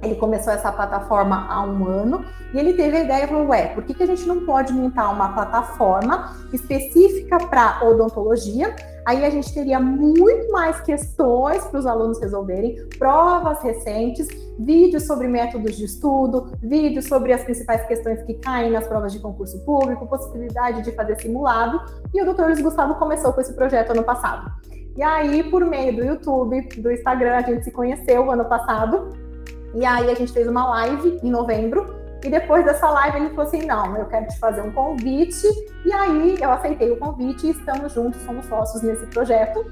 ele 0.02 0.14
começou 0.14 0.52
essa 0.52 0.70
plataforma 0.70 1.46
há 1.48 1.62
um 1.62 1.86
ano 1.86 2.24
e 2.54 2.58
ele 2.58 2.74
teve 2.74 2.96
a 2.96 3.00
ideia 3.04 3.24
e 3.24 3.26
falou: 3.26 3.48
Ué, 3.48 3.68
por 3.68 3.82
que, 3.84 3.94
que 3.94 4.02
a 4.02 4.06
gente 4.06 4.26
não 4.26 4.44
pode 4.44 4.72
montar 4.72 5.10
uma 5.10 5.32
plataforma 5.32 6.36
específica 6.52 7.38
para 7.38 7.84
odontologia? 7.84 8.74
Aí 9.04 9.24
a 9.24 9.30
gente 9.30 9.52
teria 9.52 9.80
muito 9.80 10.52
mais 10.52 10.80
questões 10.82 11.64
para 11.64 11.80
os 11.80 11.86
alunos 11.86 12.20
resolverem, 12.20 12.76
provas 12.98 13.62
recentes, 13.62 14.28
vídeos 14.58 15.06
sobre 15.06 15.26
métodos 15.26 15.76
de 15.76 15.84
estudo, 15.84 16.52
vídeos 16.62 17.06
sobre 17.06 17.32
as 17.32 17.42
principais 17.42 17.86
questões 17.86 18.22
que 18.22 18.34
caem 18.34 18.70
nas 18.70 18.86
provas 18.86 19.12
de 19.12 19.18
concurso 19.18 19.58
público, 19.64 20.06
possibilidade 20.06 20.82
de 20.82 20.92
fazer 20.92 21.18
simulado. 21.20 21.80
E 22.12 22.20
o 22.20 22.24
doutor 22.24 22.46
Luiz 22.46 22.60
Gustavo 22.60 22.96
começou 22.96 23.32
com 23.32 23.40
esse 23.40 23.54
projeto 23.54 23.92
ano 23.92 24.04
passado. 24.04 24.52
E 24.94 25.02
aí, 25.02 25.42
por 25.44 25.64
meio 25.64 25.96
do 25.96 26.04
YouTube, 26.04 26.68
do 26.76 26.90
Instagram, 26.90 27.36
a 27.36 27.42
gente 27.42 27.64
se 27.64 27.70
conheceu 27.70 28.30
ano 28.30 28.44
passado 28.44 29.27
e 29.74 29.84
aí 29.84 30.10
a 30.10 30.14
gente 30.14 30.32
fez 30.32 30.46
uma 30.46 30.68
live 30.68 31.20
em 31.22 31.30
novembro. 31.30 31.98
E 32.24 32.28
depois 32.28 32.64
dessa 32.64 32.90
live 32.90 33.18
ele 33.18 33.30
falou 33.30 33.46
assim: 33.46 33.64
não, 33.64 33.96
eu 33.96 34.06
quero 34.06 34.26
te 34.26 34.38
fazer 34.38 34.60
um 34.62 34.72
convite. 34.72 35.46
E 35.84 35.92
aí 35.92 36.36
eu 36.40 36.50
aceitei 36.50 36.90
o 36.90 36.98
convite 36.98 37.46
e 37.46 37.50
estamos 37.50 37.92
juntos, 37.92 38.20
somos 38.22 38.46
sócios 38.46 38.82
nesse 38.82 39.06
projeto. 39.06 39.64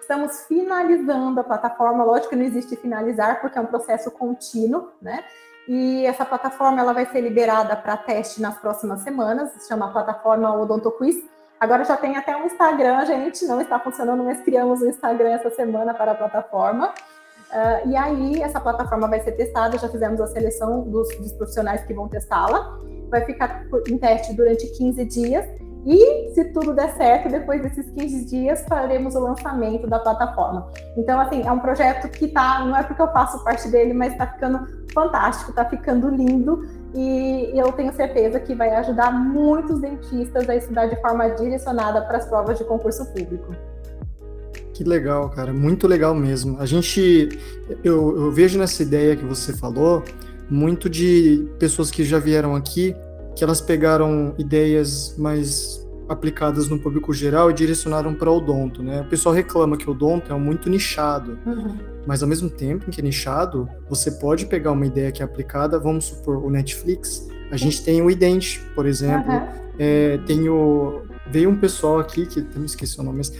Estamos 0.00 0.46
finalizando 0.46 1.40
a 1.40 1.44
plataforma. 1.44 2.04
Lógico 2.04 2.30
que 2.30 2.36
não 2.36 2.44
existe 2.44 2.76
finalizar, 2.76 3.40
porque 3.40 3.56
é 3.56 3.60
um 3.60 3.66
processo 3.66 4.10
contínuo, 4.10 4.90
né? 5.00 5.24
E 5.68 6.04
essa 6.06 6.24
plataforma 6.24 6.80
ela 6.80 6.92
vai 6.92 7.06
ser 7.06 7.20
liberada 7.20 7.76
para 7.76 7.96
teste 7.96 8.42
nas 8.42 8.58
próximas 8.58 9.00
semanas. 9.00 9.52
Se 9.52 9.68
chama 9.68 9.92
plataforma 9.92 10.52
OdontoQuiz. 10.56 11.16
Agora 11.60 11.84
já 11.84 11.96
tem 11.96 12.16
até 12.16 12.36
um 12.36 12.46
Instagram, 12.46 13.06
gente. 13.06 13.46
Não 13.46 13.60
está 13.60 13.78
funcionando, 13.78 14.24
mas 14.24 14.40
criamos 14.40 14.82
um 14.82 14.88
Instagram 14.88 15.30
essa 15.30 15.50
semana 15.50 15.94
para 15.94 16.10
a 16.10 16.14
plataforma. 16.16 16.92
Uh, 17.52 17.90
e 17.90 17.96
aí, 17.96 18.42
essa 18.42 18.58
plataforma 18.58 19.06
vai 19.08 19.20
ser 19.20 19.32
testada, 19.32 19.76
já 19.76 19.88
fizemos 19.88 20.18
a 20.20 20.26
seleção 20.26 20.84
dos, 20.84 21.08
dos 21.18 21.32
profissionais 21.32 21.84
que 21.84 21.92
vão 21.92 22.08
testá-la. 22.08 22.78
Vai 23.10 23.26
ficar 23.26 23.66
em 23.88 23.98
teste 23.98 24.32
durante 24.32 24.66
15 24.68 25.04
dias. 25.04 25.44
E, 25.84 26.32
se 26.32 26.44
tudo 26.52 26.72
der 26.72 26.90
certo, 26.96 27.28
depois 27.28 27.60
desses 27.60 27.90
15 27.90 28.24
dias, 28.24 28.64
faremos 28.66 29.14
o 29.14 29.20
lançamento 29.20 29.86
da 29.86 29.98
plataforma. 29.98 30.70
Então, 30.96 31.20
assim, 31.20 31.42
é 31.46 31.52
um 31.52 31.58
projeto 31.58 32.08
que 32.08 32.28
tá, 32.28 32.64
não 32.64 32.76
é 32.76 32.82
porque 32.84 33.02
eu 33.02 33.12
faço 33.12 33.42
parte 33.44 33.68
dele, 33.68 33.92
mas 33.92 34.12
está 34.12 34.28
ficando 34.28 34.66
fantástico, 34.94 35.50
está 35.50 35.64
ficando 35.64 36.08
lindo. 36.08 36.62
E 36.94 37.50
eu 37.54 37.70
tenho 37.72 37.92
certeza 37.92 38.38
que 38.38 38.54
vai 38.54 38.70
ajudar 38.76 39.10
muitos 39.10 39.80
dentistas 39.80 40.48
a 40.48 40.54
estudar 40.54 40.86
de 40.86 41.00
forma 41.02 41.28
direcionada 41.30 42.00
para 42.02 42.18
as 42.18 42.26
provas 42.26 42.56
de 42.56 42.64
concurso 42.64 43.04
público. 43.12 43.52
Que 44.74 44.84
legal, 44.84 45.28
cara, 45.30 45.52
muito 45.52 45.86
legal 45.86 46.14
mesmo. 46.14 46.58
A 46.58 46.66
gente, 46.66 47.28
eu, 47.84 48.16
eu 48.16 48.32
vejo 48.32 48.58
nessa 48.58 48.82
ideia 48.82 49.14
que 49.14 49.24
você 49.24 49.52
falou, 49.52 50.02
muito 50.48 50.88
de 50.88 51.46
pessoas 51.58 51.90
que 51.90 52.04
já 52.04 52.18
vieram 52.18 52.54
aqui, 52.54 52.94
que 53.36 53.44
elas 53.44 53.60
pegaram 53.60 54.34
ideias 54.38 55.14
mais 55.18 55.82
aplicadas 56.08 56.68
no 56.68 56.78
público 56.78 57.12
geral 57.12 57.50
e 57.50 57.54
direcionaram 57.54 58.14
para 58.14 58.30
o 58.30 58.36
odonto, 58.36 58.82
né? 58.82 59.00
O 59.00 59.04
pessoal 59.06 59.34
reclama 59.34 59.76
que 59.76 59.88
o 59.88 59.92
odonto 59.92 60.32
é 60.32 60.36
muito 60.36 60.68
nichado, 60.68 61.38
uhum. 61.46 61.78
mas 62.06 62.22
ao 62.22 62.28
mesmo 62.28 62.50
tempo 62.50 62.90
que 62.90 63.00
é 63.00 63.04
nichado, 63.04 63.68
você 63.88 64.10
pode 64.10 64.46
pegar 64.46 64.72
uma 64.72 64.86
ideia 64.86 65.10
que 65.10 65.22
é 65.22 65.24
aplicada, 65.24 65.78
vamos 65.78 66.06
supor, 66.06 66.44
o 66.44 66.50
Netflix, 66.50 67.28
a 67.50 67.56
gente 67.56 67.82
tem 67.82 68.02
o 68.02 68.10
idente, 68.10 68.60
por 68.74 68.86
exemplo, 68.86 69.32
uhum. 69.32 69.48
é, 69.78 70.18
tem 70.26 70.48
o... 70.48 71.02
Veio 71.30 71.48
um 71.48 71.56
pessoal 71.56 71.98
aqui, 71.98 72.26
que 72.26 72.40
eu 72.40 72.46
me 72.56 72.66
esqueci 72.66 73.00
o 73.00 73.02
nome, 73.02 73.18
mas 73.18 73.32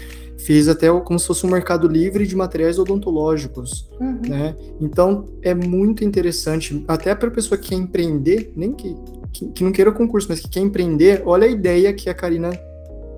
fez 0.43 0.69
até 0.69 0.89
como 1.01 1.19
se 1.19 1.27
fosse 1.27 1.47
um 1.47 1.51
mercado 1.51 1.87
livre 1.89 2.27
de 2.27 2.35
materiais 2.37 2.79
odontológicos, 2.79 3.89
uhum. 4.01 4.21
né? 4.29 4.55
Então 4.81 5.27
é 5.43 5.55
muito 5.55 6.05
interessante, 6.05 6.85
até 6.89 7.15
para 7.15 7.29
a 7.29 7.31
pessoa 7.31 7.59
que 7.59 7.71
quer 7.71 7.77
empreender, 7.77 8.53
nem 8.57 8.73
que, 8.73 8.97
que, 9.33 9.47
que, 9.49 9.65
não 9.65 9.73
queira 9.73 9.93
concurso, 9.93 10.29
mas 10.29 10.41
que 10.41 10.49
quer 10.49 10.61
empreender, 10.61 11.23
olha 11.25 11.47
a 11.47 11.51
ideia 11.51 11.93
que 11.93 12.11
a 12.11 12.15
Karina 12.15 12.51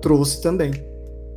trouxe 0.01 0.41
também. 0.41 0.71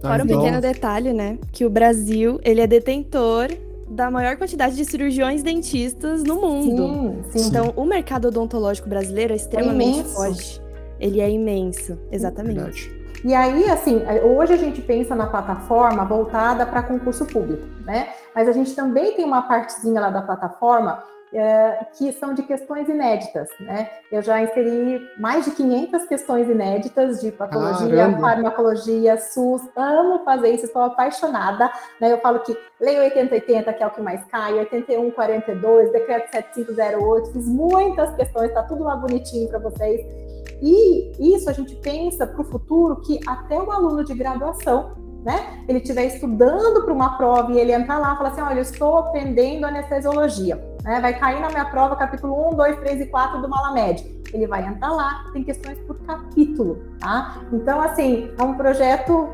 Tá? 0.00 0.08
Fora 0.10 0.24
então... 0.24 0.36
um 0.36 0.40
pequeno 0.40 0.60
detalhe, 0.60 1.12
né? 1.12 1.38
Que 1.50 1.64
o 1.64 1.70
Brasil 1.70 2.38
ele 2.44 2.60
é 2.60 2.66
detentor 2.66 3.48
da 3.88 4.10
maior 4.10 4.36
quantidade 4.36 4.76
de 4.76 4.84
cirurgiões 4.84 5.42
dentistas 5.42 6.22
no 6.22 6.36
mundo. 6.36 7.24
Sim, 7.30 7.38
sim. 7.38 7.48
Então, 7.48 7.72
o 7.74 7.86
mercado 7.86 8.28
odontológico 8.28 8.88
brasileiro 8.88 9.32
é 9.32 9.36
extremamente 9.36 10.00
é 10.00 10.04
forte. 10.04 10.60
Ele 11.00 11.20
é 11.20 11.30
imenso, 11.30 11.98
exatamente. 12.12 12.97
E 13.24 13.34
aí, 13.34 13.68
assim, 13.70 14.04
hoje 14.22 14.52
a 14.52 14.56
gente 14.56 14.80
pensa 14.80 15.14
na 15.14 15.26
plataforma 15.26 16.04
voltada 16.04 16.64
para 16.64 16.82
concurso 16.82 17.26
público, 17.26 17.66
né? 17.84 18.10
Mas 18.34 18.48
a 18.48 18.52
gente 18.52 18.74
também 18.74 19.14
tem 19.14 19.24
uma 19.24 19.42
partezinha 19.42 20.00
lá 20.00 20.10
da 20.10 20.22
plataforma 20.22 21.02
é, 21.32 21.86
que 21.96 22.12
são 22.12 22.32
de 22.32 22.42
questões 22.42 22.88
inéditas, 22.88 23.48
né? 23.60 23.90
Eu 24.10 24.22
já 24.22 24.40
inseri 24.42 25.06
mais 25.18 25.44
de 25.44 25.50
500 25.50 26.04
questões 26.06 26.48
inéditas 26.48 27.20
de 27.20 27.30
patologia, 27.30 27.96
Caramba. 27.96 28.20
farmacologia, 28.20 29.18
SUS, 29.18 29.62
amo 29.76 30.24
fazer 30.24 30.50
isso, 30.50 30.66
estou 30.66 30.82
apaixonada, 30.82 31.70
né? 32.00 32.12
Eu 32.12 32.18
falo 32.18 32.40
que 32.40 32.56
Lei 32.80 32.98
8080, 33.00 33.72
que 33.72 33.82
é 33.82 33.86
o 33.86 33.90
que 33.90 34.00
mais 34.00 34.24
cai, 34.26 34.54
8142, 34.54 35.92
Decreto 35.92 36.30
7508, 36.30 37.32
fiz 37.32 37.48
muitas 37.48 38.14
questões, 38.14 38.54
tá 38.54 38.62
tudo 38.62 38.84
lá 38.84 38.96
bonitinho 38.96 39.48
para 39.48 39.58
vocês. 39.58 40.27
E 40.62 41.36
isso 41.36 41.48
a 41.48 41.52
gente 41.52 41.74
pensa 41.76 42.26
para 42.26 42.40
o 42.40 42.44
futuro 42.44 43.00
que 43.00 43.20
até 43.26 43.60
o 43.60 43.70
aluno 43.70 44.04
de 44.04 44.14
graduação 44.14 44.96
né? 45.24 45.64
Ele 45.68 45.78
estiver 45.78 46.06
estudando 46.06 46.84
para 46.84 46.92
uma 46.92 47.16
prova 47.16 47.52
e 47.52 47.58
ele 47.58 47.72
entrar 47.72 47.98
lá 47.98 48.14
e 48.14 48.16
falar 48.16 48.28
assim: 48.30 48.40
olha, 48.40 48.58
eu 48.58 48.62
estou 48.62 48.98
aprendendo 48.98 49.66
anestesiologia, 49.66 50.56
né? 50.82 51.00
Vai 51.00 51.18
cair 51.18 51.40
na 51.40 51.48
minha 51.48 51.64
prova 51.66 51.96
capítulo 51.96 52.50
1, 52.52 52.56
2, 52.56 52.78
3 52.78 53.00
e 53.02 53.06
4 53.06 53.42
do 53.42 53.48
Malamed. 53.48 54.18
Ele 54.32 54.46
vai 54.46 54.66
entrar 54.66 54.90
lá, 54.92 55.24
tem 55.32 55.42
questões 55.42 55.78
por 55.80 55.98
capítulo, 56.00 56.82
tá? 56.98 57.42
Então, 57.52 57.80
assim, 57.80 58.30
é 58.38 58.42
um 58.42 58.54
projeto 58.54 59.28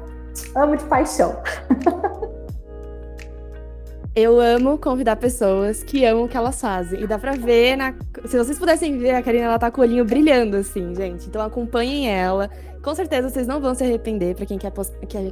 amo 0.54 0.76
de 0.76 0.84
paixão. 0.84 1.36
Eu 4.16 4.38
amo 4.38 4.78
convidar 4.78 5.16
pessoas 5.16 5.82
que 5.82 6.04
amam 6.04 6.24
o 6.24 6.28
que 6.28 6.36
elas 6.36 6.60
fazem. 6.60 7.02
E 7.02 7.06
dá 7.06 7.18
pra 7.18 7.32
ver 7.32 7.76
na. 7.76 7.94
Se 8.26 8.38
vocês 8.38 8.56
pudessem 8.56 8.96
ver, 8.96 9.10
a 9.10 9.22
Karina 9.22 9.46
ela 9.46 9.58
tá 9.58 9.72
com 9.72 9.80
o 9.80 9.84
olhinho 9.84 10.04
brilhando, 10.04 10.56
assim, 10.56 10.94
gente. 10.94 11.26
Então 11.26 11.42
acompanhem 11.42 12.08
ela. 12.08 12.48
Com 12.80 12.94
certeza 12.94 13.28
vocês 13.28 13.48
não 13.48 13.60
vão 13.60 13.74
se 13.74 13.82
arrepender 13.82 14.36
para 14.36 14.46
quem, 14.46 14.56
quer 14.56 14.72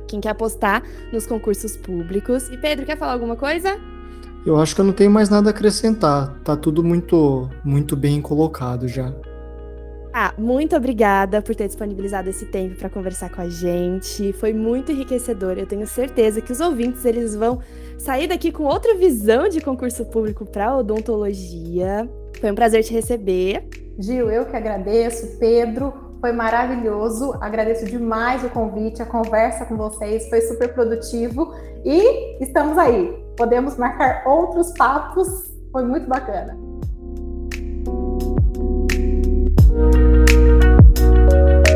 quem 0.09 0.21
quer 0.21 0.31
apostar 0.31 0.83
nos 1.13 1.27
concursos 1.27 1.77
públicos. 1.77 2.49
E 2.49 2.57
Pedro, 2.57 2.85
quer 2.85 2.99
falar 2.99 3.13
alguma 3.13 3.37
coisa? 3.37 3.79
Eu 4.45 4.61
acho 4.61 4.75
que 4.75 4.81
eu 4.81 4.85
não 4.85 4.93
tenho 4.93 5.13
mais 5.13 5.29
nada 5.29 5.51
a 5.51 5.53
acrescentar. 5.53 6.35
Tá 6.43 6.57
tudo 6.57 6.83
muito, 6.83 7.49
muito 7.65 7.95
bem 7.95 8.21
colocado 8.21 8.89
já. 8.89 9.13
Ah, 10.15 10.35
muito 10.37 10.77
obrigada 10.77 11.41
por 11.41 11.55
ter 11.55 11.67
disponibilizado 11.67 12.29
esse 12.29 12.45
tempo 12.45 12.77
para 12.77 12.91
conversar 12.91 13.31
com 13.31 13.41
a 13.41 13.49
gente. 13.49 14.33
Foi 14.35 14.53
muito 14.53 14.93
enriquecedor. 14.93 15.59
Eu 15.59 15.67
tenho 15.67 15.87
certeza 15.87 16.43
que 16.43 16.53
os 16.53 16.61
ouvintes 16.61 17.05
eles 17.07 17.35
vão 17.35 17.61
sair 17.97 18.27
daqui 18.27 18.53
com 18.53 18.65
outra 18.65 18.95
visão 18.95 19.49
de 19.49 19.63
concurso 19.63 20.05
público 20.05 20.45
para 20.45 20.77
odontologia. 20.77 22.07
Foi 22.39 22.51
um 22.51 22.55
prazer 22.55 22.85
te 22.85 22.93
receber. 22.93 23.67
Gil, 23.99 24.31
eu 24.31 24.45
que 24.45 24.55
agradeço. 24.55 25.39
Pedro, 25.39 25.95
foi 26.21 26.33
maravilhoso. 26.33 27.35
Agradeço 27.41 27.87
demais 27.87 28.45
o 28.45 28.51
convite, 28.51 29.01
a 29.01 29.07
conversa 29.07 29.65
com 29.65 29.79
vocês 29.79 30.29
foi 30.29 30.43
super 30.43 30.75
produtivo 30.75 31.55
e 31.87 32.43
estamos 32.43 32.77
aí. 32.77 33.17
Podemos 33.37 33.79
marcar 33.79 34.25
outros 34.27 34.73
papos. 34.77 35.51
Foi 35.73 35.85
muito 35.87 36.07
bacana. 36.07 36.72
Thank 39.75 41.67
you. 41.67 41.72